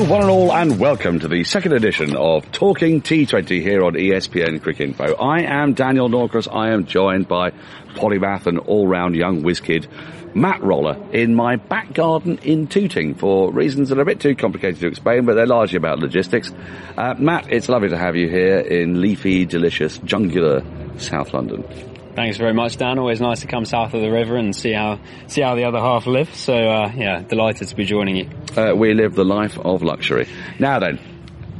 One 0.00 0.22
and 0.22 0.30
all, 0.30 0.50
and 0.50 0.80
welcome 0.80 1.20
to 1.20 1.28
the 1.28 1.44
second 1.44 1.74
edition 1.74 2.16
of 2.16 2.50
Talking 2.52 3.02
T20 3.02 3.60
here 3.60 3.84
on 3.84 3.92
ESPNcricinfo. 3.92 5.14
I 5.20 5.42
am 5.42 5.74
Daniel 5.74 6.08
Norcross. 6.08 6.48
I 6.50 6.70
am 6.70 6.86
joined 6.86 7.28
by 7.28 7.50
polymath 7.94 8.46
and 8.46 8.58
all-round 8.58 9.14
young 9.14 9.42
whiz 9.42 9.60
kid 9.60 9.86
Matt 10.34 10.62
Roller 10.62 10.96
in 11.12 11.34
my 11.34 11.56
back 11.56 11.92
garden 11.92 12.38
in 12.38 12.66
Tooting 12.66 13.14
for 13.14 13.52
reasons 13.52 13.90
that 13.90 13.98
are 13.98 14.02
a 14.02 14.06
bit 14.06 14.20
too 14.20 14.34
complicated 14.34 14.80
to 14.80 14.86
explain, 14.86 15.26
but 15.26 15.34
they're 15.34 15.46
largely 15.46 15.76
about 15.76 15.98
logistics. 15.98 16.50
Uh, 16.96 17.14
Matt, 17.18 17.52
it's 17.52 17.68
lovely 17.68 17.90
to 17.90 17.98
have 17.98 18.16
you 18.16 18.28
here 18.28 18.58
in 18.58 19.02
leafy, 19.02 19.44
delicious, 19.44 19.98
jungular 19.98 20.64
South 20.96 21.34
London. 21.34 21.89
Thanks 22.14 22.38
very 22.38 22.52
much, 22.52 22.76
Dan. 22.76 22.98
Always 22.98 23.20
nice 23.20 23.40
to 23.40 23.46
come 23.46 23.64
south 23.64 23.94
of 23.94 24.00
the 24.00 24.10
river 24.10 24.36
and 24.36 24.54
see 24.54 24.72
how 24.72 24.98
see 25.28 25.42
how 25.42 25.54
the 25.54 25.64
other 25.64 25.78
half 25.78 26.06
live. 26.06 26.34
So 26.34 26.54
uh, 26.54 26.92
yeah, 26.94 27.22
delighted 27.22 27.68
to 27.68 27.76
be 27.76 27.84
joining 27.84 28.16
you. 28.16 28.30
Uh, 28.56 28.74
we 28.74 28.94
live 28.94 29.14
the 29.14 29.24
life 29.24 29.56
of 29.58 29.84
luxury. 29.84 30.26
Now 30.58 30.80
then, 30.80 30.98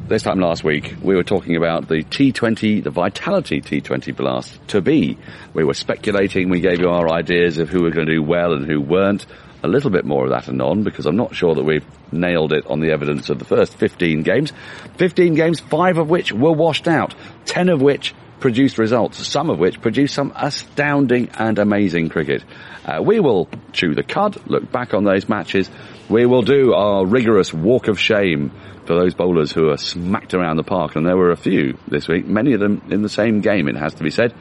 this 0.08 0.24
time 0.24 0.40
last 0.40 0.64
week, 0.64 0.96
we 1.00 1.14
were 1.14 1.22
talking 1.22 1.54
about 1.54 1.86
the 1.86 2.02
T20, 2.02 2.82
the 2.82 2.90
Vitality 2.90 3.60
T20 3.60 4.16
Blast 4.16 4.58
to 4.68 4.80
be. 4.80 5.16
We 5.54 5.62
were 5.62 5.74
speculating, 5.74 6.48
we 6.48 6.60
gave 6.60 6.80
you 6.80 6.90
our 6.90 7.08
ideas 7.08 7.58
of 7.58 7.68
who 7.68 7.84
were 7.84 7.90
going 7.90 8.08
to 8.08 8.14
do 8.14 8.22
well 8.22 8.52
and 8.52 8.66
who 8.66 8.80
weren't. 8.80 9.26
A 9.62 9.68
little 9.68 9.90
bit 9.90 10.04
more 10.04 10.24
of 10.24 10.30
that 10.30 10.48
anon, 10.48 10.82
because 10.82 11.06
I'm 11.06 11.16
not 11.16 11.36
sure 11.36 11.54
that 11.54 11.62
we've 11.62 11.86
nailed 12.10 12.52
it 12.52 12.66
on 12.66 12.80
the 12.80 12.90
evidence 12.90 13.30
of 13.30 13.38
the 13.38 13.44
first 13.44 13.76
15 13.76 14.22
games. 14.24 14.52
15 14.96 15.34
games, 15.34 15.60
five 15.60 15.96
of 15.96 16.10
which 16.10 16.32
were 16.32 16.50
washed 16.50 16.88
out, 16.88 17.14
10 17.44 17.68
of 17.68 17.80
which 17.80 18.12
produced 18.40 18.78
results, 18.78 19.26
some 19.26 19.50
of 19.50 19.58
which 19.58 19.80
produced 19.80 20.14
some 20.14 20.32
astounding 20.34 21.28
and 21.38 21.58
amazing 21.58 22.08
cricket. 22.08 22.42
Uh, 22.84 23.00
we 23.02 23.20
will 23.20 23.48
chew 23.72 23.94
the 23.94 24.02
cud, 24.02 24.36
look 24.48 24.70
back 24.72 24.94
on 24.94 25.04
those 25.04 25.28
matches. 25.28 25.70
We 26.08 26.26
will 26.26 26.42
do 26.42 26.72
our 26.72 27.06
rigorous 27.06 27.52
walk 27.52 27.88
of 27.88 28.00
shame 28.00 28.50
for 28.86 28.94
those 28.94 29.14
bowlers 29.14 29.52
who 29.52 29.70
are 29.70 29.76
smacked 29.76 30.34
around 30.34 30.56
the 30.56 30.64
park, 30.64 30.96
and 30.96 31.06
there 31.06 31.16
were 31.16 31.30
a 31.30 31.36
few 31.36 31.78
this 31.86 32.08
week, 32.08 32.26
many 32.26 32.54
of 32.54 32.60
them 32.60 32.82
in 32.90 33.02
the 33.02 33.08
same 33.08 33.40
game, 33.40 33.68
it 33.68 33.76
has 33.76 33.94
to 33.94 34.02
be 34.02 34.10
said. 34.10 34.34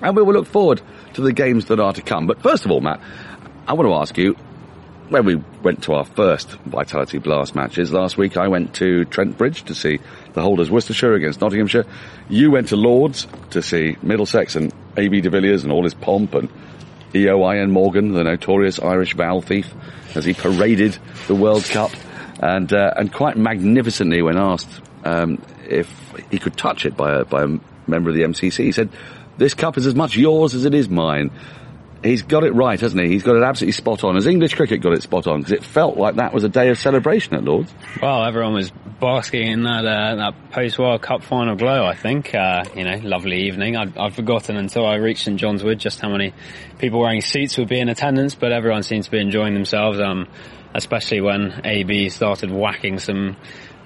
And 0.00 0.16
we 0.16 0.22
will 0.22 0.34
look 0.34 0.46
forward 0.46 0.80
to 1.14 1.22
the 1.22 1.32
games 1.32 1.66
that 1.66 1.80
are 1.80 1.92
to 1.92 2.02
come. 2.02 2.26
But 2.26 2.42
first 2.42 2.64
of 2.64 2.70
all, 2.70 2.80
Matt, 2.80 3.00
I 3.66 3.72
want 3.72 3.88
to 3.88 3.94
ask 3.94 4.16
you, 4.18 4.36
when 5.08 5.24
we 5.26 5.36
went 5.62 5.82
to 5.84 5.94
our 5.94 6.04
first 6.04 6.50
Vitality 6.64 7.18
Blast 7.18 7.54
matches 7.54 7.92
last 7.92 8.16
week, 8.16 8.36
I 8.36 8.48
went 8.48 8.74
to 8.76 9.04
Trent 9.04 9.36
Bridge 9.36 9.64
to 9.64 9.74
see 9.74 9.98
the 10.32 10.40
holders 10.40 10.70
Worcestershire 10.70 11.14
against 11.14 11.40
Nottinghamshire. 11.40 11.84
You 12.28 12.50
went 12.50 12.68
to 12.68 12.76
Lords 12.76 13.26
to 13.50 13.62
see 13.62 13.96
Middlesex 14.02 14.56
and 14.56 14.72
AB 14.96 15.20
de 15.20 15.30
Villiers 15.30 15.62
and 15.62 15.72
all 15.72 15.84
his 15.84 15.94
pomp 15.94 16.34
and 16.34 16.48
EOIN 17.12 17.70
Morgan, 17.70 18.12
the 18.12 18.24
notorious 18.24 18.78
Irish 18.78 19.14
vowel 19.14 19.42
thief, 19.42 19.72
as 20.14 20.24
he 20.24 20.32
paraded 20.32 20.98
the 21.28 21.34
World 21.34 21.64
Cup. 21.64 21.90
And, 22.40 22.72
uh, 22.72 22.94
and 22.96 23.12
quite 23.12 23.36
magnificently 23.36 24.22
when 24.22 24.36
asked, 24.36 24.80
um, 25.04 25.40
if 25.68 25.88
he 26.30 26.38
could 26.38 26.56
touch 26.56 26.86
it 26.86 26.96
by 26.96 27.20
a, 27.20 27.24
by 27.24 27.44
a 27.44 27.48
member 27.86 28.10
of 28.10 28.16
the 28.16 28.22
MCC, 28.22 28.64
he 28.64 28.72
said, 28.72 28.88
this 29.36 29.54
cup 29.54 29.76
is 29.76 29.86
as 29.86 29.94
much 29.94 30.16
yours 30.16 30.54
as 30.54 30.64
it 30.64 30.74
is 30.74 30.88
mine 30.88 31.30
he's 32.04 32.22
got 32.22 32.44
it 32.44 32.52
right, 32.52 32.78
hasn't 32.78 33.02
he? 33.02 33.08
He's 33.08 33.22
got 33.22 33.36
it 33.36 33.42
absolutely 33.42 33.72
spot 33.72 34.04
on. 34.04 34.16
As 34.16 34.26
English 34.26 34.54
cricket 34.54 34.80
got 34.80 34.92
it 34.92 35.02
spot 35.02 35.26
on 35.26 35.40
because 35.40 35.52
it 35.52 35.64
felt 35.64 35.96
like 35.96 36.16
that 36.16 36.32
was 36.32 36.44
a 36.44 36.48
day 36.48 36.68
of 36.68 36.78
celebration 36.78 37.34
at 37.34 37.44
Lords. 37.44 37.72
Well, 38.00 38.24
everyone 38.24 38.54
was 38.54 38.70
basking 39.00 39.46
in 39.46 39.62
that 39.64 39.84
uh, 39.84 40.14
that 40.16 40.50
post 40.50 40.78
World 40.78 41.02
Cup 41.02 41.22
final 41.22 41.56
glow. 41.56 41.84
I 41.84 41.94
think 41.94 42.34
uh, 42.34 42.64
you 42.76 42.84
know, 42.84 42.96
lovely 43.02 43.46
evening. 43.46 43.76
I'd, 43.76 43.96
I'd 43.96 44.14
forgotten 44.14 44.56
until 44.56 44.86
I 44.86 44.96
reached 44.96 45.24
St 45.24 45.38
John's 45.38 45.64
Wood 45.64 45.78
just 45.78 46.00
how 46.00 46.10
many 46.10 46.32
people 46.78 47.00
wearing 47.00 47.20
suits 47.20 47.58
would 47.58 47.68
be 47.68 47.80
in 47.80 47.88
attendance, 47.88 48.34
but 48.34 48.52
everyone 48.52 48.82
seemed 48.82 49.04
to 49.04 49.10
be 49.10 49.18
enjoying 49.18 49.54
themselves. 49.54 49.98
Um, 49.98 50.28
especially 50.74 51.20
when 51.20 51.60
AB 51.64 52.08
started 52.08 52.50
whacking 52.50 52.98
some 52.98 53.36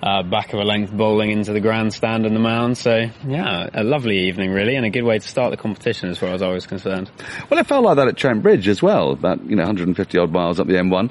uh, 0.03 0.23
back 0.23 0.53
of 0.53 0.61
a 0.61 0.65
length 0.65 0.93
bowling 0.93 1.31
into 1.31 1.53
the 1.53 1.61
grandstand 1.61 2.27
and 2.27 2.35
the 2.35 2.41
mound. 2.41 2.79
So 2.79 3.11
yeah, 3.27 3.69
a 3.73 3.83
lovely 3.83 4.29
evening 4.29 4.53
really, 4.53 4.77
and 4.77 4.87
a 4.87 4.91
good 4.91 5.03
way 5.03 5.19
to 5.19 5.29
start 5.29 5.51
the 5.51 5.57
competition 5.57 6.09
as 6.09 6.19
far 6.19 6.31
as 6.31 6.43
I 6.43 6.49
was 6.49 6.67
concerned. 6.67 7.11
Well, 7.51 7.59
it 7.59 7.67
felt 7.67 7.85
like 7.85 7.97
that 7.97 8.09
at 8.09 8.17
Trent 8.17 8.43
Bridge 8.43 8.69
as 8.69 8.83
well, 8.83 9.13
about 9.13 9.45
you 9.45 9.57
know 9.57 9.65
150 9.65 10.19
odd 10.19 10.31
miles 10.31 10.61
up 10.61 10.67
the 10.67 10.75
M1. 10.75 11.11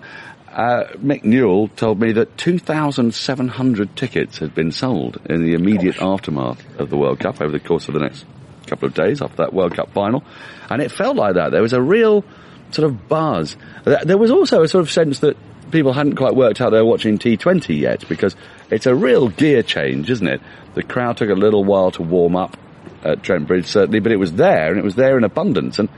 Uh, 0.49 0.85
Mick 0.95 1.23
Newell 1.23 1.67
told 1.67 1.99
me 1.99 2.13
that 2.13 2.35
2,700 2.37 3.95
tickets 3.95 4.39
had 4.39 4.55
been 4.55 4.71
sold 4.71 5.19
in 5.25 5.43
the 5.43 5.53
immediate 5.53 5.97
Gosh. 5.97 6.19
aftermath 6.19 6.79
of 6.79 6.89
the 6.89 6.97
World 6.97 7.19
Cup 7.19 7.41
over 7.41 7.51
the 7.51 7.59
course 7.59 7.87
of 7.87 7.93
the 7.93 7.99
next 7.99 8.25
couple 8.65 8.87
of 8.87 8.95
days 8.95 9.21
after 9.21 9.37
that 9.37 9.53
World 9.53 9.75
Cup 9.75 9.91
final, 9.93 10.23
and 10.69 10.81
it 10.81 10.91
felt 10.91 11.15
like 11.15 11.35
that. 11.35 11.51
There 11.51 11.61
was 11.61 11.73
a 11.73 11.81
real 11.81 12.23
sort 12.71 12.89
of 12.89 13.07
buzz. 13.07 13.55
There 13.83 14.17
was 14.17 14.31
also 14.31 14.63
a 14.63 14.67
sort 14.67 14.81
of 14.81 14.91
sense 14.91 15.19
that 15.19 15.37
people 15.71 15.93
hadn't 15.93 16.15
quite 16.15 16.35
worked 16.35 16.61
out 16.61 16.71
they 16.71 16.77
were 16.77 16.85
watching 16.85 17.17
T20 17.17 17.79
yet 17.79 18.07
because 18.07 18.35
it's 18.69 18.85
a 18.85 18.95
real 18.95 19.29
gear 19.29 19.63
change, 19.63 20.09
isn't 20.09 20.27
it? 20.27 20.41
The 20.75 20.83
crowd 20.83 21.17
took 21.17 21.29
a 21.29 21.35
little 21.35 21.63
while 21.63 21.91
to 21.91 22.03
warm 22.03 22.35
up 22.35 22.57
at 23.03 23.23
Trent 23.23 23.47
Bridge, 23.47 23.65
certainly, 23.65 23.99
but 23.99 24.11
it 24.11 24.17
was 24.17 24.33
there 24.33 24.69
and 24.69 24.77
it 24.77 24.83
was 24.83 24.95
there 24.95 25.17
in 25.17 25.23
abundance. 25.23 25.79
And 25.79 25.89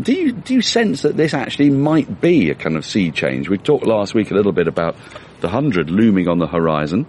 do 0.00 0.12
you 0.12 0.32
do 0.32 0.54
you 0.54 0.62
sense 0.62 1.02
that 1.02 1.16
this 1.16 1.34
actually 1.34 1.70
might 1.70 2.20
be 2.20 2.50
a 2.50 2.54
kind 2.54 2.76
of 2.76 2.84
sea 2.84 3.10
change? 3.10 3.48
We 3.48 3.58
talked 3.58 3.86
last 3.86 4.14
week 4.14 4.30
a 4.30 4.34
little 4.34 4.52
bit 4.52 4.68
about 4.68 4.96
the 5.40 5.48
hundred 5.48 5.90
looming 5.90 6.28
on 6.28 6.38
the 6.38 6.46
horizon, 6.46 7.06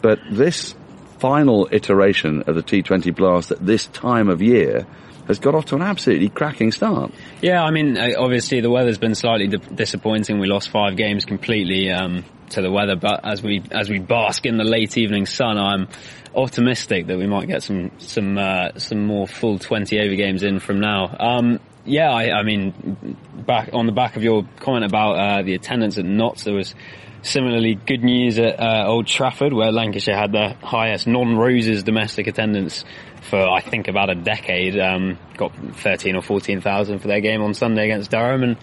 but 0.00 0.20
this 0.30 0.74
final 1.18 1.68
iteration 1.70 2.42
of 2.46 2.54
the 2.54 2.62
T20 2.62 3.14
Blast 3.14 3.50
at 3.50 3.64
this 3.64 3.86
time 3.88 4.28
of 4.28 4.40
year 4.40 4.86
has 5.26 5.38
got 5.38 5.54
off 5.54 5.66
to 5.66 5.76
an 5.76 5.82
absolutely 5.82 6.28
cracking 6.28 6.72
start. 6.72 7.12
Yeah, 7.42 7.62
I 7.62 7.70
mean, 7.70 7.96
uh, 7.96 8.12
obviously 8.18 8.60
the 8.60 8.70
weather's 8.70 8.98
been 8.98 9.14
slightly 9.14 9.48
di- 9.48 9.58
disappointing. 9.74 10.40
We 10.40 10.48
lost 10.48 10.70
five 10.70 10.96
games 10.96 11.24
completely 11.24 11.90
um, 11.90 12.24
to 12.50 12.62
the 12.62 12.70
weather, 12.70 12.96
but 12.96 13.20
as 13.24 13.42
we 13.42 13.62
as 13.70 13.88
we 13.88 13.98
bask 13.98 14.46
in 14.46 14.56
the 14.56 14.64
late 14.64 14.96
evening 14.96 15.26
sun, 15.26 15.58
I'm 15.58 15.88
optimistic 16.34 17.06
that 17.08 17.18
we 17.18 17.26
might 17.26 17.48
get 17.48 17.62
some 17.62 17.90
some 17.98 18.38
uh, 18.38 18.78
some 18.78 19.06
more 19.06 19.26
full 19.26 19.58
20 19.58 19.98
over 20.00 20.14
games 20.14 20.42
in 20.42 20.60
from 20.60 20.80
now. 20.80 21.16
Um, 21.18 21.60
yeah, 21.84 22.10
I, 22.10 22.38
I, 22.38 22.42
mean, 22.42 23.16
back 23.46 23.70
on 23.72 23.86
the 23.86 23.92
back 23.92 24.16
of 24.16 24.22
your 24.22 24.46
comment 24.60 24.84
about 24.84 25.12
uh, 25.12 25.42
the 25.42 25.54
attendance 25.54 25.96
at 25.98 26.04
Notts, 26.04 26.44
there 26.44 26.54
was 26.54 26.74
similarly 27.22 27.74
good 27.74 28.04
news 28.04 28.38
at 28.38 28.60
uh, 28.60 28.84
Old 28.86 29.06
Trafford, 29.06 29.52
where 29.52 29.72
Lancashire 29.72 30.16
had 30.16 30.32
the 30.32 30.54
highest 30.62 31.06
non-Roses 31.06 31.82
domestic 31.82 32.26
attendance 32.26 32.84
for 33.22 33.48
I 33.48 33.60
think 33.60 33.88
about 33.88 34.10
a 34.10 34.14
decade. 34.14 34.78
Um, 34.78 35.18
got 35.36 35.52
thirteen 35.76 36.16
or 36.16 36.22
fourteen 36.22 36.60
thousand 36.60 37.00
for 37.00 37.08
their 37.08 37.20
game 37.20 37.42
on 37.42 37.54
Sunday 37.54 37.84
against 37.84 38.10
Durham, 38.10 38.42
and 38.42 38.56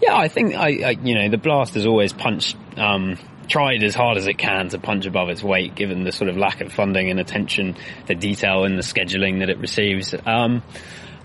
yeah, 0.00 0.16
I 0.16 0.28
think 0.28 0.54
I, 0.54 0.68
I 0.84 0.90
you 0.90 1.14
know 1.14 1.28
the 1.28 1.38
Blast 1.38 1.74
has 1.74 1.86
always 1.86 2.12
punched. 2.12 2.56
Um, 2.76 3.18
tried 3.50 3.82
as 3.82 3.94
hard 3.94 4.16
as 4.16 4.26
it 4.26 4.38
can 4.38 4.68
to 4.70 4.78
punch 4.78 5.04
above 5.06 5.28
its 5.28 5.42
weight, 5.42 5.74
given 5.74 6.04
the 6.04 6.12
sort 6.12 6.30
of 6.30 6.36
lack 6.36 6.60
of 6.60 6.72
funding 6.72 7.10
and 7.10 7.20
attention, 7.20 7.76
the 8.06 8.14
detail 8.14 8.64
and 8.64 8.78
the 8.78 8.82
scheduling 8.82 9.40
that 9.40 9.50
it 9.50 9.58
receives. 9.58 10.14
Um, 10.24 10.62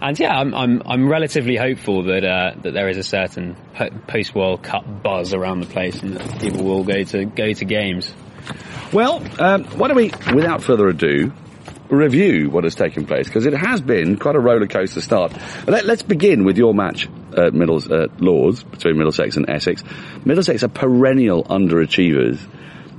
and 0.02 0.20
yeah, 0.20 0.36
I'm, 0.36 0.54
I'm, 0.54 0.82
I'm 0.86 1.08
relatively 1.10 1.56
hopeful 1.56 2.04
that 2.04 2.26
uh, 2.26 2.56
that 2.64 2.74
there 2.74 2.90
is 2.90 2.98
a 2.98 3.04
certain 3.04 3.56
post 4.08 4.36
World 4.36 4.62
Cup 4.62 4.84
buzz 5.02 5.34
around 5.34 5.62
the 5.62 5.68
place, 5.68 6.02
and 6.02 6.18
that 6.18 6.42
people 6.42 6.66
will 6.66 6.84
go 6.84 7.04
to 7.04 7.26
go 7.26 7.54
to 7.54 7.66
games. 7.66 8.14
Well, 8.92 9.24
um, 9.40 9.64
why 9.64 9.88
don't 9.88 9.98
we, 9.98 10.12
without 10.34 10.64
further 10.64 10.90
ado, 10.90 11.32
review 11.96 12.50
what 12.50 12.64
has 12.64 12.76
taken 12.76 13.06
place 13.06 13.28
because 13.28 13.46
it 13.46 13.54
has 13.54 13.82
been 13.82 14.18
quite 14.18 14.36
a 14.36 14.40
roller 14.40 14.68
coaster 14.68 15.02
start. 15.02 15.34
Let, 15.68 15.86
us 15.86 16.02
begin 16.02 16.44
with 16.44 16.58
your 16.58 16.74
match 16.74 17.08
at 17.36 17.54
Middles 17.54 17.92
at 17.92 18.22
Lords 18.22 18.64
between 18.64 18.98
Middlesex 18.98 19.38
and 19.38 19.50
Essex. 19.50 19.84
Middlesex 20.24 20.64
are 20.64 20.70
perennial 20.70 21.44
underachievers. 21.44 22.40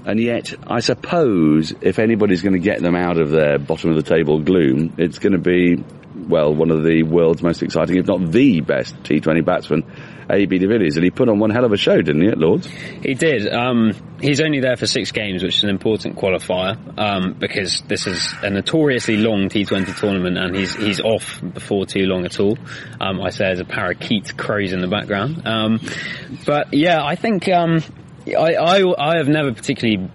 And 0.05 0.21
yet, 0.21 0.55
I 0.67 0.81
suppose 0.81 1.75
if 1.81 1.99
anybody's 1.99 2.43
going 2.43 2.53
to 2.53 2.61
get 2.61 2.81
them 2.81 2.95
out 2.95 3.19
of 3.19 3.31
their 3.31 3.59
bottom 3.59 3.91
of 3.91 3.97
the 3.97 4.03
table 4.03 4.41
gloom, 4.41 4.95
it's 4.99 5.19
going 5.19 5.33
to 5.33 5.39
be, 5.39 5.83
well, 6.15 6.55
one 6.55 6.71
of 6.71 6.85
the 6.85 7.03
world's 7.03 7.43
most 7.43 7.63
exciting, 7.63 7.97
if 7.97 8.07
not 8.07 8.31
the 8.31 8.61
best 8.61 8.95
T20 9.03 9.45
batsman 9.45 9.83
AB 10.31 10.59
de 10.59 10.67
Villiers, 10.67 10.97
and 10.97 11.05
he 11.05 11.11
put 11.11 11.29
on 11.29 11.39
one 11.39 11.51
hell 11.51 11.65
of 11.65 11.73
a 11.73 11.77
show, 11.77 11.97
didn't 11.97 12.23
he, 12.23 12.29
at 12.29 12.39
Lords? 12.39 12.67
He 12.67 13.15
did. 13.15 13.53
Um, 13.53 13.93
he's 14.21 14.41
only 14.41 14.61
there 14.61 14.77
for 14.77 14.87
six 14.87 15.13
games, 15.13 15.43
which 15.43 15.59
is 15.59 15.65
an 15.65 15.71
important 15.71 16.17
qualifier 16.17 16.77
um, 16.99 17.35
because 17.39 17.83
this 17.87 18.07
is 18.07 18.35
a 18.43 18.51
notoriously 18.51 19.17
long 19.17 19.49
T20 19.49 19.99
tournament, 19.99 20.39
and 20.39 20.57
he's 20.57 20.75
he's 20.75 21.01
off 21.01 21.41
before 21.41 21.87
too 21.87 22.07
long 22.07 22.25
at 22.25 22.41
all. 22.41 22.59
Um, 23.01 23.21
I 23.21 23.31
say 23.31 23.47
as 23.47 23.61
a 23.61 23.65
parakeet 23.65 24.37
crows 24.37 24.73
in 24.73 24.81
the 24.81 24.89
background, 24.89 25.47
um, 25.47 25.81
but 26.45 26.75
yeah, 26.75 27.05
I 27.05 27.15
think 27.15 27.49
um, 27.49 27.83
I, 28.27 28.55
I 28.55 29.13
I 29.13 29.17
have 29.19 29.29
never 29.29 29.53
particularly 29.53 30.11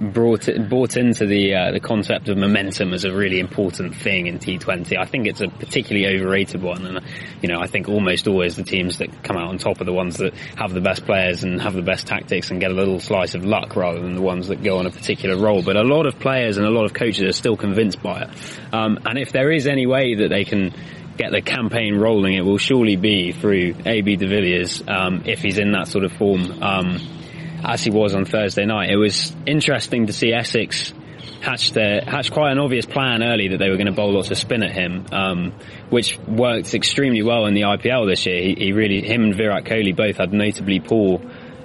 brought 0.00 0.48
it, 0.48 0.68
bought 0.68 0.96
into 0.96 1.26
the 1.26 1.54
uh, 1.54 1.72
the 1.72 1.80
concept 1.80 2.28
of 2.28 2.36
momentum 2.36 2.92
as 2.92 3.04
a 3.04 3.12
really 3.12 3.40
important 3.40 3.94
thing 3.94 4.26
in 4.26 4.38
T20. 4.38 4.98
I 4.98 5.04
think 5.06 5.26
it's 5.26 5.40
a 5.40 5.48
particularly 5.48 6.06
overrated 6.06 6.62
one, 6.62 6.86
and 6.86 7.00
you 7.42 7.48
know 7.48 7.60
I 7.60 7.66
think 7.66 7.88
almost 7.88 8.28
always 8.28 8.56
the 8.56 8.62
teams 8.62 8.98
that 8.98 9.22
come 9.22 9.36
out 9.36 9.48
on 9.48 9.58
top 9.58 9.80
are 9.80 9.84
the 9.84 9.92
ones 9.92 10.18
that 10.18 10.34
have 10.56 10.72
the 10.72 10.80
best 10.80 11.04
players 11.06 11.44
and 11.44 11.60
have 11.60 11.74
the 11.74 11.82
best 11.82 12.06
tactics 12.06 12.50
and 12.50 12.60
get 12.60 12.70
a 12.70 12.74
little 12.74 13.00
slice 13.00 13.34
of 13.34 13.44
luck 13.44 13.74
rather 13.76 14.00
than 14.00 14.14
the 14.14 14.22
ones 14.22 14.48
that 14.48 14.62
go 14.62 14.78
on 14.78 14.86
a 14.86 14.90
particular 14.90 15.36
roll. 15.36 15.62
But 15.62 15.76
a 15.76 15.82
lot 15.82 16.06
of 16.06 16.18
players 16.18 16.58
and 16.58 16.66
a 16.66 16.70
lot 16.70 16.84
of 16.84 16.92
coaches 16.92 17.24
are 17.24 17.32
still 17.32 17.56
convinced 17.56 18.02
by 18.02 18.22
it, 18.22 18.30
um, 18.72 18.98
and 19.04 19.18
if 19.18 19.32
there 19.32 19.50
is 19.50 19.66
any 19.66 19.86
way 19.86 20.16
that 20.16 20.28
they 20.28 20.44
can 20.44 20.74
get 21.16 21.32
the 21.32 21.40
campaign 21.40 21.96
rolling, 21.96 22.34
it 22.34 22.42
will 22.42 22.58
surely 22.58 22.96
be 22.96 23.32
through 23.32 23.74
AB 23.86 24.16
de 24.16 24.26
Villiers 24.26 24.82
um, 24.86 25.22
if 25.24 25.40
he's 25.40 25.58
in 25.58 25.72
that 25.72 25.88
sort 25.88 26.04
of 26.04 26.12
form. 26.12 26.62
Um, 26.62 27.15
as 27.64 27.82
he 27.82 27.90
was 27.90 28.14
on 28.14 28.24
Thursday 28.24 28.64
night. 28.64 28.90
It 28.90 28.96
was 28.96 29.34
interesting 29.46 30.06
to 30.06 30.12
see 30.12 30.32
Essex 30.32 30.92
hatched 31.40 31.76
uh, 31.76 32.04
hatched 32.04 32.32
quite 32.32 32.52
an 32.52 32.58
obvious 32.58 32.86
plan 32.86 33.22
early 33.22 33.48
that 33.48 33.58
they 33.58 33.68
were 33.68 33.76
going 33.76 33.86
to 33.86 33.92
bowl 33.92 34.12
lots 34.12 34.30
of 34.30 34.38
spin 34.38 34.62
at 34.62 34.72
him, 34.72 35.06
um, 35.12 35.52
which 35.90 36.18
worked 36.26 36.74
extremely 36.74 37.22
well 37.22 37.46
in 37.46 37.54
the 37.54 37.62
IPL 37.62 38.08
this 38.08 38.26
year. 38.26 38.42
He, 38.42 38.54
he, 38.54 38.72
really, 38.72 39.02
him 39.02 39.22
and 39.24 39.34
Virat 39.34 39.64
Kohli 39.64 39.94
both 39.94 40.16
had 40.16 40.32
notably 40.32 40.80
poor 40.80 41.20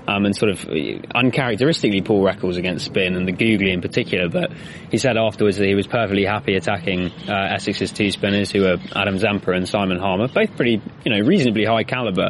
um, 0.08 0.26
and 0.26 0.36
sort 0.36 0.52
of 0.52 0.66
uncharacteristically 1.14 2.02
poor 2.02 2.26
records 2.26 2.58
against 2.58 2.86
spin 2.86 3.16
and 3.16 3.28
the 3.28 3.32
googly 3.32 3.72
in 3.72 3.82
particular. 3.82 4.30
But 4.30 4.52
he 4.90 4.98
said 4.98 5.18
afterwards 5.18 5.58
that 5.58 5.68
he 5.68 5.76
was 5.76 5.88
perfectly 5.88 6.26
happy 6.26 6.56
attacking 6.56 7.12
uh, 7.28 7.56
Essex's 7.56 7.92
two 7.92 8.12
spinners, 8.12 8.52
who 8.52 8.66
are 8.66 8.78
Adam 8.96 9.18
Zampa 9.18 9.52
and 9.52 9.68
Simon 9.68 10.00
Harmer, 10.00 10.28
both 10.28 10.56
pretty, 10.56 10.82
you 11.06 11.14
know, 11.14 11.26
reasonably 11.26 11.66
high 11.66 11.84
caliber. 11.84 12.30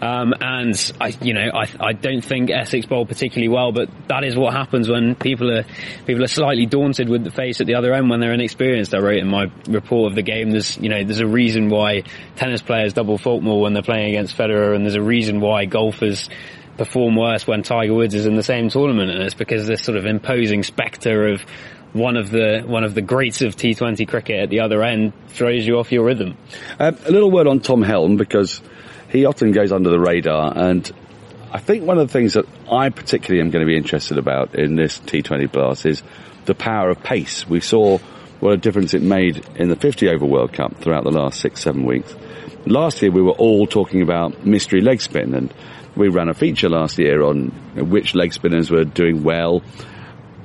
Um, 0.00 0.32
and 0.40 0.92
I, 0.98 1.08
you 1.20 1.34
know, 1.34 1.50
I, 1.52 1.66
I 1.78 1.92
don't 1.92 2.24
think 2.24 2.50
Essex 2.50 2.86
bowl 2.86 3.04
particularly 3.04 3.48
well, 3.48 3.70
but 3.70 3.90
that 4.08 4.24
is 4.24 4.34
what 4.34 4.54
happens 4.54 4.88
when 4.88 5.14
people 5.14 5.50
are 5.50 5.64
people 6.06 6.24
are 6.24 6.28
slightly 6.28 6.64
daunted 6.64 7.08
with 7.10 7.22
the 7.22 7.30
face 7.30 7.60
at 7.60 7.66
the 7.66 7.74
other 7.74 7.92
end 7.92 8.08
when 8.08 8.18
they're 8.20 8.32
inexperienced. 8.32 8.94
I 8.94 8.98
wrote 8.98 9.18
in 9.18 9.28
my 9.28 9.52
report 9.68 10.10
of 10.10 10.14
the 10.14 10.22
game. 10.22 10.50
There's, 10.50 10.78
you 10.78 10.88
know, 10.88 11.04
there's 11.04 11.20
a 11.20 11.26
reason 11.26 11.68
why 11.68 12.04
tennis 12.36 12.62
players 12.62 12.94
double 12.94 13.18
fault 13.18 13.42
more 13.42 13.60
when 13.60 13.74
they're 13.74 13.82
playing 13.82 14.08
against 14.08 14.38
Federer, 14.38 14.74
and 14.74 14.84
there's 14.84 14.94
a 14.94 15.02
reason 15.02 15.40
why 15.40 15.66
golfers 15.66 16.30
perform 16.76 17.16
worse 17.16 17.46
when 17.46 17.62
Tiger 17.62 17.94
Woods 17.94 18.14
is 18.14 18.26
in 18.26 18.36
the 18.36 18.42
same 18.42 18.68
tournament, 18.68 19.10
and 19.10 19.22
it's 19.22 19.34
because 19.34 19.66
this 19.66 19.82
sort 19.82 19.98
of 19.98 20.06
imposing 20.06 20.62
spectre 20.62 21.28
of 21.28 21.42
one 21.92 22.16
of 22.16 22.30
the 22.30 22.62
one 22.66 22.84
of 22.84 22.94
the 22.94 23.02
greats 23.02 23.42
of 23.42 23.56
T20 23.56 24.06
cricket 24.08 24.44
at 24.44 24.50
the 24.50 24.60
other 24.60 24.82
end 24.82 25.12
throws 25.28 25.66
you 25.66 25.78
off 25.78 25.90
your 25.90 26.04
rhythm. 26.04 26.36
Uh, 26.78 26.92
a 27.04 27.10
little 27.10 27.30
word 27.30 27.46
on 27.46 27.60
Tom 27.60 27.82
Helm 27.82 28.16
because 28.16 28.62
he 29.08 29.24
often 29.24 29.52
goes 29.52 29.72
under 29.72 29.90
the 29.90 29.98
radar, 29.98 30.52
and 30.56 30.90
I 31.52 31.58
think 31.58 31.84
one 31.84 31.98
of 31.98 32.06
the 32.06 32.12
things 32.12 32.34
that 32.34 32.46
I 32.70 32.90
particularly 32.90 33.40
am 33.40 33.50
going 33.50 33.64
to 33.64 33.66
be 33.66 33.76
interested 33.76 34.18
about 34.18 34.54
in 34.54 34.76
this 34.76 35.00
T20 35.00 35.50
Blast 35.50 35.84
is 35.84 36.02
the 36.44 36.54
power 36.54 36.90
of 36.90 37.02
pace. 37.02 37.48
We 37.48 37.60
saw 37.60 37.98
what 38.38 38.52
a 38.52 38.56
difference 38.56 38.94
it 38.94 39.02
made 39.02 39.44
in 39.56 39.68
the 39.68 39.76
50 39.76 40.08
over 40.08 40.24
World 40.24 40.52
Cup 40.52 40.76
throughout 40.78 41.04
the 41.04 41.10
last 41.10 41.40
six, 41.40 41.60
seven 41.60 41.84
weeks. 41.84 42.14
Last 42.66 43.02
year 43.02 43.10
we 43.10 43.22
were 43.22 43.32
all 43.32 43.66
talking 43.66 44.00
about 44.00 44.46
mystery 44.46 44.80
leg 44.80 45.00
spin 45.00 45.34
and 45.34 45.52
we 46.00 46.08
ran 46.08 46.28
a 46.28 46.34
feature 46.34 46.68
last 46.68 46.98
year 46.98 47.22
on 47.22 47.48
which 47.76 48.14
leg 48.14 48.32
spinners 48.32 48.70
were 48.70 48.84
doing 48.84 49.22
well. 49.22 49.62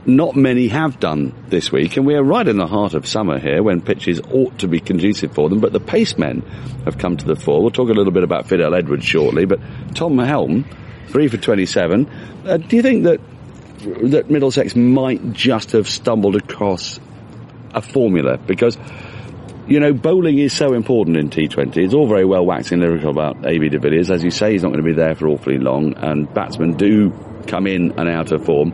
Not 0.06 0.36
many 0.36 0.68
have 0.68 1.00
done 1.00 1.34
this 1.48 1.72
week, 1.72 1.98
and 1.98 2.06
we 2.06 2.14
are 2.14 2.22
right 2.22 2.48
in 2.48 2.58
the 2.58 2.68
heart 2.68 2.94
of 2.94 3.08
summer 3.08 3.40
here 3.40 3.64
when 3.64 3.82
pitches 3.82 4.22
ought 4.32 4.60
to 4.60 4.68
be 4.68 4.80
conducive 4.80 5.34
for 5.34 5.50
them, 5.50 5.62
but 5.62 5.74
the 5.74 5.80
pacemen 5.80 6.42
have 6.84 7.00
come 7.00 7.18
to 7.18 7.26
the 7.26 7.36
fore. 7.36 7.62
We'll 7.62 7.72
talk 7.72 7.90
a 7.90 7.94
little 7.94 8.12
bit 8.12 8.24
about 8.24 8.48
Fidel 8.48 8.76
Edwards 8.76 9.06
shortly, 9.06 9.46
but 9.46 9.60
Tom 9.96 10.20
Helm, 10.20 10.66
three 11.08 11.28
for 11.28 11.38
27. 11.38 12.06
Uh, 12.46 12.58
do 12.58 12.76
you 12.76 12.84
think 12.84 13.06
that, 13.06 13.20
that 14.12 14.30
Middlesex 14.30 14.76
might 14.76 15.34
just 15.34 15.72
have 15.72 15.88
stumbled 15.88 16.36
across 16.36 17.00
a 17.74 17.82
formula? 17.82 18.38
Because 18.38 18.78
you 19.68 19.80
know, 19.80 19.94
bowling 19.94 20.38
is 20.38 20.54
so 20.54 20.74
important 20.74 21.18
in 21.18 21.30
T20. 21.30 21.78
It's 21.78 21.94
all 21.94 22.08
very 22.08 22.26
well 22.26 22.46
waxing 22.46 22.80
lyrical 22.80 23.10
about 23.10 23.46
AB 23.46 23.70
de 23.70 23.80
Villiers. 23.80 24.12
As 24.12 24.24
you 24.24 24.32
say, 24.32 24.52
he's 24.52 24.64
not 24.64 24.70
going 24.70 24.84
to 24.84 24.88
be 24.88 24.94
there 24.94 25.16
for 25.16 25.28
awfully 25.28 25.58
long, 25.58 25.96
and 25.96 26.32
batsmen 26.34 26.78
do 26.78 27.12
come 27.48 27.68
in 27.68 27.98
and 27.98 28.10
out 28.10 28.32
of 28.32 28.46
form. 28.46 28.74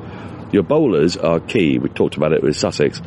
Your 0.52 0.64
bowlers 0.64 1.16
are 1.16 1.40
key. 1.40 1.80
We 1.80 1.90
talked 1.90 2.18
about 2.18 2.34
it 2.34 2.44
with 2.44 2.58
Sussex. 2.58 3.02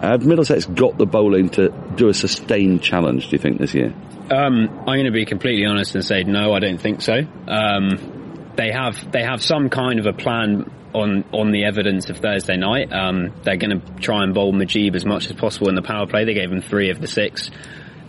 Have 0.00 0.26
Middlesex 0.26 0.66
got 0.66 0.98
the 0.98 1.06
bowling 1.06 1.48
to 1.50 1.68
do 1.96 2.08
a 2.08 2.14
sustained 2.14 2.82
challenge, 2.82 3.28
do 3.28 3.36
you 3.36 3.38
think, 3.38 3.58
this 3.58 3.72
year? 3.72 3.94
Um, 4.30 4.68
I'm 4.80 4.84
going 4.84 5.04
to 5.04 5.12
be 5.12 5.24
completely 5.24 5.64
honest 5.64 5.94
and 5.94 6.04
say 6.04 6.24
no, 6.24 6.52
I 6.52 6.58
don't 6.58 6.78
think 6.78 7.02
so. 7.02 7.20
Um, 7.46 8.52
they 8.56 8.72
have 8.72 9.10
they 9.10 9.22
have 9.22 9.42
some 9.42 9.70
kind 9.70 9.98
of 9.98 10.06
a 10.06 10.12
plan 10.12 10.70
on 10.94 11.24
on 11.32 11.52
the 11.52 11.64
evidence 11.64 12.10
of 12.10 12.18
Thursday 12.18 12.56
night. 12.56 12.92
Um, 12.92 13.32
they're 13.42 13.56
going 13.56 13.80
to 13.80 13.92
try 14.00 14.22
and 14.22 14.34
bowl 14.34 14.52
Mujeeb 14.52 14.94
as 14.94 15.04
much 15.04 15.26
as 15.26 15.32
possible 15.32 15.68
in 15.68 15.74
the 15.74 15.82
power 15.82 16.06
play. 16.06 16.24
They 16.24 16.34
gave 16.34 16.50
him 16.50 16.60
three 16.60 16.90
of 16.90 17.00
the 17.00 17.06
six 17.06 17.50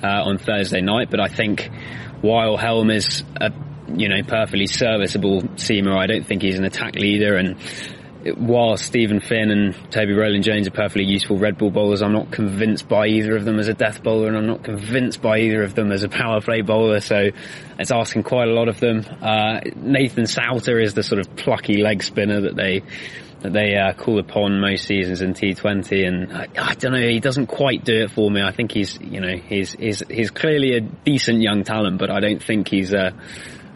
uh, 0.04 0.08
on 0.08 0.38
Thursday 0.38 0.82
night, 0.82 1.10
but 1.10 1.20
I 1.20 1.28
think 1.28 1.70
while 2.22 2.58
Helm 2.58 2.90
is 2.90 3.24
a 3.40 3.52
you 3.96 4.10
know 4.10 4.24
perfectly 4.24 4.68
serviceable 4.68 5.42
seamer, 5.56 5.96
I 5.98 6.08
don't 6.08 6.26
think 6.26 6.42
he's 6.42 6.58
an 6.58 6.66
attack 6.66 6.96
leader 6.96 7.36
and 7.36 7.58
while 8.38 8.78
Steven 8.78 9.20
Finn 9.20 9.52
and 9.52 9.92
Toby 9.92 10.14
Roland 10.14 10.44
Jones 10.44 10.68
are 10.68 10.72
perfectly 10.72 11.04
useful 11.04 11.38
red 11.38 11.58
ball 11.58 11.72
bowlers, 11.72 12.02
I'm 12.02 12.14
not 12.14 12.32
convinced 12.32 12.88
by 12.88 13.08
either 13.08 13.36
of 13.36 13.46
them 13.46 13.60
as 13.60 13.68
a 13.68 13.74
death 13.74 14.02
bowler, 14.04 14.28
and 14.28 14.38
I'm 14.38 14.48
not 14.48 14.64
convinced 14.64 15.22
by 15.22 15.40
either 15.40 15.64
of 15.64 15.76
them 15.76 15.92
as 15.92 16.04
a 16.04 16.10
power 16.10 16.42
play 16.42 16.62
bowler. 16.62 17.00
So 17.00 17.30
it's 17.78 17.92
asking 17.92 18.24
quite 18.24 18.48
a 18.48 18.54
lot 18.54 18.70
of 18.70 18.80
them. 18.80 19.06
Uh, 19.22 19.62
Nathan 19.76 20.28
Sowter 20.28 20.80
is 20.80 20.94
the 20.94 21.04
sort 21.04 21.20
of 21.20 21.36
plucky 21.36 21.82
leg 21.82 22.04
spinner 22.04 22.42
that 22.42 22.56
they 22.56 22.84
that 23.42 23.52
they 23.52 23.76
uh, 23.76 23.92
call 23.92 24.20
upon 24.20 24.62
most 24.62 24.86
seasons 24.86 25.22
in 25.22 25.34
T20, 25.34 26.08
and 26.08 26.32
I, 26.32 26.48
I, 26.58 26.76
don't 26.76 26.94
know, 26.94 27.08
he 27.08 27.20
doesn't 27.20 27.48
quite 27.48 27.84
do 27.84 28.04
it 28.04 28.12
for 28.12 28.32
me. 28.32 28.42
I 28.42 28.52
think 28.52 28.72
he's, 28.72 28.98
you 29.02 29.20
know, 29.20 29.36
he's 29.36 29.74
he's 29.74 30.02
he's 30.10 30.32
clearly 30.32 30.78
a 30.78 30.80
decent 30.80 31.42
young 31.42 31.64
talent, 31.66 31.98
but 31.98 32.10
I 32.10 32.22
don't 32.22 32.42
think 32.42 32.70
he's 32.70 32.94
a 32.94 33.14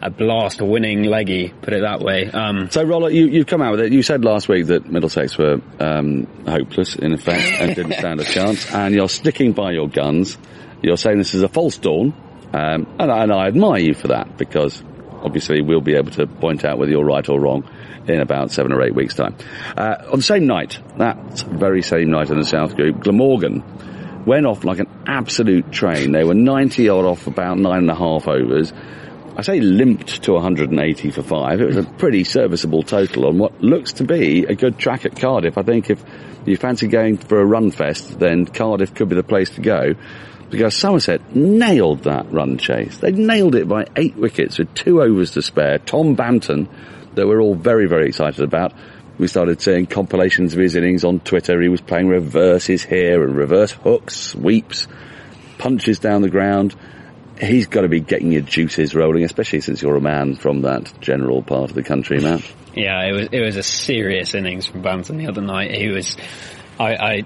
a 0.00 0.10
blast 0.10 0.62
winning 0.62 1.02
leggy, 1.02 1.48
put 1.48 1.72
it 1.72 1.82
that 1.82 2.00
way. 2.00 2.30
Um, 2.30 2.70
so, 2.70 2.84
Roller, 2.84 3.10
you, 3.10 3.26
you've 3.26 3.46
come 3.46 3.62
out 3.62 3.72
with 3.72 3.80
it. 3.80 3.92
You 3.92 4.02
said 4.02 4.24
last 4.24 4.48
week 4.48 4.66
that 4.66 4.86
Middlesex 4.86 5.36
were 5.36 5.60
um, 5.80 6.26
hopeless, 6.46 6.94
in 6.94 7.12
effect, 7.12 7.60
and 7.60 7.74
didn't 7.74 7.92
stand 7.98 8.20
a 8.20 8.24
chance, 8.24 8.72
and 8.72 8.94
you're 8.94 9.08
sticking 9.08 9.52
by 9.52 9.72
your 9.72 9.88
guns. 9.88 10.38
You're 10.82 10.96
saying 10.96 11.18
this 11.18 11.34
is 11.34 11.42
a 11.42 11.48
false 11.48 11.78
dawn, 11.78 12.14
um, 12.52 12.86
and, 12.98 13.10
and 13.10 13.32
I 13.32 13.48
admire 13.48 13.80
you 13.80 13.94
for 13.94 14.08
that, 14.08 14.36
because 14.36 14.82
obviously 15.22 15.62
we'll 15.62 15.80
be 15.80 15.94
able 15.94 16.12
to 16.12 16.26
point 16.26 16.64
out 16.64 16.78
whether 16.78 16.92
you're 16.92 17.04
right 17.04 17.28
or 17.28 17.40
wrong 17.40 17.68
in 18.06 18.20
about 18.20 18.52
seven 18.52 18.72
or 18.72 18.82
eight 18.82 18.94
weeks' 18.94 19.14
time. 19.14 19.36
Uh, 19.76 19.96
on 20.12 20.18
the 20.18 20.24
same 20.24 20.46
night, 20.46 20.78
that 20.98 21.40
very 21.40 21.82
same 21.82 22.10
night 22.10 22.30
in 22.30 22.38
the 22.38 22.44
South 22.44 22.76
Group, 22.76 23.00
Glamorgan 23.00 24.24
went 24.24 24.46
off 24.46 24.64
like 24.64 24.78
an 24.78 24.88
absolute 25.06 25.72
train. 25.72 26.12
They 26.12 26.24
were 26.24 26.34
90 26.34 26.88
odd 26.88 27.04
off 27.04 27.26
about 27.26 27.58
nine 27.58 27.78
and 27.78 27.90
a 27.90 27.94
half 27.94 28.28
overs. 28.28 28.72
I 29.38 29.42
say 29.42 29.60
limped 29.60 30.24
to 30.24 30.32
180 30.32 31.10
for 31.12 31.22
five. 31.22 31.60
It 31.60 31.66
was 31.66 31.76
a 31.76 31.84
pretty 31.84 32.24
serviceable 32.24 32.82
total 32.82 33.26
on 33.26 33.38
what 33.38 33.62
looks 33.62 33.92
to 33.94 34.04
be 34.04 34.44
a 34.44 34.56
good 34.56 34.78
track 34.78 35.06
at 35.06 35.14
Cardiff. 35.14 35.56
I 35.56 35.62
think 35.62 35.90
if 35.90 36.04
you 36.44 36.56
fancy 36.56 36.88
going 36.88 37.18
for 37.18 37.40
a 37.40 37.44
run 37.44 37.70
fest, 37.70 38.18
then 38.18 38.46
Cardiff 38.46 38.94
could 38.94 39.08
be 39.08 39.14
the 39.14 39.22
place 39.22 39.50
to 39.50 39.60
go. 39.60 39.94
Because 40.50 40.74
Somerset 40.74 41.36
nailed 41.36 42.02
that 42.02 42.32
run 42.32 42.58
chase. 42.58 42.98
They 42.98 43.12
nailed 43.12 43.54
it 43.54 43.68
by 43.68 43.86
eight 43.94 44.16
wickets 44.16 44.58
with 44.58 44.74
two 44.74 45.00
overs 45.00 45.30
to 45.32 45.42
spare. 45.42 45.78
Tom 45.78 46.16
Banton, 46.16 46.66
that 47.14 47.28
we're 47.28 47.40
all 47.40 47.54
very, 47.54 47.86
very 47.86 48.08
excited 48.08 48.42
about. 48.42 48.72
We 49.18 49.28
started 49.28 49.60
seeing 49.60 49.86
compilations 49.86 50.54
of 50.54 50.58
his 50.58 50.74
innings 50.74 51.04
on 51.04 51.20
Twitter. 51.20 51.62
He 51.62 51.68
was 51.68 51.80
playing 51.80 52.08
reverses 52.08 52.82
here 52.82 53.22
and 53.22 53.36
reverse 53.36 53.70
hooks, 53.70 54.16
sweeps, 54.16 54.88
punches 55.58 56.00
down 56.00 56.22
the 56.22 56.28
ground 56.28 56.74
he's 57.40 57.66
got 57.66 57.82
to 57.82 57.88
be 57.88 58.00
getting 58.00 58.32
your 58.32 58.42
juices 58.42 58.94
rolling, 58.94 59.24
especially 59.24 59.60
since 59.60 59.82
you're 59.82 59.96
a 59.96 60.00
man 60.00 60.36
from 60.36 60.62
that 60.62 60.92
general 61.00 61.42
part 61.42 61.70
of 61.70 61.74
the 61.74 61.82
country, 61.82 62.20
Matt. 62.20 62.42
Yeah, 62.74 63.04
it 63.06 63.12
was 63.12 63.28
it 63.32 63.40
was 63.40 63.56
a 63.56 63.62
serious 63.62 64.34
innings 64.34 64.66
from 64.66 64.82
Banton 64.82 65.18
the 65.18 65.28
other 65.28 65.40
night. 65.40 65.74
He 65.74 65.88
was, 65.88 66.16
I, 66.78 66.94
I 66.94 67.22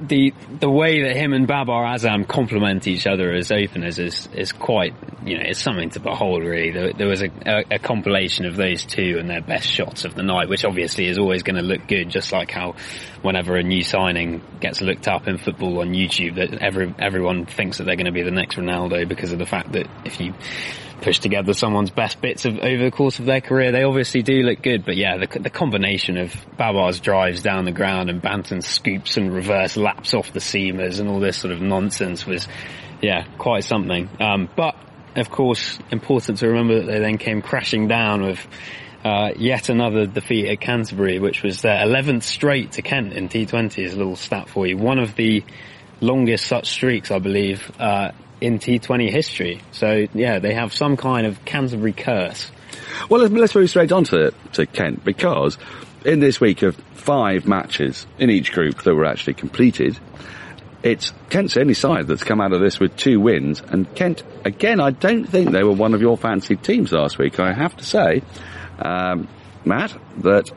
the 0.00 0.32
the 0.60 0.70
way 0.70 1.02
that 1.02 1.16
him 1.16 1.32
and 1.32 1.46
Babar 1.46 1.84
Azam 1.84 2.26
complement 2.26 2.86
each 2.86 3.06
other 3.06 3.32
as 3.32 3.52
openers 3.52 3.98
is 3.98 4.28
is 4.34 4.52
quite 4.52 4.94
you 5.24 5.36
know 5.36 5.44
it's 5.44 5.60
something 5.60 5.90
to 5.90 6.00
behold 6.00 6.42
really. 6.42 6.70
There, 6.70 6.92
there 6.92 7.08
was 7.08 7.22
a, 7.22 7.30
a, 7.46 7.64
a, 7.76 7.78
compilation 7.78 8.46
of 8.46 8.56
those 8.56 8.84
two 8.84 9.16
and 9.18 9.28
their 9.28 9.40
best 9.40 9.66
shots 9.66 10.04
of 10.04 10.14
the 10.14 10.22
night, 10.22 10.48
which 10.48 10.64
obviously 10.64 11.06
is 11.06 11.18
always 11.18 11.42
going 11.42 11.56
to 11.56 11.62
look 11.62 11.86
good. 11.86 12.08
Just 12.08 12.32
like 12.32 12.50
how 12.50 12.74
whenever 13.22 13.56
a 13.56 13.62
new 13.62 13.82
signing 13.82 14.42
gets 14.60 14.80
looked 14.80 15.06
up 15.06 15.28
in 15.28 15.38
football 15.38 15.80
on 15.80 15.90
YouTube, 15.90 16.36
that 16.36 16.62
every 16.62 16.92
everyone 16.98 17.46
thinks 17.46 17.78
that 17.78 17.84
they're 17.84 17.96
going 17.96 18.06
to 18.06 18.12
be 18.12 18.22
the 18.22 18.30
next 18.30 18.56
Ronaldo 18.56 19.08
because 19.08 19.32
of 19.32 19.38
the 19.38 19.46
fact 19.46 19.72
that 19.72 19.86
if 20.04 20.20
you 20.20 20.34
push 21.02 21.18
together 21.18 21.52
someone's 21.52 21.90
best 21.90 22.20
bits 22.20 22.44
of 22.44 22.58
over 22.58 22.84
the 22.84 22.90
course 22.90 23.18
of 23.18 23.26
their 23.26 23.40
career. 23.40 23.72
They 23.72 23.82
obviously 23.82 24.22
do 24.22 24.42
look 24.42 24.62
good, 24.62 24.84
but 24.84 24.96
yeah, 24.96 25.18
the, 25.18 25.38
the 25.38 25.50
combination 25.50 26.16
of 26.16 26.34
Babar's 26.56 27.00
drives 27.00 27.42
down 27.42 27.64
the 27.64 27.72
ground 27.72 28.08
and 28.08 28.22
Banton's 28.22 28.66
scoops 28.66 29.16
and 29.16 29.32
reverse 29.32 29.76
laps 29.76 30.14
off 30.14 30.32
the 30.32 30.40
seamers 30.40 31.00
and 31.00 31.08
all 31.08 31.20
this 31.20 31.36
sort 31.36 31.52
of 31.52 31.60
nonsense 31.60 32.24
was, 32.24 32.48
yeah, 33.02 33.24
quite 33.38 33.64
something. 33.64 34.08
Um, 34.20 34.48
but 34.56 34.76
of 35.16 35.30
course, 35.30 35.78
important 35.90 36.38
to 36.38 36.48
remember 36.48 36.80
that 36.80 36.86
they 36.86 36.98
then 37.00 37.18
came 37.18 37.42
crashing 37.42 37.88
down 37.88 38.22
with 38.22 38.46
uh, 39.04 39.32
yet 39.36 39.68
another 39.68 40.06
defeat 40.06 40.48
at 40.48 40.60
Canterbury, 40.60 41.18
which 41.18 41.42
was 41.42 41.62
their 41.62 41.84
11th 41.84 42.22
straight 42.22 42.72
to 42.72 42.82
Kent 42.82 43.12
in 43.12 43.28
T20 43.28 43.84
is 43.84 43.94
a 43.94 43.96
little 43.96 44.16
stat 44.16 44.48
for 44.48 44.66
you. 44.66 44.76
One 44.76 44.98
of 44.98 45.16
the 45.16 45.44
longest 46.00 46.46
such 46.46 46.68
streaks, 46.68 47.10
I 47.10 47.18
believe, 47.18 47.70
uh, 47.78 48.12
in 48.42 48.58
T20 48.58 49.08
history. 49.08 49.60
So 49.70 50.08
yeah, 50.14 50.40
they 50.40 50.54
have 50.54 50.74
some 50.74 50.96
kind 50.96 51.28
of 51.28 51.44
Canterbury 51.44 51.92
curse. 51.92 52.50
Well, 53.08 53.20
let's, 53.20 53.32
let's 53.32 53.54
move 53.54 53.70
straight 53.70 53.92
on 53.92 54.02
to, 54.04 54.34
to 54.54 54.66
Kent 54.66 55.04
because 55.04 55.58
in 56.04 56.18
this 56.18 56.40
week 56.40 56.62
of 56.62 56.74
five 56.94 57.46
matches 57.46 58.04
in 58.18 58.30
each 58.30 58.52
group 58.52 58.82
that 58.82 58.94
were 58.96 59.04
actually 59.04 59.34
completed, 59.34 59.96
it's 60.82 61.12
Kent's 61.30 61.56
only 61.56 61.74
side 61.74 62.08
that's 62.08 62.24
come 62.24 62.40
out 62.40 62.52
of 62.52 62.60
this 62.60 62.80
with 62.80 62.96
two 62.96 63.20
wins. 63.20 63.60
And 63.60 63.92
Kent, 63.94 64.24
again, 64.44 64.80
I 64.80 64.90
don't 64.90 65.24
think 65.24 65.52
they 65.52 65.62
were 65.62 65.72
one 65.72 65.94
of 65.94 66.00
your 66.00 66.16
fancied 66.16 66.64
teams 66.64 66.90
last 66.90 67.18
week. 67.18 67.38
I 67.38 67.52
have 67.52 67.76
to 67.76 67.84
say, 67.84 68.22
um, 68.80 69.28
Matt, 69.64 69.96
that 70.18 70.50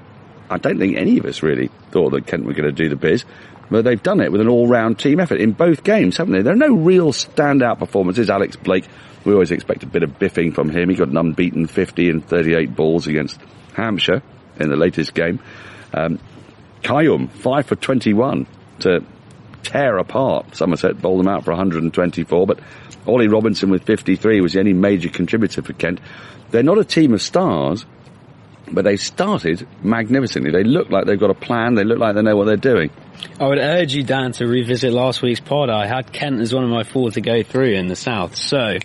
I 0.50 0.58
don't 0.58 0.80
think 0.80 0.98
any 0.98 1.20
of 1.20 1.26
us 1.26 1.44
really 1.44 1.70
thought 1.92 2.14
that 2.14 2.26
Kent 2.26 2.46
were 2.46 2.54
going 2.54 2.66
to 2.66 2.72
do 2.72 2.90
the 2.90 2.96
biz. 2.96 3.26
But 3.70 3.84
they've 3.84 4.02
done 4.02 4.22
it 4.22 4.32
with 4.32 4.42
an 4.42 4.48
all-round 4.48 5.00
team 5.00 5.20
effort 5.20 5.42
in 5.42 5.52
both 5.52 5.84
games, 5.84 6.18
haven't 6.18 6.34
they? 6.34 6.42
There 6.42 6.54
are 6.54 6.58
no 6.58 6.76
real 6.76 7.12
standout 7.12 7.80
performances. 7.80 8.30
Alex 8.30 8.56
Blake, 8.56 8.86
we 9.24 9.34
always 9.34 9.52
expect 9.52 9.84
a 9.84 9.88
bit 9.88 10.04
of 10.04 10.20
biffing 10.20 10.54
from 10.54 10.70
him. 10.70 10.90
He 10.90 10.96
got 10.96 11.08
an 11.08 11.18
unbeaten 11.18 11.66
50 11.68 12.10
and 12.10 12.26
38 12.26 12.76
balls 12.76 13.08
against 13.08 13.40
Hampshire 13.74 14.22
in 14.60 14.70
the 14.70 14.76
latest 14.76 15.14
game. 15.14 15.40
Um, 15.94 16.20
Qayyum, 16.84 17.32
5 17.32 17.66
for 17.66 17.76
21 17.76 18.46
to 18.80 19.04
tear 19.64 19.98
apart 19.98 20.56
Somerset, 20.56 21.02
bowled 21.02 21.20
them 21.20 21.28
out 21.28 21.44
for 21.44 21.52
124, 21.52 22.46
but 22.46 22.60
Ollie 23.08 23.28
Robinson 23.28 23.70
with 23.70 23.84
53 23.84 24.42
was 24.42 24.54
the 24.54 24.60
only 24.60 24.74
major 24.74 25.10
contributor 25.10 25.64
for 25.64 25.74
Kent. 25.74 26.00
They're 26.52 26.64
not 26.64 26.78
a 26.78 26.84
team 26.84 27.14
of 27.14 27.22
stars, 27.22 27.86
but 28.72 28.84
they 28.84 28.98
started 28.98 29.68
magnificently. 29.84 30.52
They 30.52 30.64
look 30.64 30.90
like 30.90 31.06
they've 31.06 31.20
got 31.20 31.30
a 31.30 31.36
plan. 31.36 31.76
They 31.76 31.84
look 31.84 32.00
like 32.00 32.16
they 32.16 32.22
know 32.22 32.36
what 32.36 32.46
they're 32.46 32.58
doing. 32.58 32.92
I 33.40 33.48
would 33.48 33.58
urge 33.58 33.94
you, 33.94 34.04
Dan, 34.04 34.32
to 34.34 34.48
revisit 34.48 34.94
last 34.94 35.22
week's 35.22 35.42
pod. 35.42 35.70
I 35.70 35.88
had 35.88 36.14
Kent 36.14 36.40
as 36.40 36.54
one 36.54 36.64
of 36.64 36.70
my 36.70 36.84
four 36.84 37.12
to 37.12 37.22
go 37.22 37.44
through 37.44 37.74
in 37.74 37.88
the 37.88 37.96
south, 37.96 38.36
so 38.36 38.78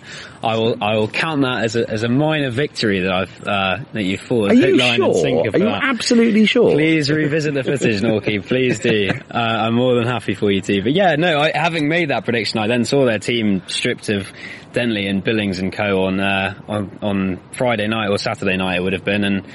I 0.43 0.57
will 0.57 0.83
I 0.83 0.95
will 0.95 1.07
count 1.07 1.43
that 1.43 1.63
as 1.63 1.75
a, 1.77 1.89
as 1.89 2.03
a 2.03 2.09
minor 2.09 2.49
victory 2.49 3.01
that 3.01 3.11
I've 3.11 3.47
uh, 3.47 3.77
that 3.93 4.03
you 4.03 4.17
fought. 4.17 4.51
Are 4.51 4.55
you 4.55 4.77
sure? 4.77 5.45
Are 5.53 5.57
you 5.57 5.67
absolutely 5.67 6.45
sure? 6.45 6.71
Please 6.71 7.09
revisit 7.09 7.53
the 7.53 7.63
footage, 7.63 8.01
Norky. 8.01 8.45
Please 8.45 8.79
do. 8.79 9.09
Uh, 9.31 9.37
I'm 9.37 9.75
more 9.75 9.95
than 9.95 10.07
happy 10.07 10.33
for 10.33 10.51
you 10.51 10.59
to. 10.61 10.81
But 10.81 10.93
yeah, 10.93 11.15
no. 11.15 11.39
I, 11.39 11.51
having 11.53 11.87
made 11.87 12.09
that 12.09 12.25
prediction, 12.25 12.59
I 12.59 12.67
then 12.67 12.83
saw 12.83 13.05
their 13.05 13.19
team 13.19 13.61
stripped 13.67 14.09
of 14.09 14.31
Denley 14.73 15.07
and 15.07 15.23
Billings 15.23 15.59
and 15.59 15.71
co 15.71 16.03
on 16.03 16.19
uh, 16.19 16.59
on 16.67 16.99
on 17.01 17.39
Friday 17.53 17.87
night 17.87 18.09
or 18.09 18.17
Saturday 18.17 18.57
night. 18.57 18.77
It 18.77 18.83
would 18.83 18.93
have 18.93 19.05
been 19.05 19.23
and 19.23 19.45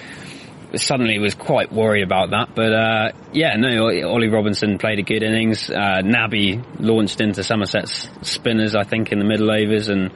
suddenly 0.74 1.18
was 1.18 1.34
quite 1.34 1.72
worried 1.72 2.02
about 2.02 2.30
that. 2.30 2.54
But 2.54 2.72
uh, 2.72 3.12
yeah, 3.32 3.56
no, 3.56 3.86
Ollie 4.08 4.28
Robinson 4.28 4.78
played 4.78 4.98
a 4.98 5.02
good 5.02 5.22
innings. 5.22 5.70
Uh, 5.70 6.02
launched 6.78 7.20
into 7.20 7.42
Somerset's 7.42 8.08
spinners, 8.22 8.74
I 8.74 8.84
think, 8.84 9.12
in 9.12 9.18
the 9.18 9.24
middle 9.24 9.50
overs 9.50 9.88
and 9.88 10.10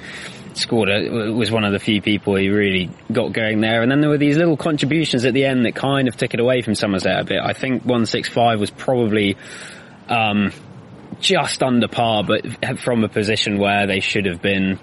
scored. 0.54 0.88
A, 0.88 1.30
was 1.32 1.50
one 1.50 1.64
of 1.64 1.72
the 1.72 1.78
few 1.78 2.02
people 2.02 2.36
who 2.36 2.52
really 2.52 2.90
got 3.12 3.32
going 3.32 3.60
there. 3.60 3.82
And 3.82 3.90
then 3.90 4.00
there 4.00 4.10
were 4.10 4.18
these 4.18 4.36
little 4.36 4.56
contributions 4.56 5.24
at 5.24 5.34
the 5.34 5.44
end 5.44 5.66
that 5.66 5.74
kind 5.74 6.08
of 6.08 6.16
took 6.16 6.34
it 6.34 6.40
away 6.40 6.62
from 6.62 6.74
Somerset 6.74 7.20
a 7.20 7.24
bit. 7.24 7.40
I 7.42 7.52
think 7.52 7.82
165 7.82 8.60
was 8.60 8.70
probably. 8.70 9.36
Um, 10.08 10.52
just 11.20 11.62
under 11.62 11.86
par, 11.86 12.24
but 12.24 12.80
from 12.80 13.04
a 13.04 13.08
position 13.08 13.58
where 13.58 13.86
they 13.86 14.00
should 14.00 14.24
have 14.24 14.40
been 14.40 14.78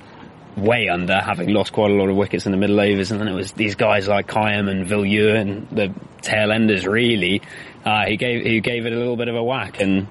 way 0.58 0.90
under, 0.90 1.20
having 1.22 1.50
lost 1.54 1.72
quite 1.72 1.92
a 1.92 1.94
lot 1.94 2.10
of 2.10 2.16
wickets 2.16 2.46
in 2.46 2.52
the 2.52 2.58
middle 2.58 2.80
overs, 2.80 3.12
and 3.12 3.20
then 3.20 3.28
it 3.28 3.34
was 3.34 3.52
these 3.54 3.76
guys 3.76 4.08
like 4.08 4.28
Qayyum 4.28 4.70
and 4.70 4.86
Villiers 4.88 5.40
and 5.40 5.70
the 5.70 5.94
tail 6.22 6.52
enders 6.52 6.86
really, 6.86 7.42
uh, 7.86 8.06
who 8.06 8.18
gave 8.18 8.46
who 8.46 8.60
gave 8.60 8.86
it 8.86 8.94
a 8.94 8.98
little 8.98 9.16
bit 9.16 9.28
of 9.28 9.36
a 9.36 9.44
whack, 9.44 9.80
and 9.80 10.08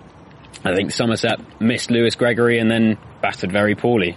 I 0.65 0.75
think 0.75 0.93
Somerset 0.93 1.61
missed 1.61 1.91
Lewis 1.91 2.15
Gregory 2.15 2.59
and 2.59 2.71
then 2.71 2.99
batted 3.21 3.53
very 3.53 3.75
poorly. 3.75 4.17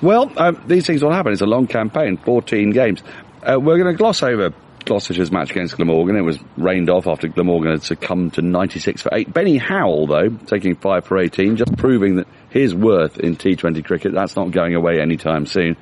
Well, 0.00 0.30
um, 0.36 0.62
these 0.66 0.86
things 0.86 1.02
will 1.02 1.12
happen. 1.12 1.32
It's 1.32 1.40
a 1.40 1.46
long 1.46 1.66
campaign, 1.66 2.16
14 2.18 2.70
games. 2.70 3.02
Uh, 3.42 3.58
we're 3.58 3.78
going 3.78 3.92
to 3.92 3.98
gloss 3.98 4.22
over 4.22 4.52
Gloucestershire's 4.84 5.32
match 5.32 5.50
against 5.50 5.76
Glamorgan. 5.76 6.16
It 6.16 6.22
was 6.22 6.38
rained 6.56 6.88
off 6.88 7.06
after 7.06 7.26
Glamorgan 7.28 7.72
had 7.72 7.82
succumbed 7.82 8.34
to 8.34 8.42
96 8.42 9.02
for 9.02 9.10
8. 9.12 9.32
Benny 9.32 9.56
Howell, 9.56 10.06
though, 10.06 10.28
taking 10.28 10.76
5 10.76 11.04
for 11.04 11.18
18, 11.18 11.56
just 11.56 11.76
proving 11.76 12.16
that 12.16 12.28
his 12.50 12.74
worth 12.74 13.18
in 13.18 13.36
T20 13.36 13.84
cricket, 13.84 14.12
that's 14.12 14.36
not 14.36 14.50
going 14.50 14.74
away 14.74 15.00
anytime 15.00 15.46
soon. 15.46 15.76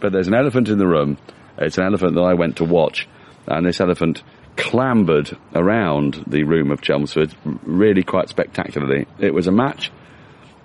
But 0.00 0.12
there's 0.12 0.28
an 0.28 0.34
elephant 0.34 0.68
in 0.68 0.78
the 0.78 0.86
room. 0.86 1.18
It's 1.58 1.78
an 1.78 1.84
elephant 1.84 2.14
that 2.14 2.22
I 2.22 2.34
went 2.34 2.56
to 2.56 2.64
watch. 2.64 3.08
And 3.46 3.66
this 3.66 3.80
elephant 3.80 4.22
clambered 4.56 5.36
around 5.54 6.24
the 6.26 6.44
room 6.44 6.70
of 6.70 6.80
Chelmsford 6.80 7.34
really 7.44 8.02
quite 8.02 8.28
spectacularly. 8.28 9.06
It 9.18 9.32
was 9.32 9.46
a 9.46 9.52
match 9.52 9.90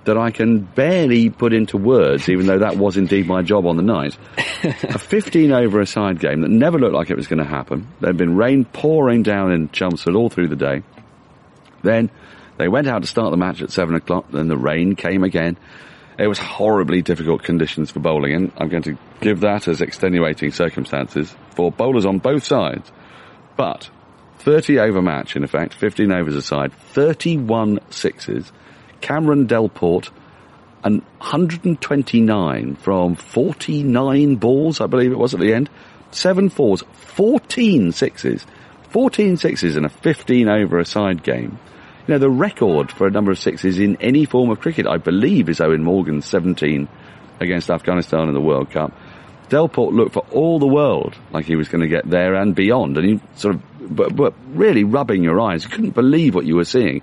that 0.06 0.18
I 0.18 0.32
can 0.32 0.60
barely 0.62 1.30
put 1.30 1.54
into 1.54 1.78
words, 1.78 2.30
even 2.30 2.46
though 2.46 2.60
that 2.60 2.78
was 2.78 2.96
indeed 2.96 3.28
my 3.28 3.42
job 3.42 3.66
on 3.66 3.76
the 3.76 3.84
night. 3.84 4.18
a 4.64 4.98
15 4.98 5.52
over 5.52 5.82
a 5.82 5.86
side 5.86 6.20
game 6.20 6.42
that 6.42 6.50
never 6.50 6.80
looked 6.80 6.94
like 6.94 7.10
it 7.10 7.18
was 7.18 7.28
going 7.28 7.44
to 7.44 7.50
happen. 7.50 7.88
There'd 8.00 8.18
been 8.18 8.38
rain 8.38 8.64
pouring 8.64 9.24
down 9.24 9.52
in 9.52 9.70
Chelmsford 9.70 10.16
all 10.16 10.30
through 10.30 10.48
the 10.48 10.56
day. 10.56 10.84
Then 11.84 12.10
they 12.58 12.68
went 12.68 12.88
out 12.88 13.02
to 13.02 13.08
start 13.08 13.32
the 13.32 13.38
match 13.38 13.62
at 13.62 13.72
7 13.72 13.96
o'clock, 13.96 14.26
then 14.32 14.48
the 14.48 14.58
rain 14.58 14.96
came 14.96 15.24
again. 15.24 15.58
It 16.18 16.28
was 16.28 16.40
horribly 16.40 17.04
difficult 17.04 17.44
conditions 17.44 17.92
for 17.92 18.00
bowling, 18.00 18.34
and 18.34 18.52
I'm 18.58 18.70
going 18.70 18.84
to 18.84 18.98
give 19.22 19.42
that 19.42 19.68
as 19.68 19.82
extenuating 19.82 20.52
circumstances 20.52 21.36
for 21.56 21.72
bowlers 21.72 22.06
on 22.06 22.18
both 22.18 22.44
sides. 22.44 22.92
But 23.56 23.90
30 24.40 24.80
over 24.80 25.02
match, 25.02 25.36
in 25.36 25.44
effect, 25.44 25.76
15 25.76 26.12
overs 26.12 26.36
aside, 26.36 26.74
31 26.74 27.80
sixes, 27.92 28.52
Cameron 29.02 29.48
Delport, 29.48 30.10
and 30.84 31.02
129 31.20 32.76
from 32.76 33.16
49 33.16 34.36
balls, 34.36 34.82
I 34.82 34.88
believe 34.88 35.12
it 35.12 35.18
was 35.18 35.34
at 35.34 35.40
the 35.40 35.54
end. 35.54 35.70
Seven 36.12 36.50
fours, 36.50 36.84
14 36.94 37.92
sixes. 37.92 38.46
14 38.90 39.38
sixes 39.38 39.76
in 39.76 39.86
a 39.86 39.90
15 39.90 40.48
over 40.48 40.80
a 40.80 40.86
side 40.86 41.24
game. 41.24 41.60
You 42.08 42.14
know, 42.14 42.20
the 42.20 42.30
record 42.30 42.90
for 42.90 43.06
a 43.06 43.12
number 43.12 43.32
of 43.32 43.38
sixes 43.38 43.80
in 43.80 43.98
any 43.98 44.24
form 44.24 44.50
of 44.50 44.62
cricket, 44.62 44.88
I 44.88 44.96
believe, 44.96 45.50
is 45.50 45.60
Eoin 45.60 45.82
Morgan's 45.82 46.26
17 46.26 46.88
against 47.42 47.70
Afghanistan 47.70 48.30
in 48.30 48.34
the 48.34 48.40
World 48.40 48.72
Cup. 48.72 48.94
Delport 49.50 49.94
looked 49.94 50.14
for 50.14 50.26
all 50.32 50.58
the 50.58 50.68
world 50.68 51.18
like 51.32 51.46
he 51.46 51.58
was 51.58 51.68
going 51.68 51.82
to 51.82 51.88
get 51.90 52.10
there 52.10 52.36
and 52.36 52.56
beyond, 52.56 52.98
and 52.98 53.10
he 53.10 53.20
sort 53.36 53.56
of, 53.56 53.96
but, 53.96 54.16
but 54.16 54.34
really 54.54 54.86
rubbing 54.86 55.22
your 55.22 55.42
eyes. 55.42 55.66
You 55.66 55.70
couldn't 55.70 55.96
believe 55.96 56.34
what 56.34 56.46
you 56.46 56.56
were 56.56 56.64
seeing. 56.64 57.02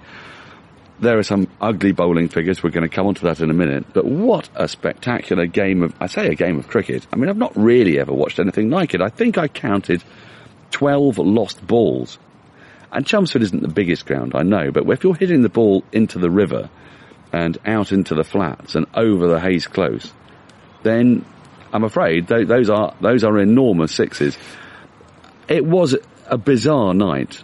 There 1.01 1.19
are 1.19 1.23
some 1.23 1.49
ugly 1.61 1.93
bowling 1.93 2.29
figures. 2.29 2.63
We're 2.63 2.71
going 2.71 2.89
to 2.89 2.95
come 2.95 3.07
on 3.07 3.15
to 3.17 3.25
that 3.25 3.41
in 3.41 3.51
a 3.51 3.55
minute. 3.55 3.85
But 3.93 4.07
what 4.07 4.49
a 4.55 4.69
spectacular 4.69 5.45
game 5.45 5.83
of, 5.83 5.95
I 6.01 6.07
say 6.07 6.29
a 6.29 6.35
game 6.35 6.59
of 6.59 6.69
cricket. 6.69 7.07
I 7.13 7.17
mean, 7.17 7.29
I've 7.29 7.37
not 7.37 7.55
really 7.57 7.99
ever 7.99 8.13
watched 8.13 8.39
anything 8.39 8.71
like 8.71 8.95
it. 8.95 9.03
I 9.03 9.11
think 9.11 9.37
I 9.37 9.49
counted 9.49 10.03
12 10.71 11.19
lost 11.19 11.67
balls. 11.67 12.19
And 12.95 13.05
Chelmsford 13.05 13.43
isn't 13.43 13.61
the 13.61 13.69
biggest 13.69 14.07
ground, 14.07 14.33
I 14.37 14.45
know, 14.45 14.71
but 14.71 14.89
if 14.89 15.03
you're 15.03 15.17
hitting 15.17 15.43
the 15.43 15.49
ball 15.49 15.83
into 15.91 16.21
the 16.21 16.31
river 16.31 16.71
and 17.33 17.59
out 17.67 17.91
into 17.91 18.15
the 18.15 18.23
flats 18.23 18.77
and 18.77 18.87
over 18.95 19.27
the 19.27 19.41
Hayes 19.41 19.67
Close, 19.67 20.13
then 20.85 21.25
I'm 21.73 21.83
afraid 21.83 22.29
those 22.29 22.71
are, 22.71 22.95
those 23.01 23.25
are 23.25 23.37
enormous 23.41 23.93
sixes. 23.93 24.39
It 25.49 25.67
was 25.67 25.97
a 26.27 26.39
bizarre 26.39 26.95
night. 26.95 27.43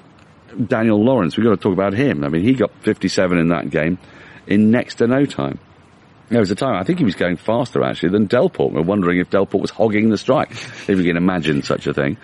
Daniel 0.67 1.05
Lawrence, 1.05 1.37
we've 1.37 1.45
got 1.45 1.51
to 1.51 1.57
talk 1.57 1.73
about 1.73 1.95
him. 1.95 2.23
I 2.23 2.29
mean, 2.29 2.43
he 2.43 2.55
got 2.55 2.71
57 2.83 3.37
in 3.37 3.49
that 3.49 3.71
game 3.71 3.99
in 4.47 4.71
next 4.71 4.97
to 4.97 5.09
no 5.09 5.25
time. 5.25 5.59
There 6.29 6.39
was 6.39 6.53
a 6.53 6.55
time, 6.55 6.77
I 6.77 6.85
think 6.85 7.01
he 7.01 7.05
was 7.05 7.17
going 7.17 7.39
faster 7.39 7.83
actually 7.83 8.11
than 8.11 8.29
Delport. 8.29 8.71
We're 8.71 8.83
wondering 8.83 9.19
if 9.19 9.31
Delport 9.31 9.61
was 9.61 9.71
hogging 9.71 10.11
the 10.11 10.19
strike, 10.19 10.53
if 10.53 10.91
you 10.91 11.03
can 11.03 11.17
imagine 11.17 11.63
such 11.63 11.89
a 11.89 11.93
thing. 11.93 12.19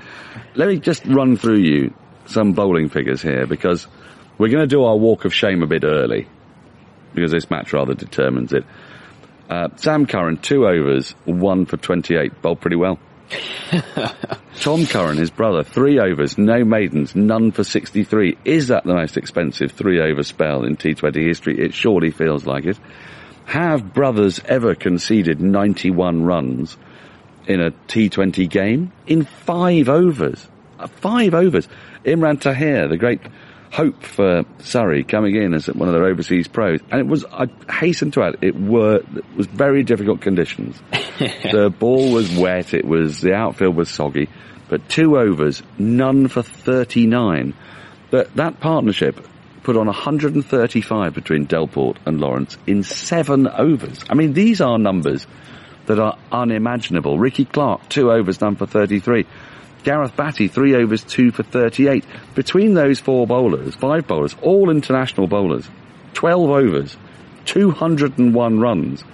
Let 0.55 0.69
me 0.69 0.79
just 0.79 1.05
run 1.07 1.37
through 1.37 1.59
you 1.59 1.93
some 2.27 2.53
bowling 2.53 2.89
figures 2.89 3.23
here 3.23 3.47
because 3.47 3.87
we're 4.39 4.51
going 4.51 4.69
to 4.69 4.75
do 4.75 4.85
our 4.85 4.97
walk 4.97 5.25
of 5.25 5.35
shame 5.35 5.63
a 5.63 5.67
bit 5.67 5.85
early 5.85 6.27
because 7.15 7.33
this 7.33 7.51
match 7.51 7.73
rather 7.73 7.95
determines 7.95 8.53
it. 8.53 8.65
Uh, 9.49 9.69
Sam 9.77 10.07
Curran, 10.07 10.39
two 10.39 10.67
overs, 10.67 11.13
one 11.25 11.67
for 11.67 11.77
28, 11.77 12.43
bowled 12.43 12.61
pretty 12.61 12.77
well. 12.77 12.99
Tom 14.61 14.87
Curran, 14.87 15.17
his 15.17 15.31
brother, 15.31 15.63
three 15.65 15.99
overs, 15.99 16.39
no 16.39 16.65
maidens, 16.65 17.15
none 17.15 17.53
for 17.53 17.65
63. 17.65 18.39
Is 18.45 18.69
that 18.69 18.85
the 18.85 18.95
most 18.95 19.17
expensive 19.17 19.73
three 19.73 20.01
over 20.01 20.23
spell 20.23 20.65
in 20.65 20.77
T20 20.77 21.27
history? 21.27 21.59
It 21.59 21.75
surely 21.75 22.11
feels 22.11 22.47
like 22.47 22.65
it. 22.65 22.79
Have 23.47 23.95
brothers 23.95 24.41
ever 24.45 24.75
conceded 24.75 25.41
91 25.41 26.25
runs 26.25 26.77
in 27.47 27.61
a 27.61 27.71
T20 27.71 28.49
game? 28.51 28.93
In 29.07 29.25
five 29.25 29.89
overs. 29.89 30.49
Uh, 30.79 30.87
five 30.87 31.35
overs. 31.35 31.69
Imran 32.05 32.41
Tahir, 32.41 32.89
the 32.89 32.97
great 32.97 33.21
hope 33.71 34.03
for 34.03 34.45
Surrey 34.61 35.05
coming 35.05 35.37
in 35.37 35.53
as 35.55 35.67
one 35.67 35.89
of 35.89 35.95
their 35.95 36.05
overseas 36.05 36.49
pros. 36.49 36.81
And 36.91 37.01
it 37.01 37.07
was, 37.07 37.25
I 37.25 37.49
hasten 37.71 38.11
to 38.13 38.23
add, 38.23 38.37
it 38.43 38.59
were, 38.59 38.97
it 38.97 39.37
was 39.37 39.47
very 39.47 39.83
difficult 39.83 40.21
conditions. 40.21 40.81
the 41.19 41.73
ball 41.77 42.13
was 42.13 42.35
wet, 42.35 42.75
it 42.75 42.85
was, 42.85 43.21
the 43.21 43.35
outfield 43.35 43.77
was 43.77 43.91
soggy, 43.91 44.29
but 44.69 44.89
two 44.89 45.19
overs, 45.19 45.63
none 45.79 46.29
for 46.29 46.43
39. 46.43 47.55
But 48.11 48.35
that 48.37 48.61
partnership 48.61 49.27
put 49.63 49.77
on 49.77 49.87
135 49.87 51.13
between 51.13 51.47
Delport 51.47 51.97
and 52.07 52.21
Lawrence 52.21 52.57
in 52.67 52.83
seven 52.83 53.49
overs. 53.49 54.05
I 54.09 54.15
mean, 54.15 54.33
these 54.33 54.61
are 54.61 54.79
numbers 54.79 55.27
that 55.87 55.99
are 55.99 56.17
unimaginable. 56.31 57.19
Rikki 57.19 57.45
Clarke, 57.45 57.89
two 57.89 58.11
overs 58.11 58.39
done 58.39 58.57
for 58.57 58.67
33. 58.67 59.27
Gareth 59.87 60.17
Batty, 60.17 60.49
three 60.49 60.75
overs, 60.75 61.05
two 61.05 61.31
for 61.31 61.45
38. 61.45 62.05
Between 62.35 62.75
those 62.75 62.99
four 62.99 63.25
bowlers, 63.25 63.77
five 63.77 64.09
bowlers, 64.09 64.35
all 64.43 64.69
international 64.69 65.29
bowlers, 65.29 65.71
12 66.15 66.51
overs, 66.51 66.97
201 67.45 68.59
runs. 68.59 69.05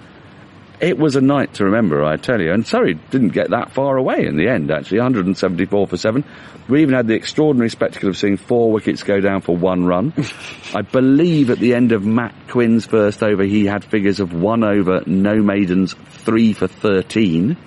it 0.81 0.97
was 0.97 1.15
a 1.15 1.21
night 1.21 1.53
to 1.53 1.65
remember, 1.65 2.03
I 2.03 2.17
tell 2.17 2.41
you. 2.41 2.51
And 2.51 2.65
Surrey 2.65 2.95
didn't 2.95 3.33
get 3.33 3.51
that 3.51 3.73
far 3.73 3.97
away 3.97 4.25
in 4.25 4.35
the 4.35 4.47
end, 4.47 4.71
actually, 4.71 4.97
174 4.97 5.85
for 5.85 5.95
seven. 5.95 6.23
We 6.67 6.81
even 6.81 6.95
had 6.95 7.05
the 7.05 7.13
extraordinary 7.13 7.69
spectacle 7.69 8.09
of 8.09 8.17
seeing 8.17 8.37
four 8.37 8.71
wickets 8.71 9.03
go 9.03 9.19
down 9.19 9.41
for 9.41 9.55
one 9.55 9.85
run. 9.85 10.11
I 10.73 10.81
believe 10.81 11.51
at 11.51 11.59
the 11.59 11.75
end 11.75 11.91
of 11.91 12.03
Matt 12.03 12.33
Quinn's 12.47 12.87
first 12.87 13.21
over, 13.21 13.43
he 13.43 13.67
had 13.67 13.85
figures 13.85 14.19
of 14.19 14.33
one 14.33 14.63
over, 14.63 15.03
no 15.05 15.35
maidens, 15.35 15.93
three 15.93 16.53
for 16.53 16.65
13. 16.65 17.57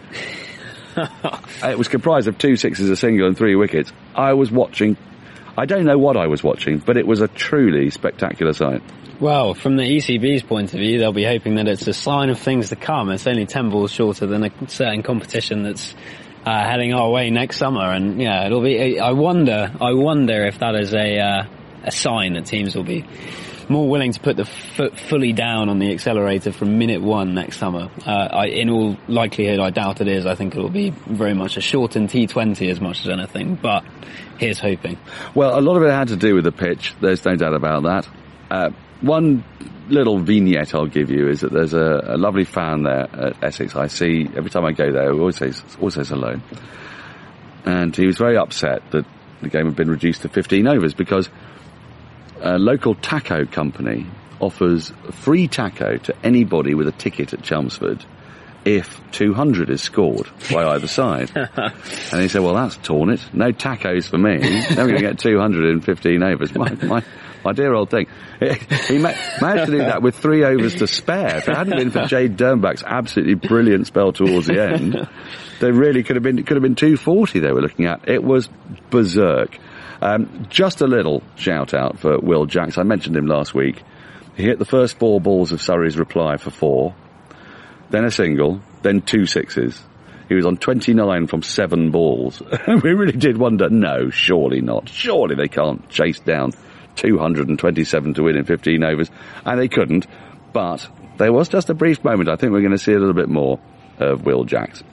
it 1.63 1.79
was 1.79 1.89
comprised 1.89 2.29
of 2.29 2.39
two 2.39 2.57
sixes, 2.57 2.91
a 2.91 2.97
single, 2.97 3.27
and 3.27 3.37
three 3.37 3.57
wickets. 3.57 3.93
I 4.15 4.33
was 4.33 4.51
watching. 4.51 4.97
I 5.59 5.65
don't 5.65 5.85
know 5.85 5.99
what 5.99 6.17
I 6.17 6.27
was 6.27 6.43
watching, 6.43 6.79
but 6.79 6.97
it 6.97 7.07
was 7.07 7.21
a 7.21 7.29
truly 7.29 7.91
spectacular 7.91 8.53
sight. 8.53 8.83
Well, 9.19 9.55
from 9.55 9.77
the 9.77 9.85
ECB's 9.85 10.43
point 10.43 10.75
of 10.75 10.81
view, 10.81 10.99
they'll 10.99 11.13
be 11.13 11.25
hoping 11.25 11.55
that 11.55 11.69
it's 11.69 11.87
a 11.87 11.95
sign 11.95 12.29
of 12.29 12.39
things 12.39 12.69
to 12.69 12.77
come. 12.77 13.11
It's 13.11 13.27
only 13.27 13.47
10 13.47 13.71
balls 13.71 13.91
shorter 13.91 14.27
than 14.27 14.45
a 14.45 14.69
certain 14.69 15.03
competition 15.03 15.63
that's 15.63 15.95
uh, 16.45 16.65
heading 16.65 16.93
our 16.93 17.11
way 17.11 17.31
next 17.31 17.57
summer. 17.57 17.93
And 17.93 18.21
yeah, 18.21 18.45
it'll 18.45 18.63
be, 18.63 19.01
I 19.01 19.13
wonder, 19.13 19.73
I 19.81 19.95
wonder 19.95 20.45
if 20.45 20.59
that 20.59 20.75
is 20.75 20.93
a, 20.93 21.19
uh, 21.19 21.47
a 21.85 21.91
sign 21.91 22.35
that 22.35 22.45
teams 22.45 22.77
will 22.77 22.85
be 22.85 23.07
more 23.69 23.89
willing 23.89 24.13
to 24.13 24.21
put 24.21 24.37
the 24.37 24.45
foot 24.45 24.99
fully 24.99 25.33
down 25.33 25.69
on 25.69 25.79
the 25.79 25.93
accelerator 25.93 26.53
from 26.53 26.79
minute 26.79 27.03
one 27.03 27.35
next 27.35 27.59
summer. 27.59 27.91
Uh, 28.07 28.11
I, 28.11 28.47
in 28.47 28.71
all 28.71 28.97
likelihood, 29.09 29.61
I 29.61 29.71
doubt 29.71 30.01
it 30.01 30.09
is. 30.09 30.27
I 30.27 30.35
think 30.35 30.55
it 30.55 30.61
will 30.61 30.71
be 30.71 30.91
very 30.91 31.35
much 31.35 31.57
a 31.57 31.61
shortened 31.61 32.11
T20 32.11 32.71
as 32.71 32.81
much 32.81 33.01
as 33.01 33.09
anything, 33.09 33.57
but 33.57 33.85
here's 34.39 34.61
hoping. 34.61 34.99
Well, 35.35 35.59
a 35.59 35.61
lot 35.61 35.77
of 35.77 35.83
it 35.83 35.91
had 35.91 36.09
to 36.09 36.17
do 36.17 36.35
with 36.35 36.45
the 36.45 36.53
pitch. 36.53 36.95
There's 37.01 37.25
no 37.25 37.35
doubt 37.37 37.55
about 37.55 37.83
that. 37.83 38.09
Uh, 38.51 38.71
one 39.01 39.45
little 39.89 40.19
vignette 40.19 40.75
I'll 40.75 40.87
give 40.87 41.11
you 41.11 41.29
is 41.29 41.41
that 41.41 41.53
there's 41.53 41.75
a, 41.75 42.03
a, 42.07 42.17
lovely 42.17 42.45
fan 42.45 42.83
there 42.83 43.09
at 43.13 43.43
Essex. 43.43 43.77
I 43.77 43.87
see 43.87 44.29
every 44.35 44.51
time 44.51 44.65
I 44.65 44.73
go 44.73 44.91
there, 44.91 45.13
he 45.13 45.19
always 45.19 45.37
says, 45.37 45.63
always 45.79 45.95
says 45.95 46.09
hello. 46.09 46.41
And 47.65 47.95
he 47.95 48.07
was 48.07 48.17
very 48.17 48.37
upset 48.37 48.91
that 48.93 49.05
the 49.43 49.49
game 49.49 49.67
had 49.67 49.77
been 49.77 49.91
reduced 49.91 50.23
to 50.23 50.29
15 50.29 50.67
overs 50.67 50.95
because 50.95 51.29
a 52.41 52.59
local 52.59 52.95
taco 52.95 53.45
company 53.47 54.07
offers 54.41 54.93
free 55.13 55.49
taco 55.49 55.97
to 55.97 56.15
anybody 56.23 56.75
with 56.75 56.89
a 56.89 56.93
ticket 56.93 57.33
at 57.33 57.43
Chelmsford 57.43 58.05
if 58.67 59.01
200 59.13 59.71
is 59.71 59.81
scored 59.81 60.29
by 60.51 60.65
either 60.65 60.89
side. 60.89 61.31
and 61.57 62.21
he 62.21 62.29
said, 62.29 62.43
well, 62.43 62.55
that's 62.55 62.77
torn 62.77 63.11
it. 63.11 63.21
No 63.33 63.53
tacos 63.53 64.09
for 64.09 64.19
me. 64.19 64.39
Never 64.39 64.89
going 64.89 64.97
to 64.97 65.01
get 65.01 65.19
200 65.21 65.71
in 65.71 65.81
15 65.81 66.23
overs. 66.23 66.53
My, 66.53 66.71
my, 66.83 67.05
my 67.45 67.53
dear 67.53 67.73
old 67.73 67.91
thing. 67.91 68.09
He 68.41 68.99
managed 68.99 69.67
to 69.67 69.71
do 69.71 69.79
that 69.79 70.03
with 70.03 70.17
three 70.17 70.45
overs 70.45 70.75
to 70.77 70.89
spare. 70.89 71.37
If 71.37 71.49
it 71.49 71.57
hadn't 71.57 71.77
been 71.77 71.93
for 71.93 72.07
Jade 72.07 72.37
Dernbach's 72.37 72.83
absolutely 72.85 73.35
brilliant 73.35 73.87
spell 73.87 74.13
towards 74.13 74.49
the 74.49 74.61
end, 74.61 75.09
they 75.61 75.71
really 75.71 76.03
could 76.03 76.17
have 76.17 76.25
been, 76.25 76.41
it 76.41 76.47
could 76.49 76.57
have 76.57 76.63
been 76.63 76.75
240 76.75 77.39
they 77.39 77.53
were 77.53 77.63
looking 77.63 77.87
at. 77.87 78.09
It 78.09 78.25
was 78.25 78.49
berserk. 78.91 79.57
Um, 80.07 80.47
just 80.49 80.83
a 80.83 80.87
little 80.87 81.21
shout 81.35 81.75
out 81.75 81.99
for 81.99 82.21
Will 82.21 82.47
Jacks. 82.47 82.79
I 82.79 82.85
mentioned 82.85 83.17
him 83.17 83.27
last 83.27 83.55
week. 83.55 83.83
He 84.37 84.45
hit 84.45 84.61
the 84.61 84.65
first 84.65 85.01
four 85.01 85.21
balls 85.21 85.51
of 85.51 85.61
Surrey's 85.61 85.99
reply 85.99 86.37
for 86.37 86.51
four, 86.51 86.95
then 87.91 88.05
a 88.05 88.11
single, 88.13 88.61
then 88.83 89.01
two 89.01 89.27
sixes. 89.27 89.83
He 90.29 90.37
was 90.37 90.47
on 90.47 90.59
29 90.59 91.27
from 91.27 91.43
seven 91.43 91.91
balls. 91.91 92.41
we 92.69 92.93
really 92.93 93.19
did 93.19 93.37
wonder, 93.37 93.69
no, 93.69 94.11
surely 94.11 94.61
not. 94.61 94.89
Surely 94.89 95.35
they 95.35 95.49
can't 95.49 95.89
chase 95.89 96.21
down 96.21 96.53
227 96.95 98.15
to 98.15 98.23
win 98.23 98.37
in 98.37 98.45
15 98.45 98.85
overs. 98.85 99.11
And 99.45 99.59
they 99.59 99.69
couldn't. 99.69 100.07
But 100.53 100.89
there 101.17 101.33
was 101.33 101.49
just 101.49 101.69
a 101.69 101.75
brief 101.75 102.05
moment. 102.05 102.29
I 102.29 102.37
think 102.37 102.53
we're 102.53 102.61
going 102.61 102.71
to 102.71 102.79
see 102.79 102.93
a 102.93 102.99
little 102.99 103.15
bit 103.15 103.29
more 103.29 103.59
of 103.99 104.25
Will 104.25 104.45
Jacks. 104.45 104.85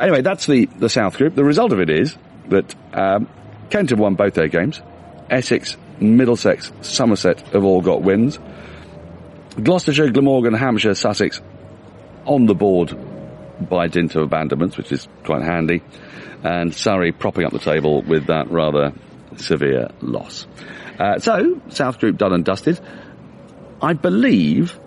Anyway, 0.00 0.22
that's 0.22 0.46
the, 0.46 0.66
the 0.66 0.88
South 0.88 1.16
Group. 1.18 1.36
The 1.36 1.44
result 1.44 1.72
of 1.72 1.78
it 1.78 1.90
is 1.90 2.16
that 2.48 2.74
um, 2.92 3.28
Kent 3.70 3.90
have 3.90 3.98
won 3.98 4.14
both 4.14 4.34
their 4.34 4.48
games. 4.48 4.80
Essex, 5.28 5.76
Middlesex, 5.98 6.72
Somerset 6.82 7.40
have 7.48 7.64
all 7.64 7.80
got 7.80 8.02
wins. 8.02 8.38
Gloucestershire, 9.60 10.10
Glamorgan, 10.10 10.54
Hampshire, 10.54 10.94
Sussex 10.94 11.40
on 12.24 12.46
the 12.46 12.54
board 12.54 12.96
by 13.68 13.88
dint 13.88 14.14
of 14.14 14.22
abandonments, 14.22 14.76
which 14.76 14.92
is 14.92 15.08
quite 15.24 15.42
handy. 15.42 15.82
And 16.44 16.74
Surrey 16.74 17.12
propping 17.12 17.44
up 17.44 17.52
the 17.52 17.58
table 17.58 18.02
with 18.02 18.26
that 18.26 18.50
rather 18.50 18.92
severe 19.36 19.88
loss. 20.00 20.46
Uh, 20.98 21.18
so, 21.18 21.60
South 21.70 21.98
Group 21.98 22.18
done 22.18 22.32
and 22.32 22.44
dusted. 22.44 22.80
I 23.80 23.94
believe 23.94 24.78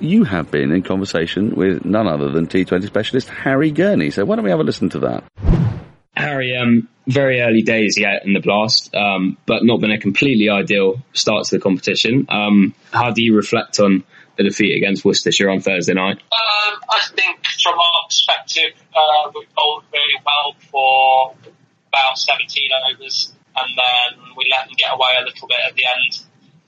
you 0.00 0.24
have 0.24 0.50
been 0.50 0.72
in 0.72 0.82
conversation 0.82 1.54
with 1.54 1.84
none 1.84 2.06
other 2.06 2.30
than 2.30 2.46
T20 2.46 2.86
specialist 2.86 3.28
Harry 3.28 3.70
Gurney. 3.70 4.10
So 4.10 4.24
why 4.24 4.36
don't 4.36 4.44
we 4.44 4.50
have 4.50 4.60
a 4.60 4.64
listen 4.64 4.88
to 4.90 5.00
that? 5.00 5.67
Harry, 6.18 6.56
um, 6.56 6.88
very 7.06 7.40
early 7.40 7.62
days 7.62 7.96
yet 7.96 8.26
in 8.26 8.32
the 8.32 8.40
blast, 8.40 8.94
um, 8.94 9.38
but 9.46 9.64
not 9.64 9.80
been 9.80 9.92
a 9.92 9.98
completely 9.98 10.50
ideal 10.50 11.00
start 11.12 11.44
to 11.46 11.56
the 11.56 11.62
competition. 11.62 12.26
Um, 12.28 12.74
how 12.92 13.12
do 13.12 13.22
you 13.22 13.36
reflect 13.36 13.80
on 13.80 14.04
the 14.36 14.44
defeat 14.44 14.76
against 14.76 15.04
Worcestershire 15.04 15.48
on 15.48 15.60
Thursday 15.60 15.94
night? 15.94 16.18
Um, 16.18 16.80
I 16.90 17.00
think 17.14 17.46
from 17.62 17.74
our 17.78 18.06
perspective, 18.08 18.72
uh, 18.94 19.30
we 19.34 19.46
bowled 19.56 19.84
really 19.92 20.20
well 20.26 20.54
for 20.70 21.34
about 21.88 22.18
17 22.18 22.70
overs 22.92 23.32
and 23.56 23.78
then 23.78 24.34
we 24.36 24.50
let 24.50 24.66
them 24.66 24.74
get 24.76 24.92
away 24.92 25.14
a 25.20 25.24
little 25.24 25.48
bit 25.48 25.58
at 25.66 25.74
the 25.74 25.84
end. 25.86 26.24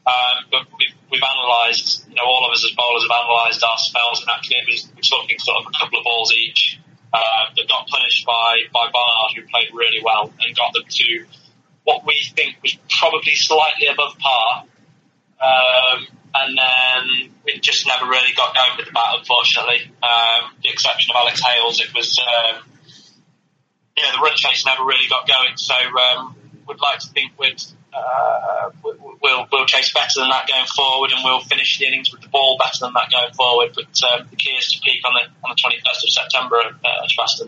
Um, 0.06 0.46
but 0.50 0.62
we've, 0.78 0.94
we've 1.10 1.22
analysed, 1.22 2.08
you 2.08 2.14
know, 2.14 2.24
all 2.24 2.46
of 2.46 2.52
us 2.52 2.64
as 2.64 2.74
bowlers 2.74 3.02
have 3.02 3.12
analysed 3.12 3.62
our 3.62 3.78
spells, 3.78 4.22
and 4.22 4.30
actually 4.30 4.56
it 4.56 4.66
was, 4.66 4.88
we're 4.96 5.02
talking 5.02 5.38
sort 5.38 5.58
of 5.60 5.66
a 5.68 5.78
couple 5.78 5.98
of 5.98 6.04
balls 6.04 6.32
each 6.32 6.80
uh, 7.12 7.44
that 7.56 7.68
got 7.68 7.86
punished 7.88 8.24
by, 8.26 8.58
by 8.72 8.88
Barnard, 8.92 9.36
who 9.36 9.42
played 9.42 9.68
really 9.74 10.02
well 10.04 10.32
and 10.40 10.56
got 10.56 10.72
them 10.72 10.84
to 10.88 11.24
what 11.84 12.06
we 12.06 12.22
think 12.36 12.56
was 12.62 12.76
probably 12.88 13.34
slightly 13.34 13.86
above 13.88 14.16
par. 14.18 14.64
Um, 15.42 16.06
and 16.34 16.58
then 16.58 17.30
we 17.44 17.58
just 17.58 17.86
never 17.86 18.06
really 18.06 18.32
got 18.36 18.54
going 18.54 18.76
with 18.76 18.86
the 18.86 18.92
bat, 18.92 19.18
unfortunately. 19.18 19.90
Um, 20.02 20.52
the 20.62 20.68
exception 20.68 21.10
of 21.10 21.20
Alex 21.20 21.42
Hales, 21.42 21.80
it 21.80 21.92
was, 21.94 22.18
um, 22.20 22.62
yeah, 23.96 24.12
the 24.12 24.22
run 24.22 24.36
chase 24.36 24.64
never 24.64 24.84
really 24.84 25.08
got 25.08 25.26
going. 25.26 25.56
So 25.56 25.74
um, 25.74 26.36
would 26.68 26.80
like 26.80 27.00
to 27.00 27.08
think 27.08 27.32
we'd, 27.38 27.60
uh, 27.92 28.70
we'll, 28.82 29.46
we'll 29.50 29.66
chase 29.66 29.92
better 29.92 30.20
than 30.20 30.30
that 30.30 30.48
going 30.48 30.66
forward 30.66 31.12
and 31.12 31.20
we'll 31.24 31.40
finish 31.40 31.78
the 31.78 31.86
innings 31.86 32.12
with 32.12 32.20
the 32.22 32.28
ball 32.28 32.56
better 32.58 32.78
than 32.80 32.92
that 32.94 33.10
going 33.10 33.32
forward. 33.34 33.72
But 33.74 34.00
um, 34.10 34.26
the 34.30 34.36
key 34.36 34.50
is 34.50 34.72
to 34.72 34.80
peak 34.80 35.00
on 35.04 35.14
the, 35.14 35.48
on 35.48 35.54
the 35.54 35.62
21st 35.62 36.04
of 36.04 36.10
September 36.10 36.56
at 36.58 36.74
uh, 36.84 37.46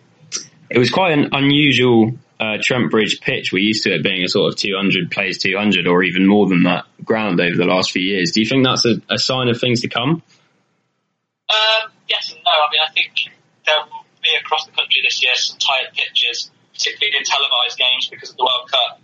It 0.71 0.79
was 0.79 0.91
quite 0.91 1.13
an 1.19 1.31
unusual 1.33 2.13
uh, 2.41 2.59
Trent 2.61 2.91
Bridge 2.91 3.21
pitch. 3.21 3.53
We're 3.53 3.63
used 3.63 3.85
to 3.85 3.95
it 3.95 4.03
being 4.03 4.25
a 4.25 4.29
sort 4.29 4.53
of 4.53 4.59
200 4.59 5.11
plays 5.11 5.39
200 5.39 5.87
or 5.87 6.03
even 6.03 6.27
more 6.27 6.49
than 6.49 6.65
that 6.65 6.87
ground 7.05 7.41
over 7.41 7.57
the 7.57 7.67
last 7.67 7.93
few 7.93 8.03
years. 8.03 8.33
Do 8.33 8.41
you 8.41 8.47
think 8.47 8.65
that's 8.65 8.85
a, 8.85 9.01
a 9.09 9.19
sign 9.19 9.49
of 9.49 9.61
things 9.61 9.83
to 9.83 9.89
come? 9.89 10.23
Um, 11.49 11.93
yes 12.09 12.33
and 12.33 12.41
no. 12.45 12.51
I 12.51 12.69
mean, 12.73 12.81
I 12.83 12.91
think 12.93 13.13
there 13.67 13.77
will 13.85 14.05
be 14.23 14.31
across 14.41 14.67
the 14.67 14.73
country 14.73 15.03
this 15.05 15.23
year 15.23 15.35
some 15.35 15.59
tired 15.59 15.93
pitches, 15.95 16.51
particularly 16.73 17.17
in 17.19 17.25
televised 17.25 17.79
games 17.79 18.09
because 18.11 18.31
of 18.31 18.37
the 18.37 18.45
World 18.45 18.71
Cup. 18.71 19.02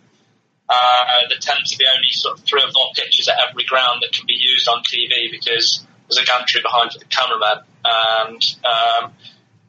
Uh, 0.69 1.29
there 1.29 1.39
tend 1.41 1.65
to 1.65 1.79
be 1.79 1.87
only 1.87 2.13
sort 2.13 2.39
of 2.39 2.45
three 2.45 2.63
or 2.63 2.71
four 2.71 2.91
pitches 2.95 3.29
at 3.29 3.37
every 3.49 3.65
ground 3.65 4.03
that 4.03 4.13
can 4.13 4.27
be 4.27 4.37
used 4.39 4.69
on 4.69 4.83
TV 4.83 5.31
because 5.31 5.87
there's 6.09 6.19
a 6.23 6.27
gantry 6.27 6.61
behind 6.61 6.93
for 6.93 6.99
the 6.99 7.07
cameraman. 7.07 7.65
And 7.85 8.43
um, 8.65 9.13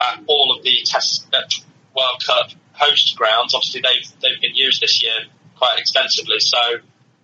at 0.02 0.24
all 0.28 0.56
of 0.56 0.64
the 0.64 0.78
test 0.86 1.28
World 1.96 2.24
Cup 2.26 2.52
host 2.74 3.16
grounds, 3.16 3.54
obviously 3.54 3.82
they've 3.82 4.08
they've 4.22 4.42
been 4.42 4.56
used 4.56 4.82
this 4.82 5.02
year 5.02 5.28
quite 5.56 5.80
extensively. 5.80 6.40
So 6.40 6.60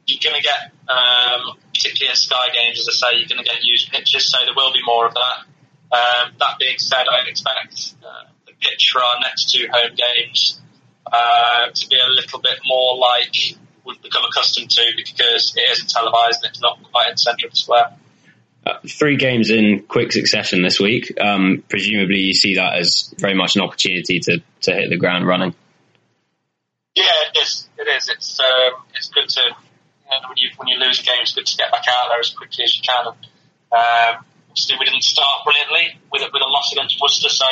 you're 0.06 0.20
going 0.22 0.36
to 0.36 0.44
get, 0.44 0.72
um, 0.88 1.58
particularly 1.74 2.12
at 2.12 2.18
Sky 2.18 2.48
games, 2.54 2.80
as 2.80 2.88
I 2.88 3.12
say, 3.12 3.18
you're 3.18 3.28
going 3.28 3.44
to 3.44 3.50
get 3.50 3.64
used 3.64 3.92
pitches. 3.92 4.30
So 4.30 4.38
there 4.46 4.54
will 4.56 4.72
be 4.72 4.84
more 4.86 5.08
of 5.08 5.14
that. 5.14 5.38
Um, 5.92 6.34
that 6.40 6.60
being 6.60 6.78
said, 6.78 7.06
I 7.10 7.28
expect 7.28 7.96
uh, 8.04 8.30
the 8.46 8.54
pitch 8.60 8.90
for 8.92 9.02
our 9.02 9.20
next 9.22 9.52
two 9.52 9.68
home 9.72 9.96
games 9.96 10.62
uh, 11.12 11.72
to 11.74 11.88
be 11.88 11.96
a 11.96 12.10
little 12.10 12.40
bit 12.40 12.60
more 12.66 12.98
like 12.98 13.58
we've 13.86 14.02
become 14.02 14.24
accustomed 14.30 14.70
to 14.72 14.84
because 14.96 15.54
it 15.56 15.70
isn't 15.72 15.90
televised 15.90 16.44
and 16.44 16.52
it's 16.52 16.62
not 16.62 16.80
quite 16.92 17.08
in 17.08 17.14
the 17.14 17.18
centre 17.18 17.48
of 17.48 17.54
the 17.54 17.58
square. 17.58 17.94
Uh, 18.66 18.80
three 18.88 19.16
games 19.16 19.52
in 19.52 19.86
quick 19.88 20.12
succession 20.12 20.64
this 20.64 20.80
week. 20.80 21.14
Um, 21.22 21.64
presumably, 21.70 22.20
you 22.20 22.34
see 22.34 22.56
that 22.56 22.80
as 22.80 23.14
very 23.20 23.36
much 23.36 23.56
an 23.56 23.62
opportunity 23.62 24.20
to, 24.22 24.42
to 24.62 24.74
hit 24.74 24.90
the 24.90 24.98
ground 24.98 25.28
running. 25.28 25.54
Yeah, 26.96 27.04
it 27.30 27.38
is. 27.38 27.70
It 27.78 27.88
is. 27.88 28.10
It's 28.10 28.40
um, 28.40 28.82
it's 28.96 29.10
good 29.10 29.30
to 29.30 29.42
you 29.42 30.10
know, 30.10 30.28
when 30.28 30.38
you 30.38 30.50
when 30.58 30.68
you 30.68 30.78
lose 30.80 31.00
a 31.00 31.04
game, 31.04 31.22
it's 31.22 31.36
good 31.36 31.46
to 31.46 31.58
get 31.58 31.72
back 31.72 31.86
out 31.88 32.10
there 32.10 32.20
as 32.20 32.32
quickly 32.32 32.64
as 32.64 32.76
you 32.76 32.82
can. 32.82 33.06
And, 33.06 33.18
um, 33.70 34.26
obviously, 34.50 34.78
we 34.80 34.86
didn't 34.86 35.04
start 35.04 35.44
brilliantly 35.44 36.00
with 36.12 36.24
with 36.34 36.42
a 36.42 36.50
loss 36.50 36.72
against 36.72 36.98
Worcester, 37.00 37.30
so 37.30 37.46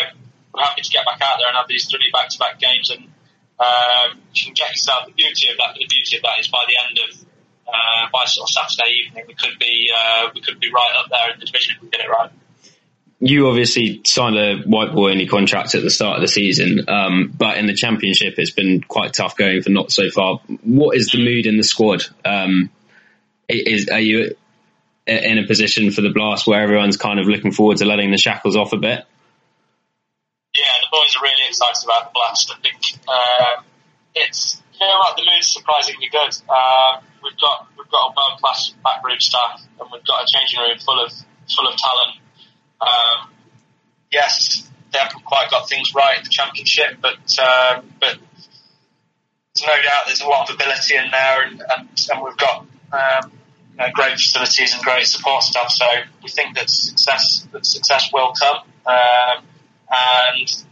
we're 0.54 0.64
happy 0.64 0.82
to 0.82 0.90
get 0.90 1.06
back 1.06 1.22
out 1.22 1.38
there 1.38 1.48
and 1.48 1.58
have 1.58 1.68
these 1.68 1.86
three 1.86 2.10
back 2.12 2.30
to 2.30 2.40
back 2.40 2.58
games 2.58 2.90
and 2.90 3.12
um, 3.60 4.20
you 4.34 4.46
can 4.46 4.54
get 4.54 4.72
yourself 4.72 5.06
the 5.06 5.14
beauty 5.14 5.50
of 5.50 5.58
that. 5.58 5.76
The 5.76 5.86
beauty 5.88 6.18
of 6.18 6.24
that 6.24 6.40
is 6.40 6.48
by 6.48 6.64
the 6.68 6.76
end 6.88 7.00
of 7.00 7.26
uh, 7.68 8.10
by 8.12 8.26
sort 8.26 8.50
of 8.50 8.54
Saturday 8.54 8.92
evening, 9.06 9.24
we 9.28 9.36
could 9.36 9.58
be 9.60 9.90
uh, 9.96 10.30
we 10.34 10.42
could 10.42 10.60
be 10.60 10.72
right 10.74 10.94
up 10.98 11.10
there 11.10 11.34
in 11.34 11.40
the 11.40 11.46
division 11.46 11.76
if 11.76 11.82
we 11.82 11.90
get 11.90 12.02
it 12.02 12.10
right. 12.10 12.32
you 13.20 13.48
obviously 13.48 14.02
signed 14.06 14.36
a 14.36 14.58
white 14.64 14.94
ball 14.94 15.10
only 15.10 15.28
contract 15.28 15.76
at 15.76 15.82
the 15.82 15.90
start 15.90 16.18
of 16.18 16.22
the 16.22 16.28
season, 16.28 16.90
um, 16.90 17.34
but 17.36 17.58
in 17.58 17.66
the 17.66 17.74
championship, 17.74 18.36
it's 18.38 18.52
been 18.52 18.82
quite 18.82 19.14
tough 19.14 19.38
going 19.38 19.62
for 19.62 19.70
not 19.70 19.92
so 19.92 20.10
far. 20.10 20.40
What 20.64 20.98
is 20.98 21.08
the 21.08 21.24
mood 21.24 21.46
in 21.46 21.58
the 21.58 21.64
squad? 21.64 22.04
Um, 22.26 22.70
is 23.48 23.88
are 23.90 24.00
you 24.00 24.36
in 25.06 25.38
a 25.38 25.48
position 25.48 25.92
for 25.92 26.02
the 26.02 26.10
blast 26.10 26.48
where 26.48 26.62
everyone's 26.62 26.98
kind 26.98 27.20
of 27.20 27.28
looking 27.28 27.52
forward 27.52 27.78
to 27.78 27.86
letting 27.86 28.12
the 28.12 28.18
shackles 28.18 28.56
off 28.56 28.74
a 28.74 28.78
bit? 28.78 29.06
Boys 30.94 31.18
are 31.18 31.26
really 31.26 31.50
excited 31.50 31.82
about 31.82 32.06
the 32.06 32.14
blast. 32.14 32.54
I 32.54 32.62
think 32.62 33.02
uh, 33.10 33.66
it's 34.14 34.62
you 34.78 34.86
know 34.86 35.02
what 35.02 35.18
the 35.18 35.26
mood's 35.26 35.50
surprisingly 35.50 36.06
good. 36.14 36.38
Uh, 36.46 37.02
we've 37.26 37.40
got 37.42 37.66
we've 37.74 37.90
got 37.90 38.14
a 38.14 38.14
world 38.14 38.38
class 38.38 38.70
backroom 38.86 39.18
staff, 39.18 39.58
and 39.82 39.90
we've 39.90 40.06
got 40.06 40.22
a 40.22 40.28
changing 40.30 40.62
room 40.62 40.78
full 40.78 41.02
of 41.02 41.10
full 41.50 41.66
of 41.66 41.74
talent 41.74 42.22
um, 42.84 43.30
yes, 44.12 44.70
they 44.92 45.00
haven't 45.00 45.26
quite 45.26 45.50
got 45.50 45.70
things 45.70 45.94
right 45.96 46.18
in 46.18 46.24
the 46.24 46.30
championship, 46.30 46.98
but 47.02 47.18
um, 47.40 47.94
but 48.00 48.18
there's 49.56 49.68
no 49.68 49.76
doubt 49.82 50.04
there's 50.06 50.22
a 50.22 50.28
lot 50.28 50.50
of 50.50 50.56
ability 50.56 50.96
in 50.96 51.10
there, 51.12 51.44
and, 51.44 51.62
and, 51.62 52.08
and 52.12 52.24
we've 52.24 52.38
got 52.38 52.66
um, 52.92 53.32
you 53.72 53.78
know, 53.78 53.88
great 53.94 54.14
facilities 54.14 54.74
and 54.74 54.84
great 54.84 55.06
support 55.06 55.44
staff. 55.44 55.70
So 55.70 55.86
we 56.22 56.30
think 56.30 56.56
that 56.56 56.70
success 56.70 57.48
that 57.52 57.66
success 57.66 58.10
will 58.14 58.34
come. 58.34 58.58
Um, 58.86 59.46
and 59.90 60.66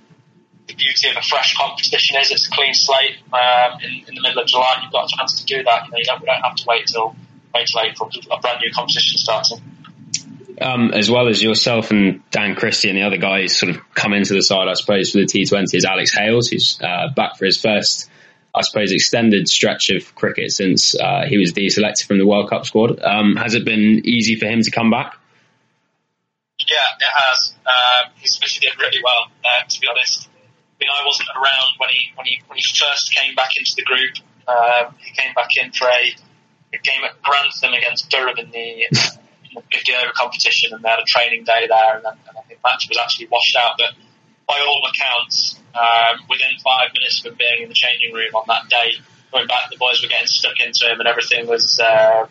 the 0.71 0.83
beauty 0.83 1.09
of 1.09 1.17
a 1.17 1.21
fresh 1.21 1.55
competition 1.57 2.17
is 2.19 2.31
it's 2.31 2.47
a 2.47 2.51
clean 2.51 2.73
slate. 2.73 3.17
Um, 3.33 3.79
in, 3.81 4.07
in, 4.07 4.15
the 4.15 4.21
middle 4.21 4.41
of 4.41 4.47
July, 4.47 4.79
you've 4.81 4.91
got 4.91 5.05
a 5.05 5.17
chance 5.17 5.39
to 5.41 5.45
do 5.45 5.63
that. 5.63 5.85
You 5.85 5.91
know, 5.91 5.97
you 5.97 6.05
don't, 6.05 6.21
we 6.21 6.25
don't 6.25 6.41
have 6.41 6.55
to 6.55 6.65
wait 6.67 6.87
till 6.87 7.15
wait 7.53 7.67
till 7.67 7.81
April. 7.81 8.09
We've 8.13 8.27
got 8.27 8.39
a 8.39 8.41
brand 8.41 8.59
new 8.61 8.71
competition 8.71 9.17
starting 9.17 9.61
um, 10.61 10.91
as 10.93 11.09
well 11.09 11.27
as 11.27 11.41
yourself 11.41 11.91
and 11.91 12.21
Dan 12.29 12.55
Christian 12.55 12.91
and 12.91 12.99
the 12.99 13.07
other 13.07 13.17
guys 13.17 13.57
sort 13.57 13.75
of 13.75 13.81
come 13.93 14.13
into 14.13 14.33
the 14.33 14.43
side, 14.43 14.67
I 14.67 14.73
suppose, 14.73 15.11
for 15.11 15.17
the 15.17 15.25
T20 15.25 15.73
is 15.73 15.85
Alex 15.85 16.13
Hales, 16.15 16.49
who's 16.49 16.79
uh, 16.81 17.07
back 17.15 17.37
for 17.37 17.45
his 17.45 17.59
first, 17.59 18.09
I 18.53 18.61
suppose, 18.61 18.91
extended 18.91 19.49
stretch 19.49 19.89
of 19.89 20.13
cricket 20.13 20.51
since 20.51 20.95
uh, 20.95 21.25
he 21.27 21.37
was 21.37 21.51
deselected 21.53 22.05
from 22.05 22.19
the 22.19 22.27
World 22.27 22.49
Cup 22.49 22.65
squad. 22.65 23.01
Um, 23.01 23.35
has 23.37 23.55
it 23.55 23.65
been 23.65 24.01
easy 24.05 24.35
for 24.35 24.45
him 24.45 24.61
to 24.61 24.71
come 24.71 24.91
back? 24.91 25.17
Yeah, 26.59 26.75
it 26.99 27.11
has. 27.11 27.53
Um, 27.65 28.11
he's 28.17 28.39
actually 28.41 28.67
did 28.67 28.79
really 28.79 29.01
well, 29.03 29.31
uh, 29.43 29.67
to 29.67 29.81
be 29.81 29.87
honest. 29.87 30.29
I 30.81 30.83
mean, 30.83 30.89
I 30.89 31.05
wasn't 31.05 31.29
around 31.37 31.77
when 31.77 31.89
he 31.89 32.11
when 32.15 32.25
he 32.25 32.41
when 32.47 32.57
he 32.57 32.65
first 32.73 33.13
came 33.13 33.35
back 33.35 33.55
into 33.55 33.73
the 33.77 33.83
group. 33.83 34.17
Um, 34.49 34.95
he 34.97 35.13
came 35.13 35.33
back 35.35 35.53
in 35.55 35.71
for 35.71 35.85
a, 35.85 36.15
a 36.73 36.79
game 36.81 37.03
at 37.05 37.21
Grantham 37.21 37.73
against 37.73 38.09
Durham 38.09 38.35
in 38.39 38.49
the 38.49 38.89
50 39.53 39.93
over 39.93 40.11
competition 40.15 40.73
and 40.73 40.83
they 40.83 40.89
had 40.89 40.99
a 40.99 41.05
training 41.05 41.43
day 41.43 41.67
there 41.69 41.95
and, 41.95 42.03
then, 42.03 42.17
and 42.27 42.37
I 42.37 42.41
think 42.49 42.59
match 42.65 42.89
was 42.89 42.97
actually 42.97 43.27
washed 43.27 43.55
out. 43.55 43.77
But 43.77 43.93
by 44.47 44.59
all 44.65 44.81
accounts, 44.89 45.61
um, 45.75 46.25
within 46.27 46.57
five 46.63 46.89
minutes 46.97 47.21
of 47.21 47.31
him 47.31 47.37
being 47.37 47.61
in 47.63 47.69
the 47.69 47.77
changing 47.77 48.13
room 48.13 48.33
on 48.33 48.43
that 48.47 48.67
day, 48.67 48.97
going 49.31 49.47
back, 49.47 49.69
the 49.69 49.77
boys 49.77 50.01
were 50.01 50.09
getting 50.09 50.27
stuck 50.27 50.59
into 50.59 50.89
him 50.89 50.99
and 50.99 51.07
everything 51.07 51.45
was 51.45 51.79
uh, 51.79 52.25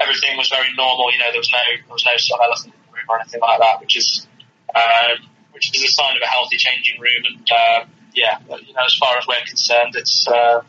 everything 0.00 0.38
was 0.38 0.48
very 0.48 0.72
normal. 0.74 1.12
You 1.12 1.18
know, 1.18 1.30
there 1.30 1.44
was 1.44 1.52
no 1.52 1.64
there 1.86 1.92
was 1.92 2.06
no 2.06 2.16
sort 2.16 2.40
of 2.40 2.46
elephant 2.48 2.74
in 2.74 2.80
the 2.88 2.96
room 2.96 3.06
or 3.08 3.20
anything 3.20 3.40
like 3.40 3.60
that, 3.60 3.80
which 3.80 3.96
is 3.96 4.26
um, 4.74 5.28
which 5.52 5.74
is 5.74 5.82
a 5.82 5.88
sign 5.88 6.16
of 6.16 6.22
a 6.22 6.26
healthy 6.26 6.56
changing 6.56 7.00
room. 7.00 7.24
And 7.24 7.48
uh, 7.50 7.84
yeah, 8.14 8.38
you 8.40 8.74
know, 8.74 8.84
as 8.84 8.94
far 8.94 9.16
as 9.18 9.26
we're 9.26 9.44
concerned, 9.46 9.94
it's. 9.96 10.26
Uh, 10.28 10.62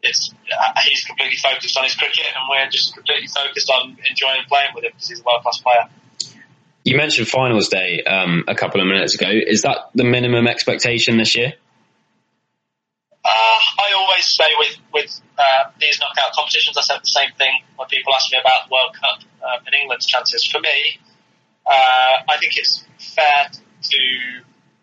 it's 0.00 0.30
uh, 0.32 0.80
he's 0.84 1.02
completely 1.04 1.36
focused 1.36 1.76
on 1.76 1.84
his 1.84 1.94
cricket, 1.94 2.26
and 2.26 2.44
we're 2.48 2.70
just 2.70 2.94
completely 2.94 3.26
focused 3.26 3.68
on 3.70 3.96
enjoying 4.08 4.42
playing 4.48 4.70
with 4.74 4.84
him 4.84 4.92
because 4.94 5.08
he's 5.08 5.20
a 5.20 5.24
world 5.24 5.42
class 5.42 5.58
player. 5.58 5.88
You 6.84 6.96
mentioned 6.96 7.28
finals 7.28 7.68
day 7.68 8.02
um, 8.04 8.44
a 8.48 8.54
couple 8.54 8.80
of 8.80 8.86
minutes 8.86 9.14
ago. 9.14 9.28
Is 9.28 9.62
that 9.62 9.90
the 9.94 10.04
minimum 10.04 10.46
expectation 10.46 11.16
this 11.18 11.34
year? 11.34 11.54
Uh, 13.24 13.28
I 13.28 13.92
always 13.96 14.24
say 14.24 14.46
with 14.58 14.78
with 14.94 15.20
uh, 15.36 15.70
these 15.80 15.98
knockout 16.00 16.32
competitions, 16.32 16.78
I 16.78 16.82
said 16.82 17.00
the 17.02 17.10
same 17.10 17.30
thing 17.36 17.52
when 17.76 17.88
people 17.88 18.14
ask 18.14 18.30
me 18.32 18.38
about 18.40 18.70
World 18.70 18.94
Cup 18.94 19.20
uh, 19.42 19.66
and 19.66 19.74
England's 19.74 20.06
chances. 20.06 20.44
For 20.44 20.60
me, 20.60 21.00
uh, 21.66 22.22
I 22.28 22.38
think 22.38 22.56
it's 22.56 22.84
fair 22.98 23.50
to 23.82 23.98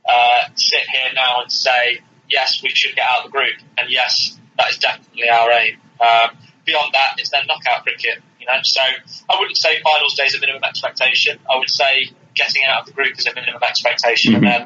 uh, 0.08 0.50
sit 0.56 0.82
here 0.90 1.12
now 1.14 1.42
and 1.42 1.52
say 1.52 2.02
yes, 2.30 2.62
we 2.64 2.70
should 2.70 2.96
get 2.96 3.06
out 3.10 3.26
of 3.26 3.32
the 3.32 3.38
group, 3.38 3.56
and 3.78 3.90
yes, 3.90 4.38
that 4.58 4.70
is 4.70 4.78
definitely 4.78 5.30
our 5.30 5.52
aim. 5.52 5.78
Um, 6.00 6.38
beyond 6.66 6.94
that, 6.94 7.16
it's 7.18 7.30
then 7.30 7.46
knockout 7.48 7.84
cricket. 7.84 8.22
You 8.40 8.48
know, 8.48 8.60
so 8.64 8.82
I 8.82 9.40
wouldn't 9.40 9.58
say 9.58 9.82
finals 9.82 10.16
day 10.16 10.26
is 10.26 10.36
a 10.36 10.40
minimum 10.40 10.64
expectation. 10.64 11.40
I 11.50 11.58
would 11.58 11.70
say 11.70 12.12
getting 12.34 12.64
out 12.66 12.82
of 12.82 12.86
the 12.88 12.94
group 12.94 13.18
is 13.18 13.26
a 13.26 13.34
minimum 13.34 13.62
expectation, 13.64 14.34
mm-hmm. 14.34 14.44
and 14.46 14.54
then 14.54 14.62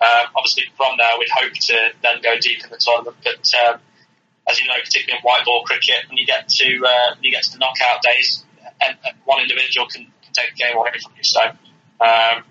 um, 0.00 0.26
obviously 0.36 0.64
from 0.76 0.96
there 0.98 1.18
we'd 1.18 1.28
hope 1.30 1.52
to 1.52 1.90
then 2.02 2.20
go 2.22 2.38
deep 2.38 2.62
in 2.64 2.70
the 2.70 2.76
tournament. 2.76 3.16
But 3.22 3.48
um, 3.66 3.80
as 4.48 4.60
you 4.60 4.68
know, 4.68 4.76
particularly 4.82 5.18
in 5.18 5.22
white 5.22 5.44
ball 5.44 5.62
cricket, 5.64 6.04
when 6.08 6.18
you 6.18 6.26
get 6.26 6.48
to 6.48 6.84
uh, 6.84 7.14
when 7.14 7.24
you 7.24 7.30
get 7.30 7.44
to 7.44 7.52
the 7.52 7.58
knockout 7.58 8.02
days, 8.02 8.44
and, 8.82 8.96
and 9.04 9.16
one 9.24 9.40
individual 9.40 9.86
can, 9.86 10.02
can, 10.22 10.32
take 10.32 10.52
a 10.52 10.56
game 10.56 10.76
away 10.76 10.90
from 11.02 11.12
you. 11.16 11.22
So 11.22 11.40
um, 12.00 12.44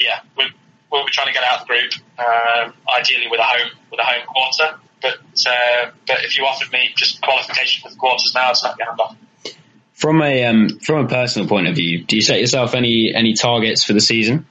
yeah, 0.00 0.20
we're, 0.36 0.48
we'll 0.90 1.04
be 1.04 1.12
trying 1.12 1.28
to 1.28 1.32
get 1.32 1.44
out 1.44 1.60
of 1.60 1.66
the 1.66 1.72
group, 1.72 1.92
um, 2.18 2.72
ideally 2.98 3.28
with 3.30 3.40
a 3.40 3.44
home 3.44 3.70
with 3.90 4.00
a 4.00 4.04
home 4.04 4.26
quarter. 4.26 4.80
But 5.02 5.46
uh, 5.46 5.90
but 6.06 6.24
if 6.24 6.36
you 6.36 6.44
offered 6.44 6.72
me 6.72 6.90
just 6.96 7.22
qualification 7.22 7.82
for 7.82 7.90
the 7.90 7.96
quarters 7.96 8.32
now, 8.34 8.50
it's 8.50 8.62
not 8.62 8.78
going 8.78 8.96
to 8.96 9.56
From 9.94 10.22
a 10.22 10.44
um, 10.44 10.68
from 10.80 11.04
a 11.04 11.08
personal 11.08 11.48
point 11.48 11.68
of 11.68 11.74
view, 11.74 12.04
do 12.04 12.16
you 12.16 12.22
set 12.22 12.40
yourself 12.40 12.74
any 12.74 13.12
any 13.14 13.34
targets 13.34 13.84
for 13.84 13.92
the 13.92 14.00
season? 14.00 14.46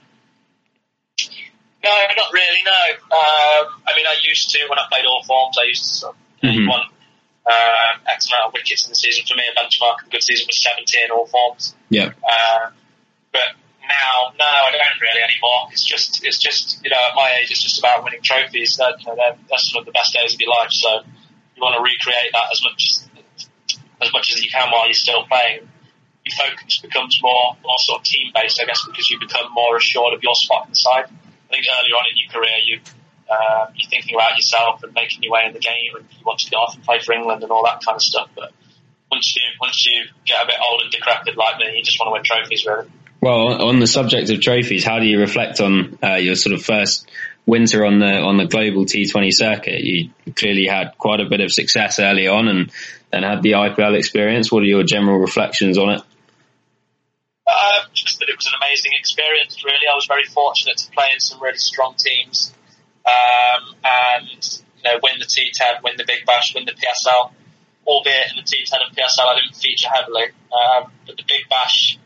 No, 1.84 1.92
not 1.92 2.34
really. 2.34 2.62
No. 2.66 3.16
Um, 3.16 3.82
I 3.88 3.96
mean, 3.96 4.06
I 4.06 4.16
used 4.24 4.52
to 4.52 4.60
when 4.70 4.78
I 4.78 4.86
played 4.92 5.06
all 5.06 5.24
forms. 5.24 5.58
I 5.60 5.66
used 5.66 5.84
to 5.88 5.94
sort 5.96 6.16
of 6.16 6.50
mm-hmm. 6.50 6.68
won 6.68 6.82
um, 7.46 8.02
X 8.08 8.28
amount 8.28 8.48
of 8.48 8.54
wickets 8.54 8.86
in 8.86 8.92
the 8.92 8.96
season. 8.96 9.26
For 9.26 9.36
me, 9.36 9.44
a 9.50 9.58
benchmark 9.58 10.02
of 10.02 10.08
a 10.08 10.12
good 10.12 10.24
season 10.24 10.48
was 10.48 10.62
70 10.62 10.98
in 11.06 11.12
all 11.12 11.26
forms. 11.26 11.76
Yeah. 11.90 12.12
Uh, 12.24 12.70
but 13.32 13.56
now, 13.90 14.32
no, 14.38 14.46
I 14.46 14.72
don't 14.72 15.02
really 15.02 15.22
anymore. 15.22 15.68
It's 15.74 15.84
just, 15.84 16.24
it's 16.24 16.38
just, 16.38 16.80
you 16.84 16.90
know, 16.90 17.02
at 17.10 17.16
my 17.16 17.42
age, 17.42 17.50
it's 17.50 17.62
just 17.62 17.80
about 17.80 18.04
winning 18.06 18.22
trophies. 18.22 18.78
That, 18.78 19.02
you 19.02 19.08
know, 19.10 19.18
that's 19.50 19.72
sort 19.72 19.82
of 19.82 19.86
the 19.88 19.98
best 19.98 20.14
days 20.14 20.34
of 20.34 20.40
your 20.40 20.54
life. 20.54 20.70
So 20.70 21.02
you 21.56 21.60
want 21.62 21.76
to 21.76 21.84
recreate 21.84 22.32
that 22.32 22.48
as 22.54 22.62
much 22.64 22.82
as 24.02 24.14
much 24.14 24.32
as 24.32 24.42
you 24.42 24.50
can 24.50 24.72
while 24.72 24.86
you're 24.86 24.94
still 24.94 25.26
playing. 25.26 25.68
Your 26.24 26.36
focus 26.38 26.80
becomes 26.80 27.20
more, 27.24 27.58
more 27.64 27.80
sort 27.80 28.00
of 28.00 28.06
team 28.06 28.32
based, 28.36 28.62
I 28.62 28.66
guess, 28.66 28.86
because 28.86 29.10
you 29.10 29.20
become 29.20 29.52
more 29.54 29.76
assured 29.76 30.14
of 30.14 30.22
your 30.22 30.36
spot 30.36 30.66
in 30.66 30.72
the 30.72 30.76
side. 30.76 31.06
I 31.10 31.48
think 31.50 31.66
earlier 31.66 31.96
on 31.98 32.06
in 32.12 32.16
your 32.22 32.30
career, 32.30 32.58
you 32.64 32.80
uh, 33.30 33.68
you're 33.76 33.90
thinking 33.90 34.16
about 34.16 34.38
yourself 34.38 34.84
and 34.84 34.94
making 34.94 35.24
your 35.24 35.34
way 35.34 35.46
in 35.46 35.54
the 35.54 35.60
game, 35.60 35.96
and 35.98 36.06
you 36.18 36.26
want 36.26 36.40
to 36.40 36.50
go 36.52 36.58
off 36.58 36.76
and 36.76 36.84
play 36.84 37.00
for 37.00 37.14
England 37.14 37.44
and 37.44 37.52
all 37.52 37.64
that 37.66 37.82
kind 37.84 37.96
of 37.96 38.02
stuff. 38.02 38.30
But 38.36 38.52
once 39.12 39.36
you 39.36 39.42
once 39.60 39.86
you 39.86 40.06
get 40.26 40.44
a 40.44 40.46
bit 40.46 40.56
old 40.62 40.82
and 40.82 40.92
decrepit 40.92 41.36
like 41.36 41.58
me, 41.58 41.78
you 41.78 41.84
just 41.84 42.00
want 42.00 42.10
to 42.10 42.14
win 42.14 42.24
trophies, 42.24 42.66
really. 42.66 42.88
Well, 43.22 43.62
on 43.68 43.80
the 43.80 43.88
subject 43.88 44.30
of 44.30 44.40
trophies, 44.40 44.86
how 44.86 45.00
do 45.00 45.06
you 45.06 45.20
reflect 45.20 45.60
on 45.60 46.00
uh, 46.02 46.16
your 46.16 46.36
sort 46.36 46.54
of 46.54 46.64
first 46.64 47.10
winter 47.46 47.86
on 47.86 48.00
the 48.00 48.20
on 48.20 48.38
the 48.38 48.46
global 48.46 48.86
T20 48.86 49.34
circuit? 49.34 49.84
You 49.84 50.12
clearly 50.36 50.66
had 50.66 50.98
quite 50.98 51.20
a 51.20 51.26
bit 51.26 51.42
of 51.42 51.52
success 51.52 52.00
early 52.00 52.28
on, 52.28 52.48
and 52.48 52.72
and 53.12 53.26
had 53.26 53.44
the 53.44 53.52
IPL 53.52 53.98
experience. 53.98 54.52
What 54.52 54.64
are 54.64 54.68
your 54.68 54.84
general 54.84 55.20
reflections 55.20 55.78
on 55.78 55.90
it? 55.90 56.02
Uh, 57.46 57.82
just 57.94 58.20
that 58.20 58.30
it 58.30 58.38
was 58.38 58.46
an 58.46 58.54
amazing 58.64 58.94
experience. 58.98 59.66
Really, 59.66 59.88
I 59.92 59.96
was 59.96 60.06
very 60.06 60.24
fortunate 60.24 60.78
to 60.78 60.92
play 60.92 61.08
in 61.14 61.20
some 61.20 61.42
really 61.42 61.58
strong 61.58 61.96
teams, 61.96 62.54
um, 63.06 63.76
and 63.84 64.62
you 64.78 64.84
know, 64.86 65.00
win 65.04 65.20
the 65.20 65.26
T10, 65.26 65.84
win 65.84 65.96
the 65.98 66.06
Big 66.08 66.26
Bash, 66.26 66.56
win 66.56 66.64
the 66.66 66.72
PSL. 66.72 67.32
Albeit 67.86 68.30
in 68.30 68.38
the 68.38 68.44
T10 68.44 68.78
and 68.88 68.96
PSL, 68.96 69.28
I 69.28 69.42
didn't 69.42 69.56
feature 69.56 69.90
heavily, 69.92 70.26
um, 70.54 70.92
but 71.06 71.18
the 71.18 71.24
Big 71.28 71.50
Bash 71.50 71.99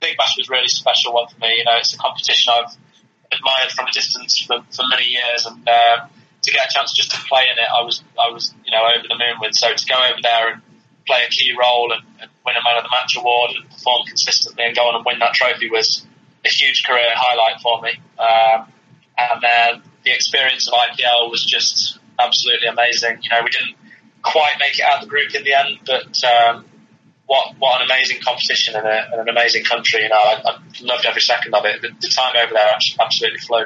Big 0.00 0.16
Bash 0.16 0.36
was 0.36 0.48
a 0.48 0.52
really 0.52 0.68
special 0.68 1.12
one 1.12 1.28
for 1.28 1.38
me. 1.38 1.56
You 1.58 1.64
know, 1.64 1.76
it's 1.78 1.94
a 1.94 1.98
competition 1.98 2.52
I've 2.54 2.76
admired 3.32 3.70
from 3.72 3.86
a 3.86 3.92
distance 3.92 4.38
for, 4.38 4.60
for 4.70 4.84
many 4.88 5.06
years, 5.06 5.46
and 5.46 5.66
uh, 5.68 6.06
to 6.42 6.50
get 6.50 6.70
a 6.70 6.72
chance 6.72 6.92
just 6.92 7.10
to 7.10 7.18
play 7.28 7.44
in 7.50 7.58
it, 7.58 7.68
I 7.68 7.82
was 7.82 8.02
I 8.18 8.30
was 8.30 8.54
you 8.64 8.72
know 8.72 8.82
over 8.84 9.06
the 9.06 9.18
moon 9.18 9.40
with. 9.40 9.54
So 9.54 9.72
to 9.74 9.86
go 9.86 9.96
over 9.96 10.20
there 10.22 10.52
and 10.52 10.62
play 11.06 11.24
a 11.26 11.30
key 11.30 11.54
role 11.58 11.92
and, 11.92 12.02
and 12.20 12.30
win 12.44 12.54
a 12.56 12.62
man 12.62 12.76
of 12.76 12.84
the 12.84 12.90
match 12.90 13.16
award 13.16 13.52
and 13.56 13.68
perform 13.70 14.06
consistently 14.06 14.64
and 14.64 14.76
go 14.76 14.88
on 14.88 14.96
and 14.96 15.04
win 15.04 15.18
that 15.18 15.32
trophy 15.32 15.70
was 15.70 16.06
a 16.44 16.48
huge 16.48 16.84
career 16.84 17.08
highlight 17.14 17.60
for 17.60 17.80
me. 17.80 17.90
Um, 18.18 18.72
and 19.16 19.42
then 19.42 19.82
the 20.04 20.12
experience 20.12 20.68
of 20.68 20.74
IPL 20.74 21.30
was 21.30 21.44
just 21.44 21.98
absolutely 22.18 22.68
amazing. 22.68 23.18
You 23.22 23.30
know, 23.30 23.40
we 23.42 23.50
didn't 23.50 23.76
quite 24.22 24.54
make 24.60 24.78
it 24.78 24.84
out 24.84 24.96
of 24.96 25.00
the 25.02 25.06
group 25.08 25.34
in 25.34 25.44
the 25.44 25.54
end, 25.54 25.78
but 25.86 26.24
um, 26.24 26.64
what 27.28 27.54
what 27.58 27.80
an 27.80 27.88
amazing 27.88 28.20
competition 28.22 28.74
and, 28.74 28.86
a, 28.86 29.12
and 29.12 29.20
an 29.20 29.28
amazing 29.28 29.62
country. 29.62 30.02
You 30.02 30.08
know, 30.08 30.16
I, 30.16 30.42
I, 30.44 30.58
loved 30.80 31.06
every 31.06 31.20
second 31.20 31.54
of 31.54 31.64
it. 31.66 31.82
The, 31.82 31.88
the 32.00 32.08
time 32.08 32.34
over 32.42 32.52
there 32.52 32.74
absolutely 33.00 33.38
flew. 33.38 33.64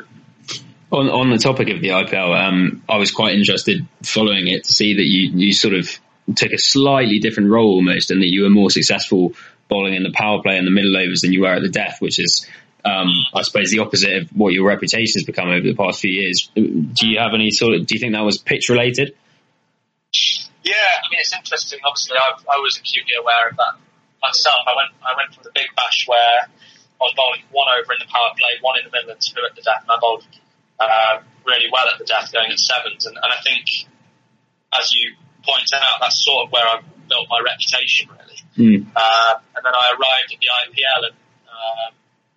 On, 0.91 1.09
on 1.09 1.31
the 1.31 1.39
topic 1.39 1.71
of 1.71 1.81
the 1.81 1.89
IPL, 1.89 2.39
um, 2.39 2.83
I 2.87 2.99
was 2.99 3.13
quite 3.13 3.35
interested 3.35 3.87
following 4.03 4.49
it 4.49 4.65
to 4.65 4.73
see 4.73 4.97
that 4.97 5.07
you, 5.07 5.31
you 5.31 5.55
sort 5.55 5.73
of 5.73 5.89
took 6.35 6.53
a 6.53 6.59
slightly 6.59 7.19
different 7.19 7.49
role 7.49 7.77
almost, 7.77 8.11
and 8.11 8.21
that 8.21 8.31
you 8.31 8.43
were 8.43 8.51
more 8.51 8.71
successful 8.71 9.33
bowling 9.69 9.95
in 9.95 10.03
the 10.03 10.13
power 10.13 10.43
play 10.43 10.59
and 10.59 10.67
the 10.67 10.71
middle 10.71 10.95
overs 10.97 11.23
than 11.23 11.33
you 11.33 11.43
were 11.43 11.55
at 11.55 11.63
the 11.63 11.71
death, 11.71 12.01
which 12.01 12.19
is 12.19 12.47
Um, 12.85 13.09
I 13.33 13.43
suppose 13.43 13.71
the 13.71 13.79
opposite 13.79 14.23
of 14.23 14.29
what 14.31 14.53
your 14.53 14.67
reputation 14.67 15.21
has 15.21 15.25
become 15.25 15.49
over 15.49 15.63
the 15.63 15.75
past 15.75 16.01
few 16.01 16.11
years. 16.11 16.51
Do 16.55 17.07
you 17.09 17.21
have 17.21 17.33
any 17.33 17.53
sort 17.53 17.75
of? 17.75 17.87
Do 17.87 17.95
you 17.95 18.01
think 18.01 18.13
that 18.13 18.25
was 18.25 18.39
pitch 18.39 18.69
related? 18.69 19.15
Yeah, 20.63 21.03
I 21.03 21.07
mean 21.11 21.21
it's 21.21 21.35
interesting. 21.35 21.81
Obviously, 21.85 22.17
I, 22.17 22.39
I 22.47 22.59
was 22.63 22.79
acutely 22.79 23.15
aware 23.19 23.51
of 23.51 23.57
that 23.57 23.75
myself. 24.23 24.63
I 24.67 24.75
went 24.79 24.93
I 25.03 25.13
went 25.19 25.35
from 25.35 25.43
the 25.43 25.55
Big 25.55 25.69
Bash 25.75 26.07
where 26.07 26.47
I 26.47 27.03
was 27.03 27.15
bowling 27.19 27.43
one 27.51 27.67
over 27.75 27.91
in 27.93 27.99
the 27.99 28.07
power 28.07 28.31
play, 28.39 28.63
one 28.63 28.79
in 28.79 28.87
the 28.87 28.95
Midlands, 28.95 29.27
two 29.27 29.43
at 29.43 29.59
the 29.59 29.63
death, 29.63 29.83
and 29.83 29.91
I 29.91 29.99
bowled 29.99 30.23
uh, 30.79 31.19
really 31.43 31.67
well 31.71 31.91
at 31.91 31.99
the 31.99 32.07
death, 32.07 32.31
going 32.31 32.51
at 32.51 32.59
sevens. 32.59 33.07
And, 33.07 33.19
and 33.19 33.31
I 33.31 33.43
think, 33.43 33.67
as 34.71 34.95
you 34.95 35.19
point 35.43 35.67
out, 35.75 35.99
that's 35.99 36.23
sort 36.23 36.47
of 36.47 36.53
where 36.55 36.63
I 36.63 36.79
built 37.11 37.27
my 37.27 37.43
reputation 37.43 38.09
really. 38.15 38.39
Mm. 38.55 38.87
Uh, 38.95 39.35
and 39.59 39.63
then 39.67 39.75
I 39.75 39.85
arrived 39.99 40.31
at 40.31 40.39
the 40.39 40.47
IPL 40.47 41.01
and 41.11 41.17
uh, 41.51 41.89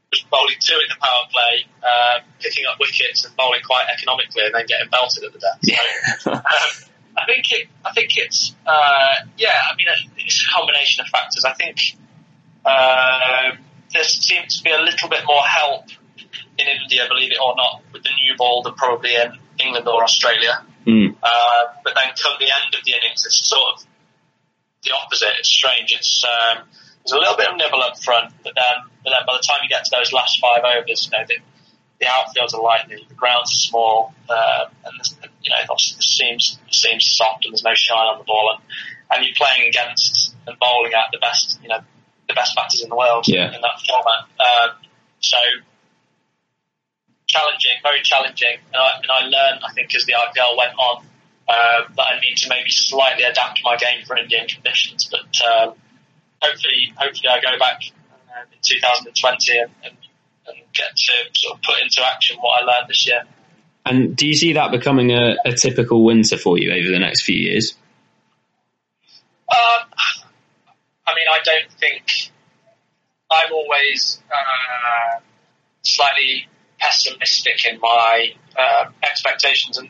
was 0.10 0.26
bowling 0.32 0.58
two 0.60 0.82
in 0.82 0.90
the 0.90 0.98
power 0.98 1.26
play, 1.30 1.70
uh, 1.84 2.26
picking 2.40 2.66
up 2.66 2.80
wickets 2.80 3.26
and 3.26 3.36
bowling 3.36 3.62
quite 3.62 3.86
economically, 3.94 4.50
and 4.50 4.56
then 4.56 4.66
getting 4.66 4.90
belted 4.90 5.24
at 5.24 5.34
the 5.34 5.40
death. 5.40 5.62
So, 6.20 6.32
um, 6.34 6.42
I 7.18 7.26
think 7.26 7.52
it. 7.52 7.68
I 7.84 7.92
think 7.94 8.10
it's. 8.16 8.56
Uh, 8.66 9.26
yeah. 9.38 9.50
I 9.72 9.76
mean, 9.76 9.88
it's 10.18 10.44
a 10.44 10.54
combination 10.54 11.04
of 11.04 11.08
factors. 11.08 11.44
I 11.46 11.54
think 11.54 11.78
uh, 12.66 13.56
there 13.94 14.04
seems 14.04 14.58
to 14.58 14.64
be 14.64 14.72
a 14.72 14.80
little 14.80 15.10
bit 15.10 15.24
more 15.26 15.42
help 15.42 15.86
in 16.58 16.68
India, 16.68 17.06
believe 17.08 17.32
it 17.32 17.40
or 17.40 17.56
not, 17.56 17.82
with 17.94 18.04
the 18.04 18.10
new 18.10 18.36
ball 18.38 18.64
than 18.64 18.74
probably 18.74 19.16
in 19.16 19.38
England 19.60 19.88
or 19.88 20.04
Australia. 20.04 20.64
Mm. 20.86 21.16
Uh, 21.22 21.64
but 21.84 21.96
then 21.96 22.14
come 22.22 22.34
the 22.40 22.46
end 22.46 22.76
of 22.76 22.84
the 22.86 22.92
innings, 22.92 23.26
it's 23.26 23.48
sort 23.50 23.76
of 23.76 23.86
the 24.84 24.92
opposite. 24.94 25.34
It's 25.40 25.50
strange. 25.50 25.92
It's 25.92 26.24
um, 26.24 26.64
there's 27.04 27.14
a 27.14 27.20
little 27.20 27.38
bit 27.38 27.50
of 27.50 27.58
nibble 27.58 27.82
up 27.82 28.02
front, 28.02 28.34
but 28.44 28.54
then 28.56 28.76
but 29.04 29.10
then 29.12 29.26
by 29.26 29.34
the 29.34 29.44
time 29.46 29.60
you 29.64 29.70
get 29.70 29.86
to 29.86 29.92
those 29.92 30.14
last 30.14 30.40
five 30.40 30.62
overs, 30.64 31.06
you 31.06 31.18
know 31.18 31.26
the, 31.28 31.38
the 32.00 32.06
outfields 32.06 32.54
are 32.54 32.62
lightning, 32.62 33.00
the 33.08 33.16
grounds 33.16 33.52
are 33.52 33.62
small, 33.70 34.14
uh, 34.30 34.66
and 34.86 35.30
you 35.42 35.50
know 35.50 35.58
obviously 35.70 35.98
the 35.98 36.04
seams 36.04 36.60
the 36.68 36.74
seams 36.74 37.16
soft 37.16 37.46
and 37.46 37.54
there's 37.54 37.64
no 37.64 37.74
shine 37.74 38.08
on 38.08 38.18
the 38.18 38.24
ball, 38.24 38.56
and 38.56 38.64
and 39.12 39.26
you're 39.26 39.36
playing 39.36 39.68
against 39.68 40.36
and 40.48 40.58
bowling 40.60 40.94
at 40.94 41.08
the 41.12 41.20
best 41.20 41.60
you 41.62 41.70
know 41.70 41.80
the 42.28 42.34
best 42.34 42.56
batters 42.56 42.82
in 42.82 42.90
the 42.90 42.96
world 42.96 43.26
yeah. 43.28 43.54
in 43.54 43.62
that 43.62 43.80
format. 43.86 44.26
Um, 44.40 44.76
so 45.20 45.38
challenging, 47.28 47.78
very 47.84 48.02
challenging, 48.02 48.58
and 48.74 48.76
I, 48.76 48.90
and 49.02 49.12
I 49.12 49.20
learned, 49.26 49.62
I 49.64 49.74
think, 49.74 49.94
as 49.96 50.06
the 50.06 50.14
IPL 50.14 50.58
went 50.58 50.74
on, 50.78 51.06
uh, 51.48 51.82
that 51.96 52.08
I 52.14 52.20
need 52.20 52.36
to 52.38 52.50
maybe 52.50 52.70
slightly 52.70 53.24
adapt 53.24 53.62
my 53.64 53.78
game 53.78 54.06
for 54.06 54.18
Indian 54.18 54.48
conditions. 54.48 55.10
But 55.10 55.30
uh, 55.46 55.74
hopefully, 56.42 56.94
hopefully, 56.96 57.30
I 57.30 57.42
go 57.42 57.58
back 57.60 57.82
uh, 58.12 58.46
in 58.52 58.60
2020 58.62 59.58
and, 59.60 59.72
and, 59.84 59.98
and, 60.48 60.58
get 60.74 60.96
to 60.96 61.14
sort 61.34 61.56
of 61.56 61.62
put 61.64 61.82
into 61.82 62.06
action 62.06 62.38
what 62.42 62.62
I 62.62 62.66
learned 62.66 62.90
this 62.90 63.08
year. 63.08 63.24
And 63.86 64.16
do 64.16 64.28
you 64.28 64.34
see 64.34 64.54
that 64.54 64.72
becoming 64.72 65.12
a, 65.12 65.36
a 65.46 65.54
typical 65.54 66.04
winter 66.04 66.38
for 66.38 66.58
you 66.58 66.72
over 66.72 66.92
the 66.92 67.00
next 67.00 67.22
few 67.22 67.38
years? 67.38 67.78
Um, 69.48 69.88
I 71.08 71.14
mean, 71.14 71.28
I 71.32 71.40
don't 71.44 71.72
think 71.80 72.32
I'm 73.32 73.54
always 73.54 74.22
uh, 74.34 75.20
slightly 75.84 76.48
pessimistic 76.80 77.66
in 77.72 77.80
my 77.80 78.34
uh, 78.58 78.86
expectations, 79.04 79.78
and 79.78 79.90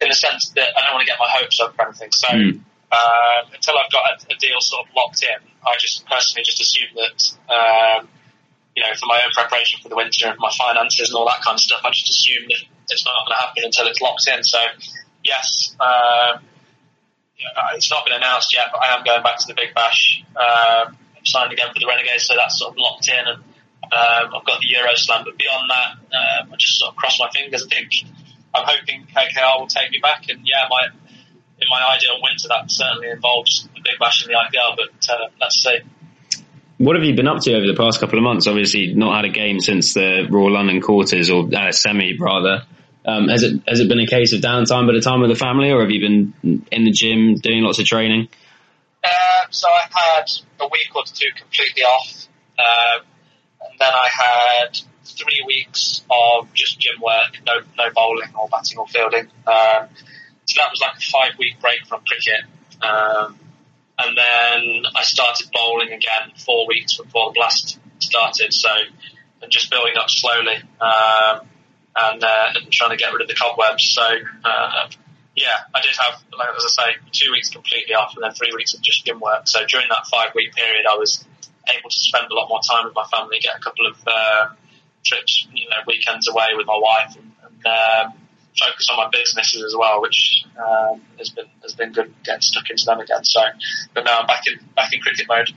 in 0.00 0.08
the 0.08 0.14
sense 0.14 0.50
that 0.56 0.70
I 0.76 0.80
don't 0.84 0.94
want 0.94 1.06
to 1.06 1.06
get 1.06 1.18
my 1.18 1.28
hopes 1.28 1.60
up 1.60 1.78
or 1.78 1.86
anything. 1.86 2.10
So 2.12 2.28
mm. 2.28 2.60
uh, 2.90 3.54
until 3.54 3.74
I've 3.78 3.92
got 3.92 4.04
a, 4.10 4.34
a, 4.34 4.38
deal 4.38 4.58
sort 4.60 4.88
of 4.88 4.94
locked 4.96 5.22
in, 5.22 5.48
I 5.64 5.76
just 5.78 6.06
personally 6.06 6.44
just 6.44 6.60
assume 6.60 6.88
that. 6.96 7.98
Um, 8.00 8.08
you 8.80 8.86
know, 8.88 8.96
for 8.96 9.06
my 9.06 9.20
own 9.20 9.30
preparation 9.36 9.80
for 9.82 9.90
the 9.90 9.96
winter 9.96 10.28
and 10.28 10.38
my 10.38 10.50
finances 10.56 11.10
and 11.10 11.16
all 11.16 11.26
that 11.26 11.44
kind 11.44 11.54
of 11.56 11.60
stuff, 11.60 11.84
I 11.84 11.90
just 11.90 12.08
assume 12.08 12.48
that 12.48 12.64
it's 12.88 13.04
not 13.04 13.12
going 13.28 13.36
to 13.36 13.40
happen 13.44 13.62
until 13.68 13.86
it's 13.92 14.00
locked 14.00 14.26
in. 14.26 14.42
So, 14.42 14.58
yes, 15.22 15.76
um, 15.76 16.40
it's 17.76 17.90
not 17.90 18.06
been 18.06 18.16
announced 18.16 18.54
yet, 18.54 18.72
but 18.72 18.80
I 18.80 18.96
am 18.96 19.04
going 19.04 19.22
back 19.22 19.36
to 19.36 19.46
the 19.48 19.54
Big 19.54 19.74
Bash. 19.74 20.24
Um, 20.32 20.96
I'm 20.96 21.26
signed 21.26 21.52
again 21.52 21.68
for 21.68 21.78
the 21.78 21.86
Renegades, 21.86 22.24
so 22.24 22.34
that's 22.36 22.58
sort 22.58 22.72
of 22.72 22.78
locked 22.78 23.08
in. 23.08 23.20
And 23.20 23.44
um, 23.84 24.24
I've 24.32 24.46
got 24.48 24.64
the 24.64 24.72
Euro 24.80 24.96
Slam, 24.96 25.28
but 25.28 25.36
beyond 25.36 25.68
that, 25.68 26.48
I 26.48 26.56
just 26.56 26.80
sort 26.80 26.92
of 26.92 26.96
cross 26.96 27.20
my 27.20 27.28
fingers. 27.36 27.68
I 27.68 27.68
think 27.68 27.92
I'm 28.56 28.64
hoping 28.64 29.04
KKR 29.12 29.60
will 29.60 29.68
take 29.68 29.90
me 29.90 30.00
back, 30.00 30.24
and 30.30 30.40
yeah, 30.44 30.64
my 30.70 30.88
in 31.60 31.68
my 31.68 31.84
ideal 31.92 32.16
winter 32.22 32.48
that 32.48 32.70
certainly 32.70 33.10
involves 33.10 33.68
the 33.74 33.84
Big 33.84 34.00
Bash 34.00 34.24
and 34.24 34.32
the 34.32 34.40
IPL. 34.40 34.76
But 34.80 34.96
uh, 35.12 35.28
let's 35.38 35.60
see. 35.62 35.80
What 36.80 36.96
have 36.96 37.04
you 37.04 37.14
been 37.14 37.28
up 37.28 37.42
to 37.42 37.52
over 37.52 37.66
the 37.66 37.76
past 37.76 38.00
couple 38.00 38.16
of 38.16 38.24
months? 38.24 38.46
Obviously, 38.46 38.94
not 38.94 39.14
had 39.14 39.26
a 39.26 39.28
game 39.28 39.60
since 39.60 39.92
the 39.92 40.26
Royal 40.30 40.54
London 40.54 40.80
quarters 40.80 41.28
or 41.28 41.46
uh, 41.54 41.72
semi 41.72 42.16
rather. 42.18 42.62
Um, 43.04 43.28
has 43.28 43.42
it 43.42 43.60
has 43.68 43.80
it 43.80 43.88
been 43.90 44.00
a 44.00 44.06
case 44.06 44.32
of 44.32 44.40
downtime 44.40 44.86
by 44.86 44.94
the 44.94 45.02
time 45.02 45.20
with 45.20 45.28
the 45.28 45.36
family, 45.36 45.70
or 45.70 45.82
have 45.82 45.90
you 45.90 46.00
been 46.00 46.64
in 46.72 46.84
the 46.84 46.90
gym 46.90 47.34
doing 47.34 47.64
lots 47.64 47.80
of 47.80 47.84
training? 47.84 48.28
Uh, 49.04 49.44
so 49.50 49.68
I 49.68 49.88
had 49.90 50.24
a 50.58 50.68
week 50.68 50.88
or 50.96 51.02
two 51.04 51.26
completely 51.36 51.82
off, 51.82 52.26
uh, 52.58 53.04
and 53.60 53.78
then 53.78 53.92
I 53.92 54.08
had 54.08 54.80
three 55.04 55.44
weeks 55.46 56.02
of 56.10 56.50
just 56.54 56.80
gym 56.80 56.98
work, 57.02 57.42
no 57.46 57.60
no 57.76 57.92
bowling 57.94 58.30
or 58.40 58.48
batting 58.48 58.78
or 58.78 58.86
fielding. 58.86 59.28
Um, 59.46 59.88
so 60.46 60.56
that 60.56 60.70
was 60.70 60.80
like 60.80 60.96
a 60.96 61.00
five 61.00 61.38
week 61.38 61.60
break 61.60 61.86
from 61.86 62.00
cricket, 62.06 62.40
um, 62.80 63.38
and 64.04 64.16
then 64.16 64.82
I 64.94 65.02
started 65.02 65.50
bowling 65.52 65.92
again 65.92 66.32
four 66.44 66.66
weeks 66.66 66.96
before 66.96 67.30
the 67.30 67.34
blast 67.34 67.78
started. 67.98 68.52
So 68.52 68.68
and 69.42 69.50
just 69.50 69.70
building 69.70 69.94
up 69.98 70.10
slowly. 70.10 70.56
Um, 70.80 71.46
and, 71.96 72.22
uh, 72.22 72.46
and 72.54 72.70
trying 72.70 72.90
to 72.90 72.96
get 72.96 73.12
rid 73.12 73.22
of 73.22 73.28
the 73.28 73.34
cobwebs. 73.34 73.90
So, 73.92 74.02
uh, 74.02 74.88
yeah, 75.34 75.58
I 75.74 75.80
did 75.80 75.94
have, 75.98 76.22
like, 76.36 76.48
as 76.56 76.64
I 76.64 76.84
say, 76.84 76.96
two 77.12 77.32
weeks 77.32 77.50
completely 77.50 77.94
off 77.94 78.14
and 78.14 78.22
then 78.22 78.32
three 78.32 78.52
weeks 78.54 78.74
of 78.74 78.80
just 78.80 79.04
gym 79.04 79.20
work. 79.20 79.48
So 79.48 79.60
during 79.66 79.88
that 79.88 80.06
five 80.06 80.32
week 80.34 80.54
period, 80.54 80.86
I 80.88 80.96
was 80.96 81.24
able 81.68 81.90
to 81.90 81.98
spend 81.98 82.30
a 82.30 82.34
lot 82.34 82.48
more 82.48 82.60
time 82.68 82.84
with 82.84 82.94
my 82.94 83.04
family, 83.12 83.38
get 83.40 83.56
a 83.56 83.60
couple 83.60 83.86
of 83.86 83.96
uh, 84.06 84.54
trips, 85.04 85.46
you 85.52 85.68
know, 85.68 85.82
weekends 85.86 86.28
away 86.28 86.48
with 86.56 86.66
my 86.66 86.78
wife, 86.78 87.16
and, 87.16 87.32
and 87.44 87.66
um, 87.66 88.19
focus 88.58 88.88
on 88.90 88.96
my 88.96 89.08
businesses 89.12 89.64
as 89.64 89.74
well, 89.76 90.02
which 90.02 90.44
um, 90.58 91.00
has 91.18 91.30
been 91.30 91.46
has 91.62 91.74
been 91.74 91.92
good 91.92 92.12
getting 92.24 92.40
stuck 92.40 92.68
into 92.70 92.84
them 92.84 93.00
again. 93.00 93.24
So, 93.24 93.40
but 93.94 94.04
now 94.04 94.18
I'm 94.20 94.26
back 94.26 94.42
in 94.46 94.58
back 94.74 94.92
in 94.92 95.00
cricket 95.00 95.26
mode. 95.28 95.50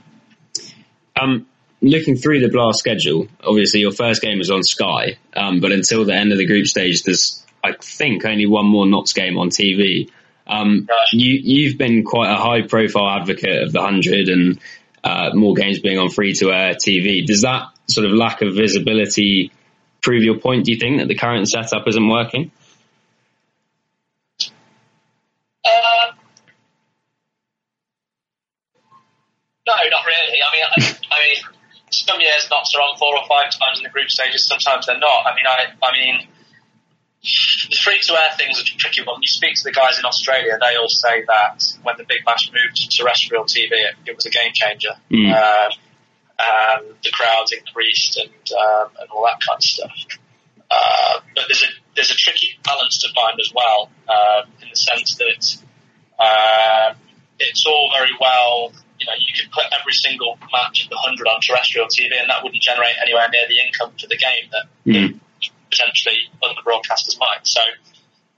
Um, 1.20 1.46
looking 1.80 2.16
through 2.16 2.40
the 2.40 2.48
Blast 2.48 2.78
schedule, 2.78 3.28
obviously 3.42 3.80
your 3.80 3.92
first 3.92 4.22
game 4.22 4.38
was 4.38 4.50
on 4.50 4.62
Sky, 4.62 5.18
um, 5.34 5.60
but 5.60 5.72
until 5.72 6.04
the 6.04 6.14
end 6.14 6.32
of 6.32 6.38
the 6.38 6.46
group 6.46 6.66
stage, 6.66 7.02
there's 7.02 7.44
I 7.62 7.72
think 7.80 8.24
only 8.24 8.46
one 8.46 8.66
more 8.66 8.86
Notts 8.86 9.12
game 9.12 9.38
on 9.38 9.50
TV. 9.50 10.10
Um, 10.46 10.88
you, 11.12 11.40
you've 11.42 11.78
been 11.78 12.04
quite 12.04 12.30
a 12.30 12.36
high 12.36 12.66
profile 12.66 13.08
advocate 13.08 13.62
of 13.62 13.72
the 13.72 13.80
hundred 13.80 14.28
and 14.28 14.60
uh, 15.02 15.30
more 15.34 15.54
games 15.54 15.78
being 15.80 15.98
on 15.98 16.10
free 16.10 16.34
to 16.34 16.52
air 16.52 16.74
TV. 16.74 17.24
Does 17.24 17.42
that 17.42 17.68
sort 17.86 18.06
of 18.06 18.12
lack 18.12 18.42
of 18.42 18.54
visibility 18.54 19.52
prove 20.02 20.22
your 20.22 20.38
point? 20.38 20.66
Do 20.66 20.72
you 20.72 20.78
think 20.78 20.98
that 20.98 21.08
the 21.08 21.14
current 21.14 21.48
setup 21.48 21.88
isn't 21.88 22.08
working? 22.08 22.50
Uh, 25.64 26.12
no, 29.74 29.90
not 29.90 30.04
really. 30.06 30.38
I 30.38 30.48
mean, 30.54 30.64
I, 30.64 30.96
I 31.10 31.18
mean 31.26 31.54
some 31.90 32.20
years 32.20 32.48
Notts 32.50 32.74
are 32.74 32.82
on 32.82 32.96
four 32.98 33.16
or 33.16 33.24
five 33.28 33.50
times 33.50 33.78
in 33.78 33.84
the 33.84 33.90
group 33.90 34.10
stages. 34.10 34.46
Sometimes 34.46 34.86
they're 34.86 34.98
not. 34.98 35.26
I 35.26 35.34
mean, 35.34 35.46
I, 35.46 35.66
I 35.82 35.92
mean, 35.92 36.28
the 37.22 37.76
free 37.76 38.00
to 38.00 38.12
air 38.12 38.36
thing 38.36 38.50
is 38.50 38.60
a 38.60 38.64
tricky 38.64 39.02
one. 39.02 39.22
You 39.22 39.28
speak 39.28 39.54
to 39.56 39.64
the 39.64 39.72
guys 39.72 39.98
in 39.98 40.04
Australia, 40.04 40.58
they 40.60 40.76
all 40.76 40.88
say 40.88 41.24
that 41.26 41.62
when 41.82 41.96
the 41.96 42.04
Big 42.04 42.24
Bash 42.24 42.50
moved 42.52 42.76
to 42.76 42.88
terrestrial 42.88 43.44
TV, 43.44 43.72
it, 43.72 43.94
it 44.06 44.16
was 44.16 44.26
a 44.26 44.30
game 44.30 44.52
changer. 44.52 44.94
Mm. 45.10 45.32
Um, 45.32 45.72
and 46.36 46.94
the 47.02 47.10
crowds 47.12 47.52
increased 47.52 48.18
and 48.18 48.28
um, 48.58 48.90
and 49.00 49.08
all 49.10 49.24
that 49.24 49.38
kind 49.40 49.56
of 49.56 49.62
stuff. 49.62 49.92
Uh, 50.68 51.20
but 51.34 51.44
there's 51.48 51.62
a 51.62 51.66
there's 51.94 52.10
a 52.10 52.16
tricky 52.16 52.58
balance 52.64 52.98
to 52.98 53.08
find 53.14 53.38
as 53.40 53.52
well, 53.54 53.88
uh, 54.08 54.42
in 54.60 54.68
the 54.68 54.76
sense 54.76 55.14
that 55.16 55.62
uh, 56.18 56.94
it's 57.38 57.64
all 57.66 57.90
very 57.96 58.10
well 58.20 58.72
you 59.04 59.12
know, 59.12 59.20
you 59.20 59.32
could 59.36 59.52
put 59.52 59.68
every 59.76 59.92
single 59.92 60.40
match 60.48 60.84
of 60.84 60.88
the 60.88 60.96
100 60.96 61.28
on 61.28 61.40
terrestrial 61.44 61.86
TV 61.92 62.16
and 62.16 62.32
that 62.32 62.40
wouldn't 62.40 62.62
generate 62.62 62.96
anywhere 63.04 63.28
near 63.28 63.44
the 63.48 63.60
income 63.60 63.92
for 64.00 64.08
the 64.08 64.16
game 64.16 64.48
that 64.48 64.64
mm. 64.88 65.20
potentially 65.68 66.32
other 66.40 66.56
broadcasters 66.64 67.20
might. 67.20 67.44
So 67.44 67.60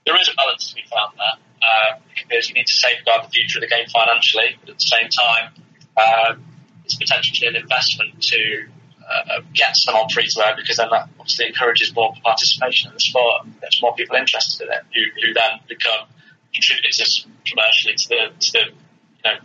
there 0.05 0.19
is 0.19 0.27
a 0.27 0.35
balance 0.35 0.69
to 0.69 0.75
be 0.75 0.83
found 0.91 1.15
there 1.15 1.39
uh, 1.63 1.91
because 2.11 2.51
you 2.51 2.55
need 2.55 2.67
to 2.67 2.75
safeguard 2.75 3.23
the 3.23 3.31
future 3.31 3.59
of 3.59 3.63
the 3.63 3.71
game 3.71 3.87
financially, 3.87 4.59
but 4.59 4.75
at 4.75 4.79
the 4.79 4.91
same 4.91 5.07
time, 5.07 5.55
um, 5.95 6.43
it's 6.83 6.95
potentially 6.95 7.47
an 7.47 7.55
investment 7.55 8.21
to 8.21 8.67
uh, 9.07 9.39
get 9.55 9.71
some 9.75 9.95
on 9.95 10.09
free 10.09 10.27
to 10.27 10.45
air 10.45 10.55
because 10.55 10.77
then 10.77 10.91
that 10.91 11.07
obviously 11.15 11.47
encourages 11.47 11.95
more 11.95 12.11
participation 12.23 12.91
in 12.91 12.93
the 12.93 12.99
sport. 12.99 13.47
There's 13.61 13.79
more 13.81 13.95
people 13.95 14.15
interested 14.17 14.67
in 14.67 14.73
it 14.73 14.83
who, 14.91 15.01
who 15.15 15.33
then 15.33 15.63
become 15.67 16.11
contributors 16.53 17.25
commercially 17.45 17.95
to 17.95 18.07
the, 18.09 18.21
to 18.35 18.51
the 18.51 18.63
you 18.67 19.23
know, 19.23 19.39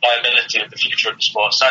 viability 0.00 0.60
of 0.60 0.70
the 0.70 0.76
future 0.76 1.10
of 1.10 1.16
the 1.16 1.22
sport. 1.22 1.54
So 1.54 1.66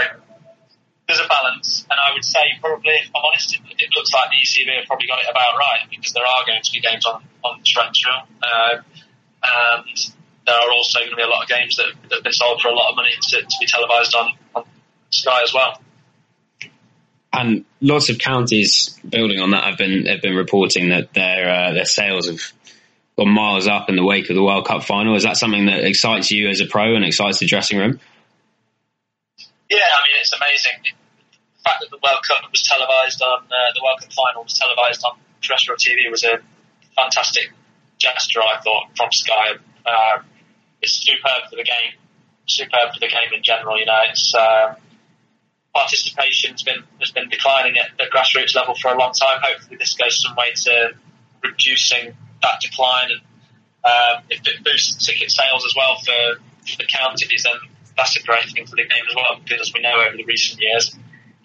there's 1.07 1.19
a 1.19 1.27
balance, 1.27 1.87
and 1.89 1.97
I 1.97 2.13
would 2.13 2.25
say 2.25 2.41
probably, 2.59 2.93
if 2.99 3.09
I'm 3.15 3.23
honest, 3.23 3.55
it, 3.55 3.61
it, 3.79 3.89
looks 3.95 4.13
like 4.13 4.29
the 4.29 4.37
ECB 4.43 4.75
have 4.75 4.87
probably 4.87 5.07
got 5.07 5.19
it 5.19 5.29
about 5.29 5.55
right 5.57 5.87
because 5.89 6.11
there 6.11 6.25
are 6.25 6.43
going 6.45 6.61
to 6.61 6.71
be 6.71 6.81
games 6.81 7.05
on 7.05 7.23
on 7.43 7.61
Trent 7.63 7.95
uh, 8.43 8.81
and 9.43 10.13
there 10.45 10.55
are 10.55 10.71
also 10.71 10.99
going 10.99 11.11
to 11.11 11.15
be 11.15 11.21
a 11.21 11.27
lot 11.27 11.43
of 11.43 11.49
games 11.49 11.75
that, 11.75 11.91
that 12.09 12.23
been 12.23 12.33
sold 12.33 12.61
for 12.61 12.69
a 12.69 12.73
lot 12.73 12.91
of 12.91 12.95
money 12.95 13.11
to, 13.21 13.41
to 13.41 13.55
be 13.59 13.65
televised 13.67 14.15
on, 14.15 14.31
on 14.55 14.63
Sky 15.09 15.41
as 15.43 15.53
well. 15.53 15.81
And 17.33 17.65
lots 17.81 18.09
of 18.09 18.17
counties 18.17 18.97
building 19.07 19.39
on 19.39 19.51
that 19.51 19.65
have 19.65 19.77
been 19.77 20.05
have 20.05 20.21
been 20.21 20.35
reporting 20.35 20.89
that 20.89 21.13
their 21.13 21.49
uh, 21.49 21.73
their 21.73 21.85
sales 21.85 22.27
have 22.27 22.41
gone 23.17 23.29
miles 23.29 23.67
up 23.67 23.89
in 23.89 23.95
the 23.95 24.03
wake 24.03 24.29
of 24.29 24.35
the 24.35 24.43
World 24.43 24.65
Cup 24.65 24.83
final. 24.83 25.15
Is 25.15 25.23
that 25.23 25.37
something 25.37 25.65
that 25.65 25.83
excites 25.83 26.31
you 26.31 26.47
as 26.49 26.61
a 26.61 26.65
pro 26.65 26.95
and 26.95 27.05
excites 27.05 27.39
the 27.39 27.45
dressing 27.45 27.77
room? 27.77 27.99
Yeah, 29.69 29.83
I 29.83 29.99
mean 30.07 30.15
it's 30.19 30.33
amazing. 30.33 30.77
The 30.83 31.63
fact 31.63 31.81
that 31.81 31.89
the 31.89 31.99
World 32.01 32.23
Cup 32.27 32.49
was 32.51 32.61
televised 32.61 33.21
on 33.21 33.45
uh, 33.45 33.71
the 33.75 33.81
World 33.83 33.99
Cup 33.99 34.13
final 34.13 34.43
was 34.43 34.53
televised 34.53 35.03
on 35.03 35.19
terrestrial 35.41 35.77
TV 35.77 36.09
was 36.09 36.23
a 36.23 36.39
fantastic 36.95 37.51
gesture. 37.99 38.41
I 38.41 38.59
thought 38.61 38.95
from 38.95 39.11
Sky. 39.11 39.57
Uh, 39.85 40.23
it's 40.81 40.93
superb 40.93 41.49
for 41.49 41.55
the 41.55 41.63
game. 41.63 41.97
Superb 42.47 42.93
for 42.93 42.99
the 42.99 43.07
game 43.07 43.33
in 43.35 43.43
general. 43.43 43.77
You 43.79 43.85
know, 43.85 43.99
it's. 44.09 44.33
Uh, 44.33 44.75
participation's 45.77 46.63
been 46.63 46.83
has 46.99 47.11
been 47.11 47.29
declining 47.29 47.77
at 47.77 47.89
the 47.97 48.05
grassroots 48.05 48.55
level 48.55 48.73
for 48.75 48.91
a 48.91 48.97
long 48.97 49.13
time. 49.13 49.39
Hopefully, 49.41 49.77
this 49.77 49.93
goes 49.93 50.21
some 50.21 50.35
way 50.35 50.51
to 50.55 50.93
reducing 51.43 52.15
that 52.41 52.59
decline, 52.61 53.09
and 53.11 53.21
um, 53.85 54.23
if 54.29 54.41
it 54.47 54.63
boosts 54.63 55.05
ticket 55.05 55.29
sales 55.29 55.63
as 55.65 55.73
well 55.75 55.97
for, 55.97 56.41
for 56.65 56.77
the 56.77 56.85
counties, 56.85 57.43
then 57.43 57.53
that's 57.97 58.15
a 58.17 58.23
great 58.23 58.45
thing 58.45 58.65
for 58.65 58.75
the 58.75 58.83
game 58.83 59.03
as 59.09 59.15
well. 59.15 59.39
Because 59.43 59.67
as 59.67 59.73
we 59.73 59.81
know 59.81 60.01
over 60.07 60.15
the 60.15 60.25
recent 60.25 60.61
years, 60.61 60.95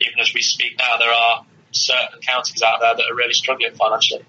even 0.01 0.21
as 0.21 0.33
we 0.35 0.43
speak 0.43 0.79
now, 0.79 0.99
there 0.99 1.13
are 1.13 1.45
certain 1.73 2.21
counties 2.21 2.63
out 2.63 2.81
there 2.81 2.95
that 2.95 3.11
are 3.11 3.15
really 3.15 3.33
struggling 3.33 3.73
financially. 3.75 4.25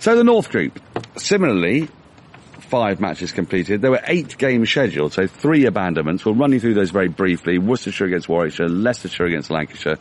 So 0.00 0.14
the 0.14 0.24
North 0.24 0.50
Group, 0.50 0.78
similarly, 1.16 1.88
five 2.60 3.00
matches 3.00 3.32
completed. 3.32 3.80
There 3.80 3.90
were 3.90 4.02
eight 4.06 4.36
games 4.36 4.68
scheduled, 4.68 5.12
so 5.12 5.26
three 5.26 5.66
abandonments. 5.66 6.24
We'll 6.24 6.34
run 6.34 6.52
you 6.52 6.60
through 6.60 6.74
those 6.74 6.90
very 6.90 7.08
briefly. 7.08 7.58
Worcestershire 7.58 8.08
against 8.08 8.28
Warwickshire, 8.28 8.68
Leicestershire 8.68 9.26
against 9.26 9.50
Lancashire, 9.50 9.96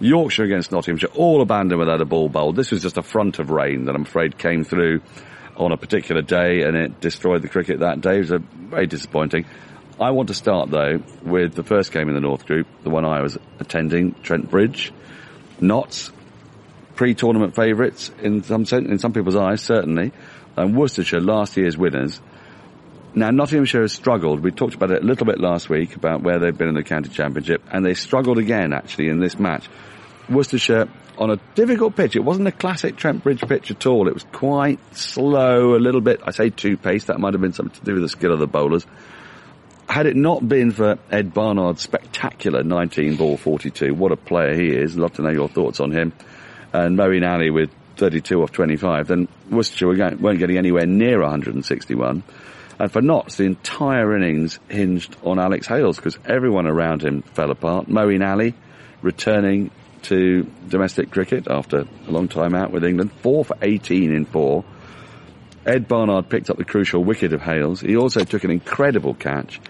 Yorkshire 0.00 0.44
against 0.44 0.72
Nottinghamshire, 0.72 1.10
all 1.14 1.42
abandoned 1.42 1.78
without 1.78 2.00
a 2.00 2.04
ball 2.04 2.28
bowled. 2.28 2.56
This 2.56 2.70
was 2.70 2.82
just 2.82 2.98
a 2.98 3.02
front 3.02 3.38
of 3.38 3.50
rain 3.50 3.86
that 3.86 3.94
I'm 3.94 4.02
afraid 4.02 4.38
came 4.38 4.64
through 4.64 5.00
on 5.56 5.72
a 5.72 5.76
particular 5.76 6.22
day 6.22 6.62
and 6.62 6.76
it 6.76 7.00
destroyed 7.00 7.42
the 7.42 7.48
cricket 7.48 7.80
that 7.80 8.00
day. 8.00 8.16
It 8.16 8.20
was 8.20 8.30
a, 8.32 8.38
very 8.38 8.86
disappointing. 8.86 9.44
I 10.00 10.10
want 10.10 10.28
to 10.28 10.34
start 10.34 10.70
though 10.70 11.02
with 11.22 11.54
the 11.54 11.62
first 11.62 11.92
game 11.92 12.08
in 12.08 12.14
the 12.14 12.20
North 12.20 12.46
Group, 12.46 12.66
the 12.82 12.90
one 12.90 13.04
I 13.04 13.22
was 13.22 13.38
attending, 13.60 14.14
Trent 14.22 14.50
Bridge. 14.50 14.92
Notts, 15.60 16.10
pre-tournament 16.96 17.54
favourites 17.54 18.10
in 18.20 18.42
some 18.42 18.64
in 18.72 18.98
some 18.98 19.12
people's 19.12 19.36
eyes, 19.36 19.60
certainly 19.60 20.12
and 20.56 20.76
Worcestershire, 20.76 21.20
last 21.20 21.56
year's 21.56 21.76
winners. 21.76 22.20
Now, 23.14 23.30
Nottinghamshire 23.30 23.82
has 23.82 23.92
struggled. 23.92 24.40
We 24.40 24.50
talked 24.50 24.74
about 24.74 24.90
it 24.90 25.02
a 25.02 25.06
little 25.06 25.26
bit 25.26 25.38
last 25.38 25.68
week 25.68 25.96
about 25.96 26.22
where 26.22 26.38
they've 26.38 26.56
been 26.56 26.68
in 26.68 26.74
the 26.74 26.82
county 26.82 27.10
championship, 27.10 27.62
and 27.70 27.84
they 27.84 27.94
struggled 27.94 28.38
again, 28.38 28.72
actually, 28.72 29.08
in 29.08 29.20
this 29.20 29.38
match. 29.38 29.68
Worcestershire 30.30 30.88
on 31.18 31.30
a 31.30 31.36
difficult 31.54 31.94
pitch. 31.94 32.16
It 32.16 32.24
wasn't 32.24 32.48
a 32.48 32.52
classic 32.52 32.96
Trent 32.96 33.22
Bridge 33.22 33.42
pitch 33.42 33.70
at 33.70 33.86
all. 33.86 34.08
It 34.08 34.14
was 34.14 34.24
quite 34.32 34.78
slow, 34.96 35.74
a 35.74 35.76
little 35.76 36.00
bit, 36.00 36.20
I 36.24 36.30
say 36.30 36.48
two 36.48 36.76
pace. 36.76 37.04
That 37.04 37.20
might 37.20 37.34
have 37.34 37.42
been 37.42 37.52
something 37.52 37.78
to 37.78 37.84
do 37.84 37.94
with 37.94 38.02
the 38.02 38.08
skill 38.08 38.32
of 38.32 38.38
the 38.38 38.46
bowlers. 38.46 38.86
Had 39.88 40.06
it 40.06 40.16
not 40.16 40.46
been 40.46 40.70
for 40.70 40.98
Ed 41.10 41.34
Barnard's 41.34 41.82
spectacular 41.82 42.62
19 42.62 43.16
ball 43.16 43.36
42, 43.36 43.94
what 43.94 44.12
a 44.12 44.16
player 44.16 44.54
he 44.54 44.68
is. 44.68 44.96
Love 44.96 45.14
to 45.14 45.22
know 45.22 45.30
your 45.30 45.48
thoughts 45.48 45.80
on 45.80 45.92
him. 45.92 46.12
And 46.72 46.96
Moeen 46.96 47.28
Ali 47.28 47.50
with 47.50 47.70
32 47.96 48.42
off 48.42 48.52
25, 48.52 49.08
then 49.08 49.28
Worcestershire 49.50 50.16
weren't 50.16 50.38
getting 50.38 50.56
anywhere 50.56 50.86
near 50.86 51.20
161. 51.20 52.22
And 52.78 52.90
for 52.90 53.02
Notts, 53.02 53.36
the 53.36 53.44
entire 53.44 54.16
innings 54.16 54.58
hinged 54.68 55.16
on 55.22 55.38
Alex 55.38 55.66
Hales 55.66 55.96
because 55.96 56.18
everyone 56.24 56.66
around 56.66 57.02
him 57.04 57.22
fell 57.22 57.50
apart. 57.50 57.88
Moeen 57.88 58.26
Ali 58.26 58.54
returning 59.02 59.70
to 60.02 60.50
domestic 60.68 61.10
cricket 61.10 61.46
after 61.48 61.80
a 62.08 62.10
long 62.10 62.28
time 62.28 62.54
out 62.54 62.72
with 62.72 62.84
England, 62.84 63.12
four 63.20 63.44
for 63.44 63.56
18 63.60 64.12
in 64.12 64.24
four. 64.24 64.64
Ed 65.64 65.86
Barnard 65.86 66.28
picked 66.28 66.50
up 66.50 66.56
the 66.56 66.64
crucial 66.64 67.04
wicket 67.04 67.32
of 67.32 67.40
Hales. 67.40 67.80
He 67.80 67.96
also 67.96 68.24
took 68.24 68.44
an 68.44 68.50
incredible 68.50 69.14
catch. 69.14 69.60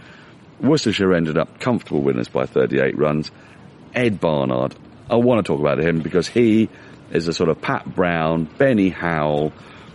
Worcestershire 0.61 1.13
ended 1.15 1.37
up 1.37 1.61
comfortable 1.61 2.03
winners 2.03 2.29
by 2.29 2.47
38 2.47 2.97
runs. 2.97 3.31
Ed 3.95 4.21
Barnard, 4.21 4.75
I 5.11 5.17
want 5.17 5.45
to 5.45 5.53
talk 5.53 5.61
about 5.61 5.81
him 5.81 6.01
because 6.01 6.29
he 6.29 6.71
is 7.11 7.29
a 7.29 7.35
sort 7.35 7.51
of 7.51 7.61
Pat 7.61 7.95
Brown, 7.95 8.45
Benny 8.45 8.89
Howell, 8.89 9.53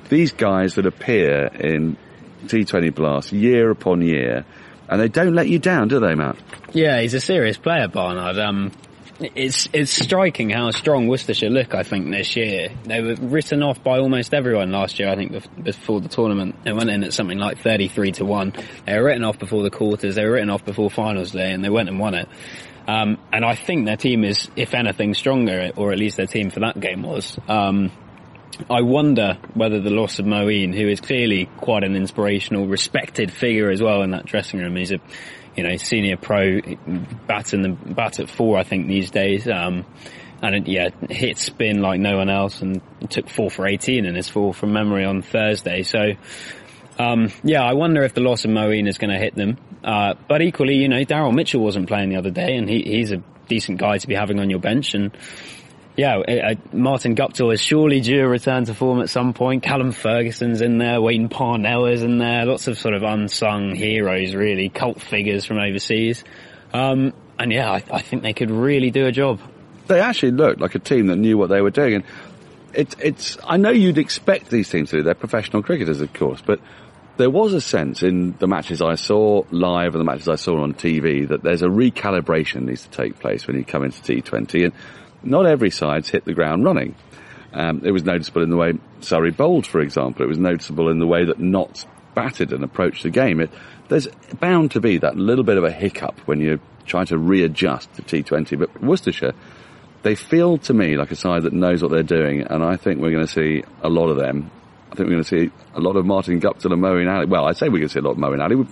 these 0.09 0.33
guys 0.33 0.75
that 0.75 0.85
appear 0.85 1.47
in 1.47 1.97
T20 2.45 2.93
Blast 2.93 3.31
year 3.31 3.71
upon 3.71 4.01
year, 4.01 4.45
and 4.87 5.01
they 5.01 5.07
don't 5.07 5.33
let 5.33 5.49
you 5.49 5.57
down, 5.59 5.87
do 5.87 5.99
they, 5.99 6.13
Matt? 6.13 6.37
Yeah, 6.73 7.01
he's 7.01 7.13
a 7.13 7.19
serious 7.19 7.57
player, 7.57 7.87
Barnard. 7.87 8.37
Um, 8.37 8.71
it's 9.19 9.67
it's 9.73 9.91
striking 9.91 10.49
how 10.49 10.71
strong 10.71 11.07
Worcestershire 11.07 11.49
look. 11.49 11.73
I 11.73 11.83
think 11.83 12.11
this 12.11 12.35
year 12.35 12.69
they 12.83 13.01
were 13.01 13.15
written 13.15 13.63
off 13.63 13.83
by 13.83 13.99
almost 13.99 14.33
everyone 14.33 14.71
last 14.71 14.99
year. 14.99 15.09
I 15.09 15.15
think 15.15 15.63
before 15.63 16.01
the 16.01 16.09
tournament, 16.09 16.63
they 16.63 16.73
went 16.73 16.89
in 16.89 17.03
at 17.03 17.13
something 17.13 17.37
like 17.37 17.57
thirty-three 17.59 18.11
to 18.13 18.25
one. 18.25 18.53
They 18.85 18.97
were 18.97 19.05
written 19.05 19.23
off 19.23 19.39
before 19.39 19.63
the 19.63 19.71
quarters. 19.71 20.15
They 20.15 20.25
were 20.25 20.33
written 20.33 20.49
off 20.49 20.65
before 20.65 20.89
finals 20.89 21.31
day, 21.31 21.51
and 21.51 21.63
they 21.63 21.69
went 21.69 21.89
and 21.89 21.99
won 21.99 22.13
it. 22.13 22.27
Um, 22.87 23.17
and 23.33 23.43
I 23.43 23.55
think 23.55 23.85
their 23.85 23.97
team 23.97 24.23
is, 24.23 24.49
if 24.55 24.73
anything, 24.73 25.13
stronger, 25.13 25.71
or 25.75 25.91
at 25.91 25.99
least 25.99 26.15
their 26.15 26.27
team 26.27 26.49
for 26.49 26.61
that 26.61 26.79
game 26.79 27.03
was. 27.03 27.37
Um, 27.47 27.91
I 28.69 28.81
wonder 28.81 29.37
whether 29.53 29.81
the 29.81 29.89
loss 29.89 30.19
of 30.19 30.25
Moeen, 30.25 30.73
who 30.73 30.87
is 30.87 31.01
clearly 31.01 31.49
quite 31.57 31.83
an 31.83 31.95
inspirational, 31.95 32.65
respected 32.65 33.31
figure 33.31 33.69
as 33.69 33.81
well 33.81 34.03
in 34.03 34.11
that 34.11 34.25
dressing 34.25 34.61
room, 34.61 34.77
he's 34.77 34.93
a, 34.93 34.99
you 35.57 35.63
know, 35.63 35.75
senior 35.75 36.15
pro, 36.15 36.61
batting 37.27 37.63
the 37.63 37.69
bat 37.69 38.19
at 38.19 38.29
four, 38.29 38.57
I 38.57 38.63
think 38.63 38.87
these 38.87 39.11
days. 39.11 39.47
Um, 39.47 39.85
and 40.41 40.55
it, 40.55 40.67
yeah, 40.67 40.89
hit 41.09 41.39
spin 41.39 41.81
like 41.81 41.99
no 41.99 42.17
one 42.17 42.29
else, 42.29 42.61
and 42.61 42.81
took 43.09 43.27
four 43.27 43.49
for 43.49 43.67
eighteen 43.67 44.05
in 44.05 44.15
his 44.15 44.29
four 44.29 44.53
from 44.53 44.71
memory 44.71 45.03
on 45.03 45.23
Thursday. 45.23 45.81
So 45.81 46.11
um, 46.99 47.31
yeah, 47.43 47.63
I 47.63 47.73
wonder 47.73 48.03
if 48.03 48.13
the 48.13 48.21
loss 48.21 48.45
of 48.45 48.51
Moeen 48.51 48.87
is 48.87 48.97
going 48.97 49.11
to 49.11 49.19
hit 49.19 49.35
them. 49.35 49.57
Uh, 49.83 50.15
but 50.27 50.41
equally, 50.41 50.75
you 50.75 50.89
know, 50.89 51.01
Daryl 51.03 51.33
Mitchell 51.33 51.61
wasn't 51.61 51.87
playing 51.87 52.09
the 52.09 52.17
other 52.17 52.31
day, 52.31 52.55
and 52.55 52.69
he, 52.69 52.81
he's 52.83 53.11
a 53.11 53.23
decent 53.47 53.79
guy 53.79 53.97
to 53.97 54.07
be 54.07 54.15
having 54.15 54.39
on 54.39 54.49
your 54.49 54.59
bench. 54.59 54.93
And 54.93 55.15
yeah, 55.97 56.17
uh, 56.19 56.53
Martin 56.71 57.15
Guptill 57.15 57.51
is 57.51 57.59
surely 57.59 58.01
due 58.01 58.23
a 58.23 58.27
return 58.27 58.65
to 58.65 58.75
form 58.75 59.01
at 59.01 59.09
some 59.09 59.33
point. 59.33 59.63
Callum 59.63 59.91
Ferguson's 59.91 60.61
in 60.61 60.77
there, 60.77 61.01
Wayne 61.01 61.27
Parnell 61.27 61.87
is 61.87 62.03
in 62.03 62.19
there. 62.19 62.45
Lots 62.45 62.67
of 62.67 62.77
sort 62.77 62.93
of 62.93 63.01
unsung 63.01 63.73
heroes, 63.73 64.35
really, 64.35 64.69
cult 64.69 65.01
figures 65.01 65.43
from 65.43 65.57
overseas. 65.57 66.23
Um, 66.71 67.13
and 67.39 67.51
yeah, 67.51 67.71
I, 67.71 67.83
I 67.91 68.01
think 68.03 68.21
they 68.21 68.33
could 68.33 68.51
really 68.51 68.91
do 68.91 69.07
a 69.07 69.11
job. 69.11 69.39
They 69.87 69.99
actually 69.99 70.31
looked 70.31 70.61
like 70.61 70.75
a 70.75 70.79
team 70.79 71.07
that 71.07 71.15
knew 71.15 71.35
what 71.35 71.49
they 71.49 71.61
were 71.61 71.71
doing. 71.71 71.95
And 71.95 72.03
it's, 72.73 72.95
it's, 72.99 73.37
I 73.43 73.57
know 73.57 73.71
you'd 73.71 73.97
expect 73.97 74.51
these 74.51 74.69
teams 74.69 74.91
to 74.91 74.97
do. 74.97 75.03
They're 75.03 75.15
professional 75.15 75.63
cricketers, 75.63 75.99
of 76.01 76.13
course, 76.13 76.43
but 76.45 76.59
there 77.17 77.31
was 77.31 77.53
a 77.53 77.61
sense 77.61 78.03
in 78.03 78.37
the 78.37 78.45
matches 78.45 78.83
I 78.83 78.95
saw 78.95 79.45
live 79.49 79.95
and 79.95 80.01
the 80.01 80.05
matches 80.05 80.27
I 80.27 80.35
saw 80.35 80.61
on 80.61 80.75
TV 80.75 81.27
that 81.27 81.41
there's 81.41 81.63
a 81.63 81.67
recalibration 81.67 82.65
needs 82.65 82.83
to 82.83 82.89
take 82.91 83.17
place 83.17 83.47
when 83.47 83.57
you 83.57 83.65
come 83.65 83.83
into 83.83 83.99
T20 83.99 84.65
and 84.65 84.73
not 85.23 85.45
every 85.45 85.69
side's 85.69 86.09
hit 86.09 86.25
the 86.25 86.33
ground 86.33 86.63
running. 86.63 86.95
Um, 87.53 87.81
it 87.83 87.91
was 87.91 88.03
noticeable 88.03 88.43
in 88.43 88.49
the 88.49 88.57
way 88.57 88.73
Surrey 88.99 89.31
bowled, 89.31 89.65
for 89.65 89.79
example. 89.81 90.23
It 90.23 90.29
was 90.29 90.37
noticeable 90.37 90.89
in 90.89 90.99
the 90.99 91.07
way 91.07 91.25
that 91.25 91.39
Notts 91.39 91.85
batted 92.13 92.51
and 92.51 92.63
approached 92.63 93.03
the 93.03 93.09
game. 93.09 93.39
It, 93.39 93.51
there's 93.87 94.07
bound 94.39 94.71
to 94.71 94.81
be 94.81 94.97
that 94.99 95.15
little 95.15 95.43
bit 95.43 95.57
of 95.57 95.63
a 95.63 95.71
hiccup 95.71 96.19
when 96.27 96.41
you're 96.41 96.59
trying 96.85 97.05
to 97.07 97.17
readjust 97.17 97.93
to 97.95 98.01
T20. 98.01 98.59
But 98.59 98.81
Worcestershire, 98.81 99.33
they 100.03 100.15
feel 100.15 100.57
to 100.59 100.73
me 100.73 100.97
like 100.97 101.11
a 101.11 101.15
side 101.15 101.43
that 101.43 101.53
knows 101.53 101.81
what 101.81 101.91
they're 101.91 102.03
doing, 102.03 102.41
and 102.41 102.63
I 102.63 102.75
think 102.75 102.99
we're 102.99 103.11
going 103.11 103.25
to 103.25 103.31
see 103.31 103.63
a 103.81 103.89
lot 103.89 104.09
of 104.09 104.17
them 104.17 104.51
I 104.91 104.95
think 104.95 105.09
we're 105.09 105.15
going 105.15 105.23
to 105.23 105.29
see 105.29 105.51
a 105.75 105.79
lot 105.79 105.95
of 105.95 106.05
Martin 106.05 106.39
Guptill 106.39 106.71
and 106.71 106.81
Moeen 106.81 107.13
Ali. 107.13 107.25
Well, 107.25 107.45
I 107.45 107.51
say 107.51 107.67
we're 107.67 107.79
going 107.79 107.89
to 107.89 107.93
see 107.93 107.99
a 107.99 108.03
lot 108.03 108.11
of 108.11 108.17
Moeen 108.17 108.41
Ali. 108.41 108.55
We, 108.55 108.65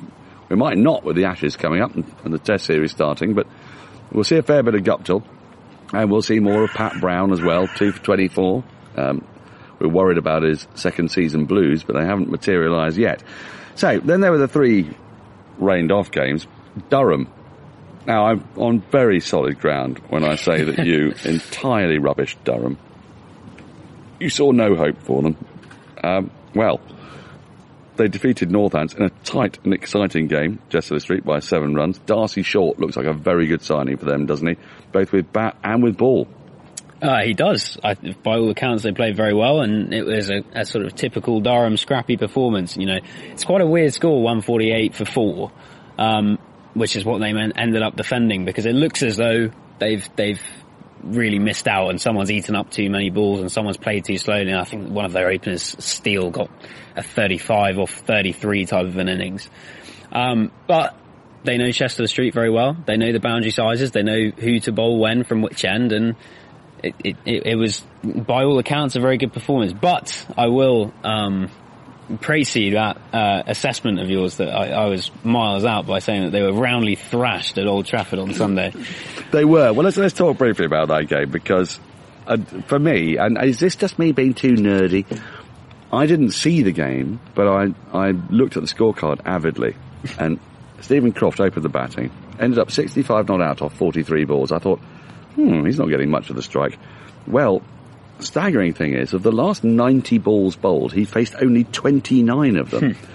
we 0.50 0.56
might 0.56 0.78
not 0.78 1.04
with 1.04 1.16
the 1.16 1.26
Ashes 1.26 1.58
coming 1.58 1.82
up 1.82 1.94
and, 1.94 2.06
and, 2.24 2.34
the 2.34 2.40
Test 2.40 2.66
series 2.66 2.92
starting, 2.92 3.34
but 3.34 3.48
we'll 4.12 4.24
see 4.24 4.38
a 4.38 4.44
fair 4.44 4.64
bit 4.64 4.76
of 4.76 4.82
Guptill. 4.82 5.24
And 5.94 6.12
we'll 6.12 6.22
see 6.22 6.40
more 6.40 6.64
of 6.64 6.72
Pat 6.72 7.00
Brown 7.00 7.32
as 7.32 7.42
well, 7.42 7.68
2 7.68 7.92
for 7.92 8.04
24. 8.04 8.64
Um, 8.98 9.26
we're 9.80 9.88
worried 9.90 10.18
about 10.18 10.44
his 10.44 10.68
second 10.76 11.12
season 11.12 11.46
blues, 11.46 11.84
but 11.84 11.94
they 11.94 12.06
haven't 12.06 12.30
materialised 12.30 12.98
yet. 12.98 13.24
So, 13.76 14.00
then 14.00 14.22
there 14.22 14.32
were 14.32 14.38
the 14.38 14.48
three 14.48 14.90
rained 15.58 15.92
off 15.92 16.12
games. 16.12 16.48
Durham. 16.90 17.28
Now, 18.06 18.28
I'm 18.28 18.48
on 18.56 18.82
very 18.92 19.20
solid 19.20 19.60
ground 19.60 20.00
when 20.10 20.24
I 20.24 20.36
say 20.36 20.64
that 20.64 20.86
you 20.86 21.14
entirely 21.24 21.98
rubbished 21.98 22.38
Durham. 22.44 22.78
You 24.20 24.30
saw 24.30 24.52
no 24.52 24.76
hope 24.76 25.02
for 25.02 25.22
them. 25.22 25.38
Um, 26.04 26.32
well, 26.54 26.80
they 27.98 28.08
defeated 28.08 28.50
Northants 28.50 28.96
in 28.96 29.04
a 29.04 29.10
tight 29.10 29.60
and 29.64 29.74
exciting 29.74 30.28
game, 30.28 30.60
Chester 30.70 31.00
Street, 31.00 31.26
by 31.26 31.40
seven 31.40 31.76
runs. 31.76 31.98
Darcy 32.00 32.42
Short 32.42 32.80
looks 32.80 32.98
like 32.98 33.06
a 33.06 33.14
very 33.14 33.48
good 33.48 33.62
signing 33.62 33.98
for 33.98 34.06
them, 34.06 34.26
doesn't 34.26 34.48
he? 34.48 34.56
Both 34.92 35.12
with 35.12 35.32
bat 35.32 35.58
and 35.64 35.84
with 35.84 35.98
ball. 35.98 36.28
Uh, 37.02 37.22
he 37.24 37.34
does. 37.34 37.78
I, 37.84 37.94
by 37.94 38.38
all 38.38 38.50
accounts, 38.50 38.84
they 38.84 38.92
played 38.92 39.18
very 39.18 39.34
well, 39.34 39.62
and 39.62 39.94
it 39.94 40.06
was 40.06 40.30
a, 40.30 40.44
a, 40.54 40.66
sort 40.66 40.86
of 40.86 40.96
typical 40.96 41.42
Durham 41.42 41.78
scrappy 41.78 42.18
performance. 42.18 42.78
You 42.78 42.86
know, 42.86 43.00
it's 43.32 43.44
quite 43.44 43.62
a 43.62 43.68
weird 43.68 43.94
score, 43.94 44.24
148 44.24 44.96
for 44.96 45.06
four, 45.06 45.52
um, 45.98 46.40
which 46.74 46.96
is 46.96 47.04
what 47.04 47.20
they 47.20 47.30
ended 47.30 47.82
up 47.82 47.96
defending 47.96 48.46
because 48.46 48.66
it 48.66 48.74
looks 48.74 49.04
as 49.04 49.18
though 49.18 49.52
they've 49.80 50.10
they've 50.16 50.42
really 51.06 51.40
missed 51.40 51.68
out 51.68 51.90
and 51.90 52.02
someone's 52.02 52.32
eaten 52.32 52.56
up 52.56 52.70
too 52.72 52.90
many 52.90 53.10
balls 53.10 53.40
and 53.40 53.52
someone's 53.52 53.78
played 53.78 54.06
too 54.06 54.18
slowly. 54.18 54.50
And 54.52 54.60
I 54.60 54.64
think 54.64 54.90
one 54.90 55.06
of 55.06 55.14
their 55.14 55.30
openers, 55.30 55.76
Steel, 55.80 56.32
got 56.32 56.50
a 56.96 57.04
35 57.04 57.78
or 57.78 57.88
33 57.88 58.66
type 58.66 58.86
of 58.86 58.98
an 58.98 59.08
innings. 59.08 59.50
Um, 60.12 60.52
but 60.68 60.98
they 61.44 61.58
know 61.58 61.72
Chester 61.72 62.08
Street 62.08 62.34
very 62.34 62.50
well. 62.50 62.76
They 62.86 62.98
know 62.98 63.12
the 63.12 63.20
boundary 63.20 63.52
sizes. 63.52 63.92
They 63.92 64.04
know 64.04 64.32
who 64.36 64.60
to 64.62 64.72
bowl 64.72 65.00
when 65.00 65.24
from 65.24 65.42
which 65.42 65.64
end, 65.64 65.92
and 65.92 66.16
it, 66.84 66.96
it, 67.04 67.18
it 67.26 67.56
was, 67.56 67.86
by 68.04 68.44
all 68.44 68.58
accounts, 68.60 68.96
a 68.96 69.00
very 69.00 69.18
good 69.18 69.34
performance. 69.34 69.74
But 69.74 70.26
I 70.38 70.48
will 70.48 70.94
um, 71.04 71.50
you 72.10 72.72
that 72.72 72.98
uh, 73.14 73.44
assessment 73.48 74.00
of 74.00 74.10
yours 74.10 74.38
that 74.38 74.50
I, 74.50 74.70
I, 74.70 74.86
was 74.86 75.12
miles 75.24 75.66
out 75.66 75.88
by 75.88 76.00
saying 76.00 76.24
that 76.24 76.32
they 76.32 76.42
were 76.42 76.54
roundly 76.54 76.96
thrashed 76.96 77.58
at 77.58 77.68
Old 77.68 77.86
Trafford 77.86 78.20
on 78.20 78.34
Sunday. 78.34 78.74
they 79.32 79.46
were. 79.46 79.74
Well, 79.74 79.84
let's 79.84 79.98
let's 79.98 80.14
talk 80.14 80.38
briefly 80.38 80.66
about 80.66 80.90
that 80.90 81.08
game 81.08 81.32
because 81.32 81.80
uh, 82.28 82.38
for 82.68 82.80
me, 82.80 83.18
and 83.18 83.38
is 83.44 83.60
this 83.60 83.76
just 83.76 83.98
me 84.00 84.12
being 84.12 84.34
too 84.34 84.54
nerdy? 84.54 85.06
I 85.92 86.06
didn't 86.06 86.32
see 86.32 86.62
the 86.64 86.72
game, 86.72 87.20
but 87.34 87.48
I 87.48 87.74
I 87.94 88.12
looked 88.12 88.58
at 88.58 88.64
the 88.64 88.70
scorecard 88.70 89.22
avidly, 89.26 89.76
and 90.20 90.40
Steven 90.82 91.12
Croft 91.12 91.40
opened 91.40 91.64
the 91.64 91.70
batting, 91.70 92.12
ended 92.40 92.60
up 92.60 92.72
65 92.72 93.28
not 93.28 93.42
out 93.42 93.62
off 93.62 93.74
43 93.76 94.26
balls. 94.26 94.52
I 94.52 94.60
thought, 94.60 94.80
hmm, 95.36 95.66
he's 95.66 95.80
not 95.80 95.90
getting 95.90 96.10
much 96.10 96.30
of 96.30 96.36
the 96.36 96.44
strike. 96.44 96.78
Well, 97.28 97.62
staggering 98.20 98.74
thing 98.74 98.94
is, 98.94 99.14
of 99.14 99.24
the 99.24 99.32
last 99.32 99.64
90 99.64 100.18
balls 100.20 100.56
bowled, 100.56 100.94
he 100.94 101.06
faced 101.06 101.36
only 101.42 101.64
29 101.64 102.58
of 102.58 102.72
them. 102.72 102.94
Hmm. 102.94 103.06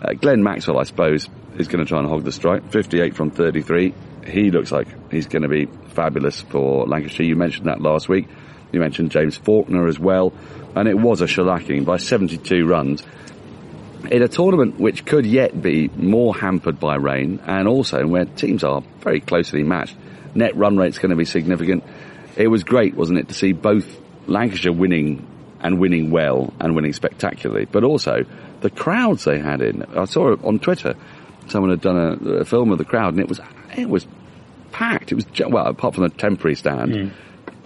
Uh, 0.00 0.12
Glenn 0.12 0.42
Maxwell, 0.42 0.78
I 0.78 0.84
suppose, 0.84 1.28
is 1.56 1.68
going 1.68 1.84
to 1.84 1.88
try 1.88 1.98
and 1.98 2.08
hog 2.08 2.24
the 2.24 2.32
strike. 2.32 2.70
58 2.70 3.16
from 3.16 3.30
33. 3.30 3.94
He 4.26 4.50
looks 4.50 4.70
like 4.70 4.86
he's 5.10 5.26
going 5.26 5.42
to 5.42 5.48
be 5.48 5.66
fabulous 5.88 6.40
for 6.40 6.86
Lancashire. 6.86 7.26
You 7.26 7.36
mentioned 7.36 7.66
that 7.66 7.80
last 7.80 8.08
week. 8.08 8.28
You 8.70 8.80
mentioned 8.80 9.10
James 9.10 9.36
Faulkner 9.36 9.86
as 9.88 9.98
well. 9.98 10.32
And 10.76 10.86
it 10.86 10.96
was 10.96 11.20
a 11.20 11.26
shellacking 11.26 11.84
by 11.84 11.96
72 11.96 12.66
runs 12.66 13.02
in 14.10 14.22
a 14.22 14.28
tournament 14.28 14.78
which 14.78 15.04
could 15.04 15.26
yet 15.26 15.60
be 15.60 15.88
more 15.88 16.34
hampered 16.34 16.78
by 16.78 16.96
rain 16.96 17.40
and 17.46 17.66
also 17.66 18.06
where 18.06 18.24
teams 18.24 18.62
are 18.62 18.82
very 19.00 19.20
closely 19.20 19.62
matched. 19.62 19.96
Net 20.34 20.56
run 20.56 20.76
rate's 20.76 20.98
going 20.98 21.10
to 21.10 21.16
be 21.16 21.24
significant. 21.24 21.82
It 22.36 22.48
was 22.48 22.62
great, 22.62 22.94
wasn't 22.94 23.18
it, 23.18 23.28
to 23.28 23.34
see 23.34 23.52
both 23.52 23.86
Lancashire 24.28 24.72
winning 24.72 25.26
and 25.60 25.80
winning 25.80 26.10
well 26.10 26.52
and 26.60 26.74
winning 26.74 26.92
spectacularly, 26.92 27.66
but 27.66 27.84
also 27.84 28.24
the 28.60 28.70
crowds 28.70 29.24
they 29.24 29.38
had 29.38 29.60
in. 29.60 29.82
I 29.96 30.04
saw 30.04 30.36
on 30.44 30.58
Twitter. 30.58 30.94
Someone 31.48 31.70
had 31.70 31.80
done 31.80 31.96
a, 31.96 32.30
a 32.40 32.44
film 32.44 32.72
of 32.72 32.78
the 32.78 32.84
crowd, 32.84 33.14
and 33.14 33.20
it 33.20 33.28
was 33.28 33.40
it 33.76 33.88
was 33.88 34.06
packed. 34.72 35.12
It 35.12 35.14
was 35.14 35.26
well, 35.48 35.66
apart 35.66 35.94
from 35.94 36.04
the 36.04 36.10
temporary 36.10 36.56
stand, 36.56 36.92
mm. 36.92 37.12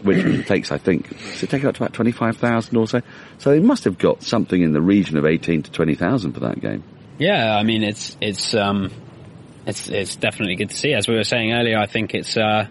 which 0.02 0.46
takes 0.46 0.70
I 0.70 0.78
think 0.78 1.08
does 1.08 1.42
it 1.42 1.50
take 1.50 1.64
up 1.64 1.74
to 1.74 1.82
about 1.82 1.92
twenty 1.92 2.12
five 2.12 2.36
thousand 2.36 2.76
or 2.76 2.86
so. 2.86 3.02
So 3.38 3.50
they 3.50 3.60
must 3.60 3.84
have 3.84 3.98
got 3.98 4.22
something 4.22 4.60
in 4.60 4.72
the 4.72 4.82
region 4.82 5.18
of 5.18 5.26
eighteen 5.26 5.62
to 5.62 5.70
twenty 5.70 5.94
thousand 5.94 6.32
for 6.32 6.40
that 6.40 6.60
game. 6.60 6.84
Yeah, 7.18 7.56
I 7.56 7.62
mean 7.64 7.82
it's 7.82 8.16
it's 8.20 8.54
um 8.54 8.90
it's 9.66 9.88
it's 9.88 10.16
definitely 10.16 10.56
good 10.56 10.70
to 10.70 10.76
see. 10.76 10.94
As 10.94 11.08
we 11.08 11.16
were 11.16 11.24
saying 11.24 11.52
earlier, 11.52 11.78
I 11.78 11.86
think 11.86 12.14
it's. 12.14 12.36
Uh, 12.36 12.66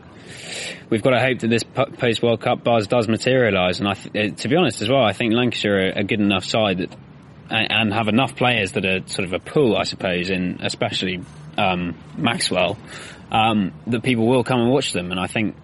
we've 0.89 1.01
got 1.01 1.11
to 1.11 1.19
hope 1.19 1.39
that 1.39 1.47
this 1.49 1.63
post 1.63 2.21
World 2.21 2.41
Cup 2.41 2.63
buzz 2.63 2.87
does 2.87 3.07
materialise. 3.07 3.79
And 3.79 3.87
I 3.87 3.93
th- 3.93 4.33
uh, 4.33 4.35
to 4.35 4.47
be 4.47 4.55
honest 4.55 4.81
as 4.81 4.89
well, 4.89 5.03
I 5.03 5.13
think 5.13 5.33
Lancashire 5.33 5.87
are 5.87 5.99
a 5.99 6.03
good 6.03 6.19
enough 6.19 6.45
side 6.45 6.79
that, 6.79 6.95
and 7.49 7.93
have 7.93 8.07
enough 8.07 8.35
players 8.35 8.73
that 8.73 8.85
are 8.85 9.05
sort 9.07 9.27
of 9.27 9.33
a 9.33 9.39
pull, 9.39 9.75
I 9.75 9.83
suppose, 9.83 10.29
in 10.29 10.59
especially 10.61 11.21
um, 11.57 11.97
Maxwell, 12.17 12.77
um, 13.31 13.73
that 13.87 14.03
people 14.03 14.27
will 14.27 14.43
come 14.43 14.61
and 14.61 14.71
watch 14.71 14.93
them. 14.93 15.11
And 15.11 15.19
I 15.19 15.27
think 15.27 15.55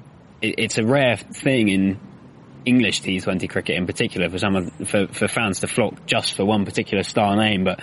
it, 0.42 0.56
it's 0.58 0.78
a 0.78 0.86
rare 0.86 1.18
thing 1.18 1.70
in 1.70 2.00
English 2.66 3.02
T20 3.02 3.50
cricket 3.50 3.78
in 3.78 3.86
particular 3.86 4.30
for 4.30 4.38
some 4.38 4.56
of, 4.56 4.90
for, 4.90 5.08
for 5.08 5.28
fans 5.28 5.62
to 5.62 5.68
flock 5.68 6.06
just 6.06 6.34
for 6.34 6.44
one 6.44 6.66
particular 6.66 7.04
star 7.04 7.36
name, 7.38 7.64
but 7.64 7.80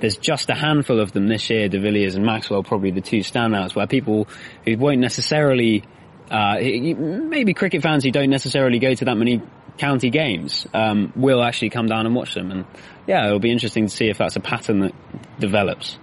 there's 0.00 0.16
just 0.16 0.48
a 0.48 0.54
handful 0.54 1.00
of 1.00 1.12
them 1.12 1.26
this 1.26 1.50
year, 1.50 1.68
De 1.68 1.78
Villiers 1.78 2.14
and 2.14 2.24
Maxwell 2.24 2.62
probably 2.62 2.90
the 2.90 3.00
two 3.00 3.18
standouts 3.18 3.74
where 3.74 3.86
people 3.86 4.28
who 4.64 4.76
won't 4.78 5.00
necessarily 5.00 5.84
uh, 6.30 6.56
maybe 6.60 7.54
cricket 7.54 7.82
fans 7.82 8.04
who 8.04 8.10
don't 8.10 8.30
necessarily 8.30 8.78
go 8.78 8.94
to 8.94 9.04
that 9.06 9.16
many 9.16 9.42
county 9.78 10.10
games 10.10 10.66
um, 10.74 11.12
will 11.16 11.42
actually 11.42 11.70
come 11.70 11.86
down 11.86 12.06
and 12.06 12.14
watch 12.14 12.34
them. 12.34 12.50
And 12.50 12.64
yeah, 13.06 13.26
it'll 13.26 13.40
be 13.40 13.50
interesting 13.50 13.86
to 13.86 13.94
see 13.94 14.08
if 14.08 14.18
that's 14.18 14.36
a 14.36 14.40
pattern 14.40 14.80
that 14.80 14.94
develops. 15.40 15.98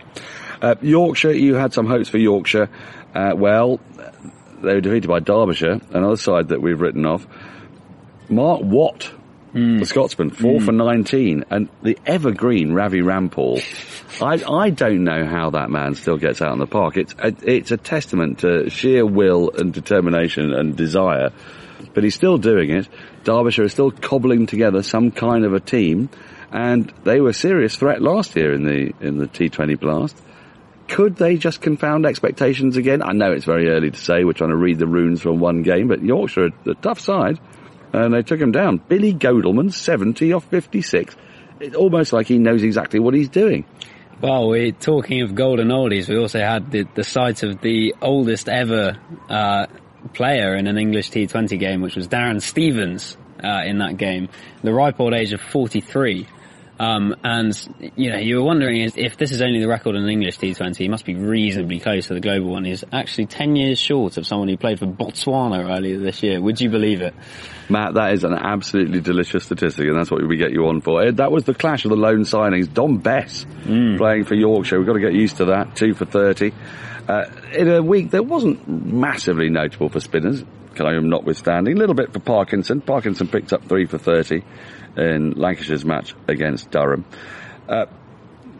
Uh, 0.61 0.75
Yorkshire, 0.82 1.32
you 1.32 1.55
had 1.55 1.73
some 1.73 1.86
hopes 1.86 2.09
for 2.09 2.17
Yorkshire. 2.17 2.69
Uh, 3.13 3.34
well, 3.36 3.80
they 4.61 4.73
were 4.73 4.82
defeated 4.82 5.07
by 5.07 5.19
Derbyshire, 5.19 5.80
another 5.91 6.17
side 6.17 6.49
that 6.49 6.61
we've 6.61 6.82
written 6.82 7.05
off. 7.05 7.28
Mark 8.30 8.61
Watt 8.63 9.11
Mm. 9.54 9.80
The 9.80 9.86
Scotsman, 9.86 10.30
four 10.32 10.60
mm. 10.60 10.66
for 10.66 10.72
19. 10.72 11.45
And 11.50 11.70
the 11.82 11.98
evergreen 12.06 12.74
Ravi 12.74 13.00
Rampaul, 13.00 13.62
I, 14.22 14.66
I 14.66 14.70
don't 14.70 15.04
know 15.04 15.26
how 15.26 15.52
that 15.52 15.70
man 15.70 15.95
still 15.95 16.18
gets 16.18 16.41
out 16.41 16.54
in 16.54 16.60
the 16.60 16.68
park. 16.68 16.98
It's 16.98 17.16
a, 17.18 17.34
it's 17.43 17.72
a 17.72 17.78
testament 17.78 18.39
to 18.39 18.70
sheer 18.70 19.06
will 19.06 19.52
and 19.52 19.74
determination 19.74 20.54
and 20.54 20.76
desire. 20.76 21.32
But 21.93 22.04
he's 22.04 22.16
still 22.16 22.38
doing 22.38 22.72
it. 22.72 22.88
Derbyshire 23.24 23.66
is 23.66 23.72
still 23.72 23.91
cobbling 23.91 24.48
together 24.48 24.84
some 24.84 25.12
kind 25.12 25.45
of 25.45 25.54
a 25.54 25.60
team. 25.60 26.10
And 26.52 26.93
they 27.04 27.20
were 27.20 27.30
a 27.30 27.34
serious 27.34 27.76
threat 27.76 28.02
last 28.02 28.36
year 28.36 28.54
in 28.54 28.64
the, 28.64 28.93
in 29.02 29.18
the 29.18 29.28
T20 29.28 29.80
blast. 29.80 30.22
Could 30.88 31.18
they 31.18 31.36
just 31.36 31.62
confound 31.62 32.06
expectations 32.06 32.78
again? 32.78 33.02
I 33.02 33.12
know 33.12 33.34
it's 33.34 33.43
very 33.43 33.70
early 33.70 33.91
to 33.91 34.00
say. 34.00 34.24
We're 34.24 34.32
trying 34.32 34.52
to 34.52 34.56
read 34.56 34.80
the 34.80 34.88
runes 34.88 35.22
from 35.22 35.39
one 35.39 35.62
game, 35.62 35.89
but 35.89 36.02
Yorkshire, 36.02 36.45
are 36.45 36.72
a 36.72 36.76
tough 36.76 37.00
side 37.00 37.39
and 38.04 38.14
they 38.14 38.22
took 38.22 38.39
him 38.39 38.52
down. 38.52 38.78
Billy 38.78 39.14
Godleman, 39.14 39.72
70 39.72 40.34
off 40.34 40.45
56. 40.45 41.16
It's 41.60 41.76
almost 41.76 42.14
like 42.14 42.28
he 42.28 42.38
knows 42.38 42.64
exactly 42.64 43.00
what 43.00 43.14
he's 43.14 43.30
doing. 43.30 43.66
Well, 44.22 44.48
we're 44.48 44.72
talking 44.72 45.22
of 45.22 45.36
golden 45.36 45.68
oldies. 45.68 46.10
We 46.10 46.18
also 46.18 46.39
had 46.39 46.72
the, 46.72 46.88
the 46.95 47.04
sight 47.04 47.43
of 47.43 47.62
the 47.62 47.95
oldest 48.02 48.50
ever 48.50 48.98
uh, 49.30 49.68
player 50.14 50.56
in 50.56 50.68
an 50.68 50.78
English 50.78 51.12
T20 51.12 51.60
game, 51.60 51.82
which 51.82 51.95
was 51.95 52.08
Darren 52.08 52.41
Stevens 52.41 53.16
uh, 53.43 53.62
in 53.66 53.80
that 53.80 53.98
game. 53.98 54.30
The 54.64 54.74
ripe 54.74 55.00
old 55.00 55.14
age 55.14 55.34
of 55.34 55.41
43. 55.41 56.28
Um, 56.80 57.15
and, 57.23 57.91
you 57.95 58.11
know, 58.11 58.17
you 58.17 58.38
were 58.38 58.43
wondering 58.43 58.78
if 58.95 59.17
this 59.17 59.32
is 59.32 59.41
only 59.41 59.59
the 59.59 59.67
record 59.67 59.95
in 59.95 60.03
an 60.03 60.09
English 60.09 60.38
T20, 60.38 60.78
he 60.78 60.88
must 60.88 61.05
be 61.05 61.15
reasonably 61.15 61.80
close 61.80 62.07
to 62.07 62.13
the 62.13 62.19
global 62.19 62.51
one. 62.51 62.65
He's 62.65 62.84
actually 62.91 63.25
10 63.25 63.55
years 63.55 63.80
short 63.80 64.17
of 64.17 64.28
someone 64.28 64.47
who 64.47 64.57
played 64.57 64.80
for 64.80 64.86
Botswana 64.86 65.75
earlier 65.75 65.97
this 65.99 66.21
year. 66.21 66.39
Would 66.39 66.61
you 66.61 66.69
believe 66.69 67.01
it? 67.01 67.15
Matt, 67.69 67.95
that 67.95 68.13
is 68.13 68.23
an 68.23 68.34
absolutely 68.34 69.01
delicious 69.01 69.43
statistic, 69.43 69.88
and 69.88 69.97
that's 69.97 70.11
what 70.11 70.25
we 70.28 70.38
get 70.38 70.51
you 70.51 70.67
on 70.67 70.82
for. 70.82 71.11
That 71.11 71.32
was 71.32 71.45
the 71.45 71.55
clash 71.55 71.84
of 71.86 71.89
the 71.89 71.97
loan 71.97 72.21
signings. 72.21 72.71
Dom 72.71 72.99
Bess 72.99 73.45
mm. 73.63 73.97
playing 73.97 74.25
for 74.25 74.36
Yorkshire. 74.36 74.78
We've 74.78 74.88
got 74.88 74.93
to 74.93 74.99
get 74.99 75.13
used 75.13 75.38
to 75.38 75.45
that. 75.45 75.75
Two 75.75 75.93
for 75.93 76.05
30. 76.05 76.53
Uh, 77.07 77.25
in 77.53 77.69
a 77.69 77.82
week 77.82 78.11
that 78.11 78.25
wasn't 78.25 78.67
massively 78.67 79.49
notable 79.49 79.89
for 79.89 79.99
spinners, 79.99 80.43
Notwithstanding. 80.80 81.75
A 81.75 81.80
little 81.80 81.95
bit 81.95 82.13
for 82.13 82.19
Parkinson. 82.19 82.82
Parkinson 82.82 83.28
picked 83.28 83.53
up 83.53 83.63
three 83.65 83.86
for 83.86 83.97
30 83.97 84.43
in 84.97 85.32
Lancashire's 85.32 85.86
match 85.86 86.13
against 86.28 86.71
Durham. 86.71 87.05
Uh, 87.67 87.86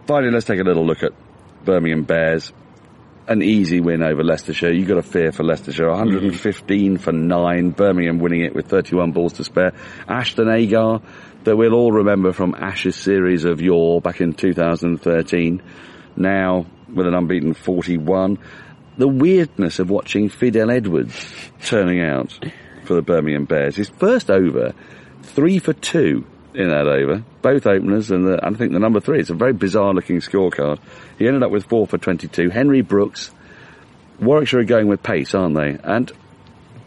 finally, 0.06 0.32
let's 0.32 0.46
take 0.46 0.60
a 0.60 0.64
little 0.64 0.86
look 0.86 1.04
at 1.04 1.12
Birmingham 1.66 2.04
Bears. 2.04 2.52
An 3.28 3.42
easy 3.42 3.82
win 3.82 4.04
over 4.04 4.24
Leicestershire. 4.24 4.72
You've 4.72 4.88
got 4.88 4.96
to 4.96 5.04
fear 5.04 5.32
for 5.32 5.44
Leicestershire. 5.44 5.90
115 5.90 6.94
mm-hmm. 6.94 7.04
for 7.04 7.12
9. 7.12 7.72
Birmingham 7.72 8.20
winning 8.20 8.42
it 8.42 8.56
with 8.56 8.68
31 8.68 9.12
balls 9.12 9.34
to 9.34 9.44
spare. 9.44 9.74
Ashton 10.08 10.50
Agar, 10.50 11.02
that 11.44 11.58
we'll 11.58 11.74
all 11.74 11.92
remember 11.92 12.32
from 12.32 12.56
Ashes 12.56 12.96
series 12.96 13.44
of 13.44 13.62
yore 13.62 14.00
back 14.00 14.22
in 14.22 14.34
2013. 14.34 15.62
Now 16.16 16.66
with 16.94 17.08
an 17.08 17.14
unbeaten 17.14 17.54
41. 17.54 18.38
The 18.98 19.08
weirdness 19.08 19.80
of 19.80 19.90
watching 19.90 20.30
Fidel 20.30 20.72
Edwards 20.72 21.34
turning 21.64 22.02
out 22.02 22.38
for 22.86 22.96
the 22.96 23.02
Birmingham 23.02 23.46
Bears. 23.46 23.76
His 23.76 23.90
first 23.90 24.32
over 24.32 24.74
three 25.22 25.60
for 25.60 25.74
two 25.74 26.26
in 26.58 26.70
that 26.70 26.88
over, 26.88 27.24
both 27.44 27.68
openers, 27.68 28.10
and 28.10 28.26
the, 28.26 28.40
I 28.42 28.50
think 28.52 28.72
the 28.72 28.80
number 28.80 29.00
three. 29.00 29.20
It's 29.20 29.30
a 29.30 29.36
very 29.36 29.54
bizarre 29.54 29.94
looking 29.94 30.18
scorecard. 30.18 30.80
He 31.20 31.28
ended 31.28 31.44
up 31.44 31.52
with 31.52 31.66
four 31.66 31.86
for 31.86 32.00
22. 32.00 32.50
Henry 32.50 32.82
Brookes, 32.82 33.30
Warwickshire 34.20 34.62
are 34.62 34.64
going 34.64 34.88
with 34.88 35.04
pace, 35.04 35.36
aren't 35.36 35.56
they? 35.56 35.78
And 35.84 36.12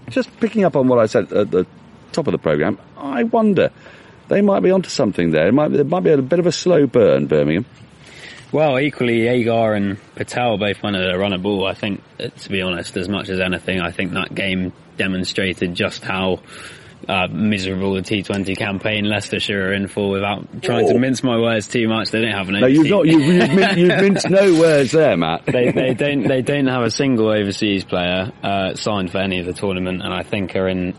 just 0.09 0.41
picking 0.41 0.65
up 0.65 0.75
on 0.75 0.89
what 0.89 0.99
I 0.99 1.07
said 1.07 1.33
at 1.33 1.53
the 1.53 1.67
top 2.11 2.27
of 2.27 2.33
the 2.33 2.39
programme, 2.39 2.81
I 2.97 3.23
wonder, 3.23 3.71
they 4.27 4.41
might 4.41 4.61
be 4.61 4.73
onto 4.73 4.89
something 4.89 5.31
there. 5.31 5.47
It 5.47 5.55
might, 5.55 5.73
it 5.73 5.87
might 5.87 6.03
be 6.03 6.11
a 6.11 6.19
bit 6.19 6.41
of 6.41 6.47
a 6.47 6.53
slow 6.53 6.89
burn, 6.89 7.27
Birmingham. 7.27 7.67
Well, 8.53 8.79
equally, 8.81 9.29
Agar 9.29 9.75
and 9.75 9.99
Patel 10.17 10.59
both 10.59 10.83
wanted 10.83 11.09
a 11.09 11.17
run 11.19 11.33
of 11.33 11.43
ball. 11.43 11.67
I 11.67 11.75
think, 11.75 12.03
uh, 12.19 12.29
to 12.29 12.49
be 12.49 12.63
honest, 12.63 12.97
as 12.97 13.09
much 13.09 13.29
as 13.29 13.41
anything, 13.41 13.81
I 13.81 13.91
think 13.93 14.13
that 14.13 14.35
game 14.35 14.73
demonstrated 14.97 15.75
just 15.75 16.03
how 16.05 16.41
uh, 17.09 17.29
miserable 17.29 17.95
the 17.95 18.03
T20 18.03 18.57
campaign 18.57 19.05
Leicestershire 19.05 19.69
are 19.69 19.73
in 19.73 19.87
for 19.89 20.11
without 20.11 20.63
trying 20.63 20.89
to 20.89 20.99
mince 20.99 21.23
my 21.23 21.39
words 21.39 21.69
too 21.69 21.89
much. 21.89 22.11
They 22.11 22.21
don't 22.21 22.33
have 22.33 22.49
an 22.49 22.61
No, 22.61 22.67
you've 22.67 22.89
not. 22.91 23.07
You've, 23.07 23.23
you've, 23.23 23.55
min- 23.55 23.79
you've 23.79 24.01
minced 24.01 24.29
no 24.29 24.59
words 24.61 24.93
there, 24.93 25.17
Matt. 25.17 25.47
they, 25.47 25.71
they 25.71 25.95
don't 25.95 26.27
they 26.27 26.43
don't 26.43 26.67
have 26.67 26.83
a 26.83 26.91
single 26.91 27.29
overseas 27.29 27.85
player 27.85 28.33
uh, 28.43 28.75
signed 28.75 29.11
for 29.13 29.19
any 29.19 29.39
of 29.41 29.47
the 29.47 29.53
tournament, 29.55 30.03
and 30.03 30.13
I 30.13 30.23
think 30.23 30.57
are 30.57 30.69
in 30.69 30.95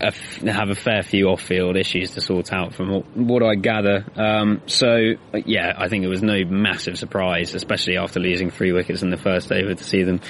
have 0.00 0.70
a 0.70 0.74
fair 0.74 1.02
few 1.02 1.28
off-field 1.28 1.76
issues 1.76 2.12
to 2.12 2.20
sort 2.20 2.52
out 2.52 2.74
from 2.74 2.90
what, 2.90 3.16
what 3.16 3.42
I 3.42 3.54
gather. 3.54 4.04
Um, 4.16 4.62
so 4.66 5.14
yeah, 5.44 5.74
I 5.76 5.88
think 5.88 6.04
it 6.04 6.08
was 6.08 6.22
no 6.22 6.44
massive 6.44 6.98
surprise, 6.98 7.54
especially 7.54 7.96
after 7.96 8.20
losing 8.20 8.50
three 8.50 8.72
wickets 8.72 9.02
in 9.02 9.10
the 9.10 9.16
first 9.16 9.50
over, 9.52 9.74
to 9.74 9.84
see 9.84 10.02
them 10.02 10.20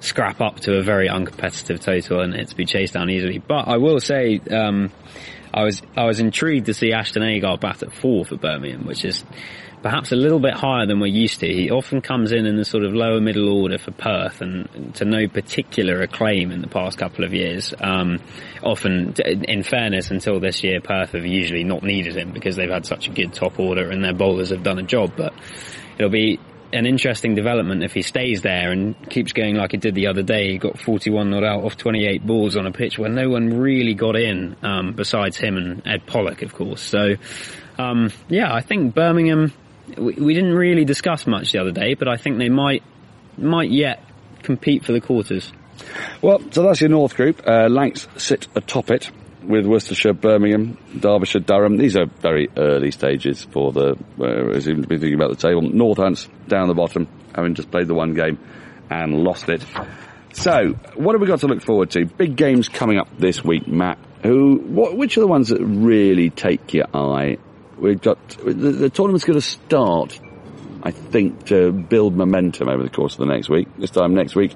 scrap 0.00 0.40
up 0.40 0.60
to 0.60 0.76
a 0.76 0.82
very 0.82 1.08
uncompetitive 1.08 1.80
total 1.80 2.20
and 2.20 2.34
it 2.34 2.48
to 2.48 2.56
be 2.56 2.66
chased 2.66 2.94
down 2.94 3.10
easily. 3.10 3.38
But 3.38 3.68
I 3.68 3.76
will 3.78 4.00
say. 4.00 4.40
Um, 4.50 4.90
I 5.54 5.64
was 5.64 5.80
I 5.96 6.04
was 6.04 6.20
intrigued 6.20 6.66
to 6.66 6.74
see 6.74 6.92
Ashton 6.92 7.22
Agar 7.22 7.56
bat 7.56 7.82
at 7.82 7.90
four 7.90 8.26
for 8.26 8.36
Birmingham, 8.36 8.84
which 8.84 9.06
is 9.06 9.24
perhaps 9.86 10.10
a 10.10 10.16
little 10.16 10.40
bit 10.40 10.52
higher 10.52 10.84
than 10.84 10.98
we're 10.98 11.06
used 11.06 11.38
to. 11.38 11.46
He 11.46 11.70
often 11.70 12.00
comes 12.00 12.32
in 12.32 12.44
in 12.44 12.56
the 12.56 12.64
sort 12.64 12.82
of 12.82 12.92
lower 12.92 13.20
middle 13.20 13.48
order 13.48 13.78
for 13.78 13.92
Perth, 13.92 14.40
and 14.40 14.92
to 14.96 15.04
no 15.04 15.28
particular 15.28 16.02
acclaim 16.02 16.50
in 16.50 16.60
the 16.60 16.66
past 16.66 16.98
couple 16.98 17.24
of 17.24 17.32
years. 17.32 17.72
Um, 17.80 18.18
often, 18.64 19.14
in 19.22 19.62
fairness, 19.62 20.10
until 20.10 20.40
this 20.40 20.64
year, 20.64 20.80
Perth 20.80 21.12
have 21.12 21.24
usually 21.24 21.62
not 21.62 21.84
needed 21.84 22.16
him 22.16 22.32
because 22.32 22.56
they've 22.56 22.68
had 22.68 22.84
such 22.84 23.06
a 23.06 23.12
good 23.12 23.32
top 23.32 23.60
order 23.60 23.88
and 23.88 24.02
their 24.02 24.12
bowlers 24.12 24.50
have 24.50 24.64
done 24.64 24.80
a 24.80 24.82
job. 24.82 25.12
But 25.16 25.32
it'll 25.96 26.10
be 26.10 26.40
an 26.72 26.84
interesting 26.84 27.36
development 27.36 27.84
if 27.84 27.92
he 27.92 28.02
stays 28.02 28.42
there 28.42 28.72
and 28.72 28.96
keeps 29.08 29.32
going 29.32 29.54
like 29.54 29.70
he 29.70 29.76
did 29.76 29.94
the 29.94 30.08
other 30.08 30.24
day. 30.24 30.50
He 30.50 30.58
got 30.58 30.80
41 30.80 31.30
not 31.30 31.44
out 31.44 31.62
off 31.62 31.76
28 31.76 32.26
balls 32.26 32.56
on 32.56 32.66
a 32.66 32.72
pitch 32.72 32.98
where 32.98 33.08
no 33.08 33.30
one 33.30 33.60
really 33.60 33.94
got 33.94 34.16
in, 34.16 34.56
um, 34.64 34.94
besides 34.94 35.36
him 35.36 35.56
and 35.56 35.86
Ed 35.86 36.06
Pollock, 36.06 36.42
of 36.42 36.52
course. 36.52 36.82
So, 36.82 37.14
um, 37.78 38.10
yeah, 38.28 38.52
I 38.52 38.62
think 38.62 38.96
Birmingham, 38.96 39.52
we, 39.96 40.14
we 40.14 40.34
didn't 40.34 40.54
really 40.54 40.84
discuss 40.84 41.26
much 41.26 41.52
the 41.52 41.58
other 41.60 41.72
day, 41.72 41.94
but 41.94 42.08
I 42.08 42.16
think 42.16 42.38
they 42.38 42.48
might, 42.48 42.82
might 43.36 43.70
yet 43.70 44.02
compete 44.42 44.84
for 44.84 44.92
the 44.92 45.00
quarters. 45.00 45.52
Well, 46.22 46.40
so 46.50 46.62
that's 46.62 46.80
your 46.80 46.90
North 46.90 47.14
Group. 47.14 47.42
Uh, 47.46 47.68
Lancs 47.68 48.08
sit 48.16 48.48
atop 48.54 48.90
it 48.90 49.10
with 49.42 49.66
Worcestershire, 49.66 50.14
Birmingham, 50.14 50.78
Derbyshire, 50.98 51.40
Durham. 51.40 51.76
These 51.76 51.96
are 51.96 52.06
very 52.06 52.48
early 52.56 52.90
stages 52.90 53.44
for 53.44 53.72
the, 53.72 53.96
uh, 54.18 54.58
even 54.58 54.82
to 54.82 54.88
be 54.88 54.98
thinking 54.98 55.14
about 55.14 55.30
the 55.30 55.36
table. 55.36 55.62
Northants 55.62 56.28
down 56.48 56.68
the 56.68 56.74
bottom, 56.74 57.06
having 57.34 57.54
just 57.54 57.70
played 57.70 57.86
the 57.86 57.94
one 57.94 58.14
game 58.14 58.38
and 58.90 59.22
lost 59.22 59.48
it. 59.48 59.64
So, 60.32 60.72
what 60.94 61.14
have 61.14 61.20
we 61.20 61.26
got 61.26 61.40
to 61.40 61.46
look 61.46 61.62
forward 61.62 61.90
to? 61.92 62.04
Big 62.04 62.36
games 62.36 62.68
coming 62.68 62.98
up 62.98 63.08
this 63.18 63.42
week, 63.42 63.66
Matt. 63.66 63.98
Who, 64.22 64.56
what, 64.58 64.96
which 64.96 65.16
are 65.16 65.20
the 65.20 65.26
ones 65.26 65.48
that 65.48 65.62
really 65.62 66.30
take 66.30 66.74
your 66.74 66.86
eye? 66.94 67.38
We've 67.78 68.00
got, 68.00 68.28
the, 68.28 68.52
the 68.52 68.90
tournament's 68.90 69.24
going 69.24 69.38
to 69.38 69.46
start, 69.46 70.18
I 70.82 70.90
think, 70.90 71.46
to 71.46 71.72
build 71.72 72.16
momentum 72.16 72.68
over 72.68 72.82
the 72.82 72.90
course 72.90 73.14
of 73.14 73.18
the 73.20 73.26
next 73.26 73.48
week. 73.48 73.68
This 73.76 73.90
time 73.90 74.14
next 74.14 74.34
week, 74.34 74.54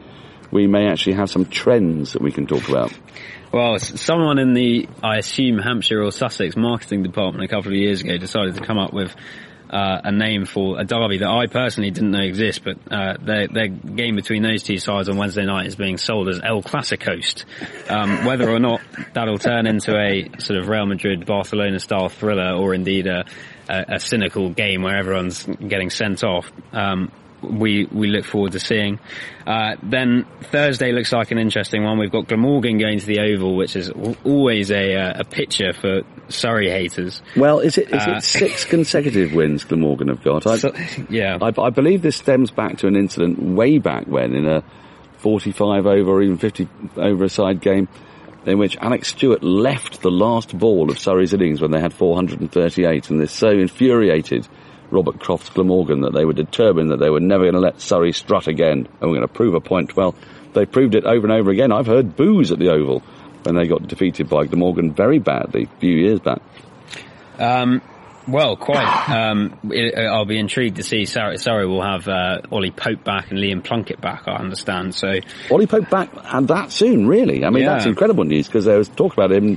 we 0.50 0.66
may 0.66 0.88
actually 0.88 1.14
have 1.14 1.30
some 1.30 1.44
trends 1.44 2.14
that 2.14 2.22
we 2.22 2.32
can 2.32 2.46
talk 2.46 2.68
about. 2.68 2.92
Well, 3.52 3.78
someone 3.78 4.38
in 4.38 4.54
the, 4.54 4.88
I 5.02 5.18
assume, 5.18 5.58
Hampshire 5.58 6.02
or 6.02 6.12
Sussex 6.12 6.56
marketing 6.56 7.02
department 7.02 7.44
a 7.44 7.48
couple 7.48 7.72
of 7.72 7.76
years 7.76 8.00
ago 8.00 8.16
decided 8.16 8.54
to 8.54 8.60
come 8.62 8.78
up 8.78 8.92
with 8.92 9.14
uh, 9.70 10.00
a 10.04 10.12
name 10.12 10.44
for 10.46 10.80
a 10.80 10.84
derby 10.84 11.18
that 11.18 11.28
I 11.28 11.46
personally 11.46 11.90
didn't 11.90 12.10
know 12.10 12.22
exist, 12.22 12.64
but 12.64 12.76
uh, 12.90 13.14
their, 13.22 13.46
their 13.48 13.68
game 13.68 14.16
between 14.16 14.42
those 14.42 14.62
two 14.62 14.78
sides 14.78 15.08
on 15.08 15.16
Wednesday 15.16 15.44
night 15.46 15.66
is 15.66 15.76
being 15.76 15.96
sold 15.96 16.28
as 16.28 16.40
El 16.42 16.62
Clasicoast. 16.62 17.44
Um, 17.88 18.24
whether 18.24 18.50
or 18.50 18.58
not 18.58 18.80
that'll 19.14 19.38
turn 19.38 19.66
into 19.66 19.96
a 19.96 20.28
sort 20.40 20.58
of 20.58 20.68
Real 20.68 20.86
Madrid 20.86 21.24
Barcelona 21.24 21.78
style 21.78 22.08
thriller 22.08 22.52
or 22.54 22.74
indeed 22.74 23.06
a, 23.06 23.24
a, 23.68 23.94
a 23.94 24.00
cynical 24.00 24.50
game 24.50 24.82
where 24.82 24.96
everyone's 24.96 25.46
getting 25.46 25.90
sent 25.90 26.24
off, 26.24 26.50
um, 26.72 27.12
we 27.42 27.86
we 27.86 28.08
look 28.08 28.24
forward 28.24 28.52
to 28.52 28.60
seeing. 28.60 28.98
Uh, 29.46 29.76
then 29.82 30.26
Thursday 30.42 30.92
looks 30.92 31.12
like 31.12 31.30
an 31.30 31.38
interesting 31.38 31.82
one. 31.84 31.98
We've 31.98 32.10
got 32.12 32.28
Glamorgan 32.28 32.78
going 32.78 33.00
to 33.00 33.06
the 33.06 33.20
Oval, 33.20 33.56
which 33.56 33.76
is 33.76 33.90
always 34.24 34.70
a 34.70 34.94
uh, 34.96 35.20
a 35.20 35.24
picture 35.24 35.72
for 35.72 36.02
Surrey 36.28 36.70
haters. 36.70 37.22
Well, 37.36 37.60
is 37.60 37.78
it 37.78 37.88
is 37.88 38.06
Uh, 38.06 38.14
it 38.16 38.22
six 38.24 38.64
consecutive 38.76 39.32
wins 39.32 39.64
Glamorgan 39.64 40.08
have 40.08 40.22
got? 40.22 40.46
I, 40.46 40.56
So, 40.58 40.72
yeah, 41.08 41.38
I, 41.40 41.52
I 41.60 41.70
believe 41.70 42.02
this 42.02 42.16
stems 42.16 42.50
back 42.50 42.78
to 42.78 42.86
an 42.86 42.96
incident 42.96 43.40
way 43.42 43.78
back 43.78 44.06
when 44.06 44.34
in 44.34 44.46
a 44.46 44.62
45 45.18 45.86
over 45.86 46.10
or 46.10 46.22
even 46.22 46.38
50 46.38 46.68
over 46.96 47.24
a 47.24 47.28
side 47.28 47.60
game 47.60 47.88
in 48.46 48.58
which 48.58 48.76
Alex 48.78 49.08
Stewart 49.08 49.42
left 49.42 50.00
the 50.00 50.10
last 50.10 50.58
ball 50.58 50.90
of 50.90 50.98
Surrey's 50.98 51.34
innings 51.34 51.60
when 51.60 51.72
they 51.72 51.80
had 51.80 51.92
438 51.92 53.10
and 53.10 53.20
this 53.20 53.32
so 53.32 53.50
infuriated 53.50 54.48
Robert 54.90 55.20
Croft's 55.20 55.50
Glamorgan 55.50 56.02
that 56.02 56.12
they 56.12 56.24
were 56.24 56.32
determined 56.32 56.90
that 56.90 56.98
they 56.98 57.10
were 57.10 57.20
never 57.20 57.44
going 57.44 57.54
to 57.54 57.60
let 57.60 57.80
Surrey 57.80 58.12
strut 58.12 58.46
again 58.46 58.88
and 59.00 59.10
were 59.10 59.16
going 59.16 59.20
to 59.20 59.28
prove 59.28 59.54
a 59.54 59.60
point. 59.60 59.96
Well, 59.96 60.14
they 60.52 60.66
proved 60.66 60.94
it 60.94 61.04
over 61.04 61.26
and 61.26 61.32
over 61.32 61.50
again. 61.50 61.72
I've 61.72 61.86
heard 61.86 62.16
boos 62.16 62.50
at 62.52 62.58
the 62.58 62.70
Oval 62.70 63.00
when 63.44 63.54
they 63.54 63.66
got 63.66 63.86
defeated 63.86 64.28
by 64.28 64.46
Glamorgan 64.46 64.92
very 64.92 65.18
badly 65.18 65.64
a 65.64 65.80
few 65.80 65.96
years 65.96 66.20
back. 66.20 66.40
Um, 67.38 67.80
well, 68.28 68.56
quite. 68.56 69.08
Um, 69.08 69.58
it, 69.72 69.96
I'll 69.96 70.26
be 70.26 70.38
intrigued 70.38 70.76
to 70.76 70.82
see. 70.82 71.06
Surrey, 71.06 71.38
Surrey 71.38 71.66
will 71.66 71.82
have 71.82 72.06
uh, 72.06 72.42
Ollie 72.52 72.70
Pope 72.70 73.02
back 73.02 73.30
and 73.30 73.38
Liam 73.40 73.64
Plunkett 73.64 74.00
back. 74.00 74.24
I 74.26 74.32
understand. 74.36 74.94
So 74.94 75.20
Ollie 75.50 75.66
Pope 75.66 75.88
back 75.88 76.10
and 76.24 76.46
that 76.48 76.70
soon, 76.70 77.06
really. 77.06 77.44
I 77.44 77.50
mean, 77.50 77.62
Yeah. 77.64 77.74
that's 77.74 77.86
incredible 77.86 78.24
news 78.24 78.46
because 78.46 78.66
there 78.66 78.78
was 78.78 78.88
talk 78.88 79.14
about 79.14 79.32
him 79.32 79.56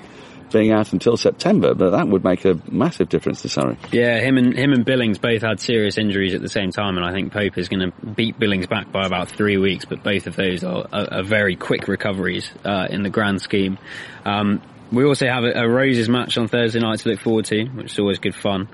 being 0.53 0.71
out 0.71 0.93
until 0.93 1.17
September, 1.17 1.73
but 1.73 1.89
that 1.89 2.07
would 2.07 2.23
make 2.23 2.45
a 2.45 2.57
massive 2.71 3.09
difference 3.09 3.41
to 3.41 3.49
Surrey. 3.49 3.77
yeah, 3.91 4.19
him 4.19 4.37
and 4.37 4.57
him 4.57 4.71
and 4.71 4.85
Billings 4.85 5.17
both 5.17 5.41
had 5.41 5.59
serious 5.59 5.97
injuries 5.97 6.33
at 6.33 6.41
the 6.41 6.49
same 6.49 6.71
time, 6.71 6.95
and 6.95 7.05
I 7.05 7.11
think 7.11 7.33
Pope 7.33 7.57
is 7.57 7.67
going 7.67 7.91
to 7.91 8.05
beat 8.05 8.39
Billings 8.39 8.67
back 8.67 8.91
by 8.91 9.05
about 9.05 9.29
three 9.29 9.57
weeks. 9.57 9.83
But 9.83 10.03
both 10.03 10.27
of 10.27 10.37
those 10.37 10.63
are, 10.63 10.87
are, 10.93 11.13
are 11.15 11.23
very 11.23 11.57
quick 11.57 11.89
recoveries 11.89 12.49
uh, 12.63 12.87
in 12.89 13.03
the 13.03 13.09
grand 13.09 13.41
scheme. 13.41 13.77
Um, 14.23 14.61
we 14.91 15.03
also 15.03 15.27
have 15.27 15.43
a, 15.43 15.51
a 15.63 15.67
Roses 15.67 16.07
match 16.07 16.37
on 16.37 16.47
Thursday 16.47 16.79
night 16.79 16.99
to 16.99 17.09
look 17.09 17.19
forward 17.19 17.45
to, 17.45 17.65
which 17.65 17.93
is 17.93 17.99
always 17.99 18.19
good 18.19 18.35
fun. 18.35 18.69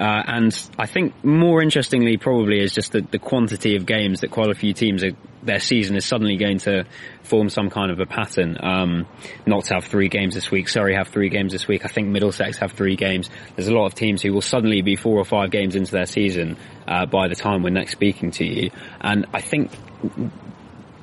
Uh, 0.00 0.22
and 0.26 0.70
I 0.78 0.86
think 0.86 1.22
more 1.22 1.60
interestingly 1.60 2.16
probably 2.16 2.60
is 2.60 2.72
just 2.72 2.92
the, 2.92 3.02
the 3.02 3.18
quantity 3.18 3.76
of 3.76 3.84
games 3.84 4.20
that 4.20 4.30
quite 4.30 4.48
a 4.48 4.54
few 4.54 4.72
teams 4.72 5.04
are, 5.04 5.12
their 5.42 5.60
season 5.60 5.94
is 5.94 6.06
suddenly 6.06 6.38
going 6.38 6.58
to 6.60 6.84
form 7.22 7.50
some 7.50 7.68
kind 7.68 7.90
of 7.90 8.00
a 8.00 8.06
pattern. 8.06 8.56
Um, 8.62 9.06
not 9.44 9.64
to 9.64 9.74
have 9.74 9.84
three 9.84 10.08
games 10.08 10.34
this 10.34 10.50
week. 10.50 10.70
Surrey 10.70 10.94
have 10.94 11.08
three 11.08 11.28
games 11.28 11.52
this 11.52 11.68
week. 11.68 11.84
I 11.84 11.88
think 11.88 12.08
Middlesex 12.08 12.56
have 12.58 12.72
three 12.72 12.96
games. 12.96 13.28
There's 13.56 13.68
a 13.68 13.74
lot 13.74 13.86
of 13.86 13.94
teams 13.94 14.22
who 14.22 14.32
will 14.32 14.40
suddenly 14.40 14.80
be 14.80 14.96
four 14.96 15.18
or 15.18 15.24
five 15.24 15.50
games 15.50 15.76
into 15.76 15.92
their 15.92 16.06
season 16.06 16.56
uh, 16.88 17.04
by 17.04 17.28
the 17.28 17.34
time 17.34 17.62
we're 17.62 17.70
next 17.70 17.92
speaking 17.92 18.30
to 18.32 18.44
you. 18.44 18.70
And 19.02 19.26
I 19.34 19.42
think 19.42 19.70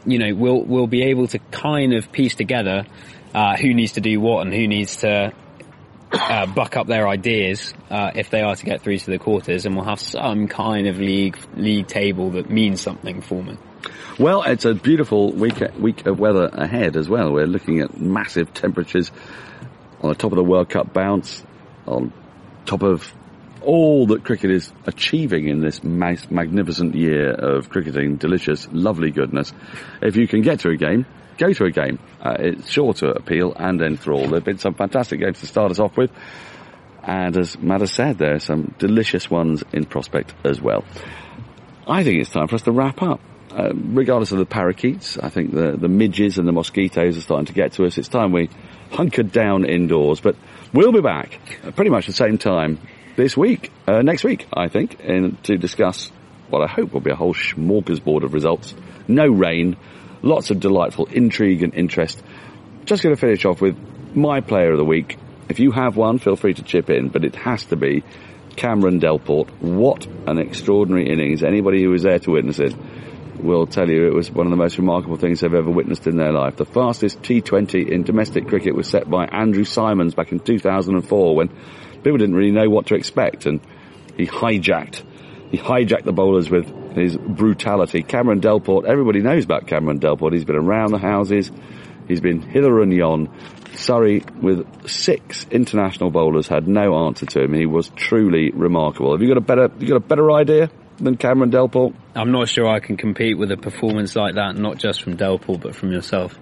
you 0.07 0.17
know, 0.17 0.33
we'll 0.33 0.63
we'll 0.63 0.87
be 0.87 1.03
able 1.03 1.27
to 1.27 1.39
kind 1.51 1.93
of 1.93 2.11
piece 2.11 2.33
together 2.33 2.85
uh, 3.35 3.57
who 3.57 3.73
needs 3.73 3.93
to 3.93 4.01
do 4.01 4.19
what 4.19 4.41
and 4.45 4.53
who 4.53 4.67
needs 4.67 4.97
to 4.97 5.33
uh, 6.11 6.45
buck 6.45 6.77
up 6.77 6.87
their 6.87 7.07
ideas 7.07 7.73
uh, 7.89 8.11
if 8.15 8.29
they 8.29 8.41
are 8.41 8.55
to 8.55 8.65
get 8.65 8.81
through 8.81 8.97
to 8.97 9.11
the 9.11 9.19
quarters, 9.19 9.65
and 9.65 9.75
we'll 9.75 9.85
have 9.85 9.99
some 9.99 10.47
kind 10.47 10.87
of 10.87 10.99
league 10.99 11.37
league 11.55 11.87
table 11.87 12.31
that 12.31 12.49
means 12.49 12.81
something 12.81 13.21
for 13.21 13.43
me. 13.43 13.57
Well, 14.19 14.43
it's 14.43 14.65
a 14.65 14.73
beautiful 14.73 15.31
week, 15.31 15.61
week 15.77 16.05
of 16.07 16.19
weather 16.19 16.49
ahead 16.51 16.97
as 16.97 17.07
well. 17.07 17.31
We're 17.31 17.45
looking 17.45 17.81
at 17.81 17.99
massive 17.99 18.53
temperatures 18.53 19.11
on 20.01 20.09
the 20.09 20.15
top 20.15 20.31
of 20.31 20.37
the 20.37 20.43
World 20.43 20.69
Cup 20.69 20.93
bounce, 20.93 21.43
on 21.85 22.11
top 22.65 22.81
of 22.81 23.13
all 23.61 24.07
that 24.07 24.23
cricket 24.23 24.49
is 24.49 24.71
achieving 24.85 25.47
in 25.47 25.61
this 25.61 25.83
mag- 25.83 26.31
magnificent 26.31 26.95
year 26.95 27.31
of 27.31 27.69
cricketing, 27.69 28.15
delicious, 28.15 28.67
lovely 28.71 29.11
goodness. 29.11 29.53
If 30.01 30.15
you 30.15 30.27
can 30.27 30.41
get 30.41 30.61
to 30.61 30.69
a 30.69 30.77
game, 30.77 31.05
go 31.37 31.53
to 31.53 31.65
a 31.65 31.71
game. 31.71 31.99
Uh, 32.21 32.35
it's 32.39 32.69
sure 32.69 32.93
to 32.93 33.09
appeal 33.09 33.53
and 33.53 33.81
enthrall. 33.81 34.21
There 34.21 34.35
have 34.35 34.43
been 34.43 34.57
some 34.57 34.73
fantastic 34.73 35.19
games 35.19 35.39
to 35.39 35.47
start 35.47 35.71
us 35.71 35.79
off 35.79 35.97
with. 35.97 36.11
And 37.03 37.37
as 37.37 37.57
Matt 37.57 37.81
has 37.81 37.91
said, 37.91 38.17
there 38.17 38.35
are 38.35 38.39
some 38.39 38.75
delicious 38.79 39.29
ones 39.31 39.63
in 39.71 39.85
prospect 39.85 40.33
as 40.43 40.61
well. 40.61 40.83
I 41.87 42.03
think 42.03 42.19
it's 42.19 42.29
time 42.29 42.47
for 42.47 42.55
us 42.55 42.63
to 42.63 42.71
wrap 42.71 43.01
up. 43.01 43.21
Uh, 43.49 43.71
regardless 43.73 44.33
of 44.33 44.37
the 44.39 44.45
parakeets, 44.45 45.17
I 45.17 45.29
think 45.29 45.51
the, 45.53 45.77
the 45.77 45.87
midges 45.87 46.37
and 46.37 46.47
the 46.47 46.51
mosquitoes 46.51 47.17
are 47.17 47.21
starting 47.21 47.45
to 47.45 47.53
get 47.53 47.71
to 47.73 47.85
us. 47.85 47.97
It's 47.97 48.09
time 48.09 48.31
we 48.31 48.49
hunkered 48.91 49.31
down 49.31 49.65
indoors, 49.65 50.19
but 50.19 50.35
we'll 50.73 50.91
be 50.91 51.01
back 51.01 51.39
pretty 51.75 51.89
much 51.89 52.07
the 52.07 52.13
same 52.13 52.37
time 52.37 52.79
this 53.15 53.35
week, 53.35 53.71
uh, 53.87 54.01
next 54.03 54.23
week, 54.23 54.45
I 54.53 54.67
think, 54.67 54.99
in, 54.99 55.37
to 55.43 55.57
discuss 55.57 56.11
what 56.49 56.61
I 56.61 56.67
hope 56.67 56.93
will 56.93 57.01
be 57.01 57.11
a 57.11 57.15
whole 57.15 57.33
smorgasbord 57.33 58.23
of 58.23 58.33
results. 58.33 58.75
No 59.07 59.25
rain, 59.25 59.75
lots 60.21 60.51
of 60.51 60.59
delightful 60.59 61.05
intrigue 61.05 61.63
and 61.63 61.73
interest. 61.73 62.21
Just 62.85 63.03
going 63.03 63.15
to 63.15 63.19
finish 63.19 63.45
off 63.45 63.61
with 63.61 63.77
my 64.15 64.41
player 64.41 64.71
of 64.71 64.77
the 64.77 64.85
week. 64.85 65.17
If 65.49 65.59
you 65.59 65.71
have 65.71 65.95
one, 65.95 66.19
feel 66.19 66.35
free 66.35 66.53
to 66.53 66.63
chip 66.63 66.89
in, 66.89 67.09
but 67.09 67.23
it 67.23 67.35
has 67.35 67.65
to 67.65 67.75
be 67.75 68.03
Cameron 68.55 68.99
Delport. 68.99 69.49
What 69.61 70.05
an 70.25 70.39
extraordinary 70.39 71.09
innings. 71.09 71.43
Anybody 71.43 71.83
who 71.83 71.89
was 71.89 72.03
there 72.03 72.19
to 72.19 72.31
witness 72.31 72.59
it 72.59 72.75
will 73.39 73.67
tell 73.67 73.87
you 73.87 74.07
it 74.07 74.13
was 74.13 74.31
one 74.31 74.47
of 74.47 74.51
the 74.51 74.57
most 74.57 74.77
remarkable 74.77 75.17
things 75.17 75.41
they've 75.41 75.53
ever 75.53 75.69
witnessed 75.69 76.07
in 76.07 76.17
their 76.17 76.31
life. 76.31 76.55
The 76.55 76.65
fastest 76.65 77.21
T20 77.21 77.89
in 77.89 78.03
domestic 78.03 78.47
cricket 78.47 78.75
was 78.75 78.89
set 78.89 79.09
by 79.09 79.25
Andrew 79.25 79.63
Symonds 79.63 80.15
back 80.15 80.31
in 80.31 80.39
2004 80.39 81.35
when 81.35 81.49
people 82.03 82.17
didn't 82.17 82.35
really 82.35 82.51
know 82.51 82.69
what 82.69 82.87
to 82.87 82.95
expect 82.95 83.45
and 83.45 83.61
he 84.17 84.25
hijacked, 84.25 85.03
he 85.49 85.57
hijacked 85.57 86.03
the 86.03 86.11
bowlers 86.11 86.49
with 86.49 86.67
his 86.95 87.15
brutality. 87.15 88.03
Cameron 88.03 88.41
Delport, 88.41 88.85
everybody 88.85 89.21
knows 89.21 89.45
about 89.45 89.67
Cameron 89.67 89.99
Delport. 89.99 90.33
He's 90.33 90.45
been 90.45 90.55
around 90.55 90.91
the 90.91 90.97
houses. 90.97 91.51
He's 92.07 92.21
been 92.21 92.41
hither 92.41 92.81
and 92.81 92.93
yon. 92.93 93.29
Surrey, 93.75 94.23
with 94.41 94.89
six 94.89 95.45
international 95.51 96.09
bowlers, 96.09 96.47
had 96.47 96.67
no 96.67 97.05
answer 97.05 97.25
to 97.27 97.43
him. 97.43 97.53
He 97.53 97.65
was 97.65 97.89
truly 97.89 98.51
remarkable. 98.51 99.11
Have 99.11 99.21
you 99.21 99.27
got 99.27 99.37
a 99.37 99.41
better, 99.41 99.69
you 99.79 99.87
got 99.87 99.97
a 99.97 99.99
better 99.99 100.31
idea 100.31 100.69
than 100.97 101.15
Cameron 101.15 101.51
Delport? 101.51 101.93
I'm 102.15 102.31
not 102.31 102.49
sure 102.49 102.67
I 102.67 102.79
can 102.79 102.97
compete 102.97 103.37
with 103.37 103.51
a 103.51 103.57
performance 103.57 104.15
like 104.15 104.35
that, 104.35 104.55
not 104.55 104.77
just 104.77 105.03
from 105.03 105.15
Delport, 105.15 105.61
but 105.61 105.75
from 105.75 105.91
yourself. 105.91 106.37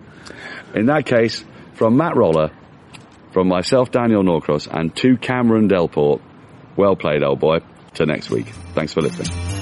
In 0.74 0.86
that 0.88 1.06
case, 1.06 1.44
from 1.74 1.98
Matt 1.98 2.16
Roller, 2.16 2.52
from 3.34 3.50
myself, 3.50 3.92
Daniel 3.92 4.24
Norcross, 4.24 4.68
and 4.68 4.96
to 4.98 5.18
Cameron 5.18 5.68
Delport, 5.68 6.22
well 6.78 6.96
played, 6.96 7.22
old 7.22 7.40
boy. 7.40 7.60
To 7.96 8.06
next 8.06 8.30
week. 8.30 8.48
Thanks 8.74 8.92
for 8.92 9.02
listening. 9.02 9.55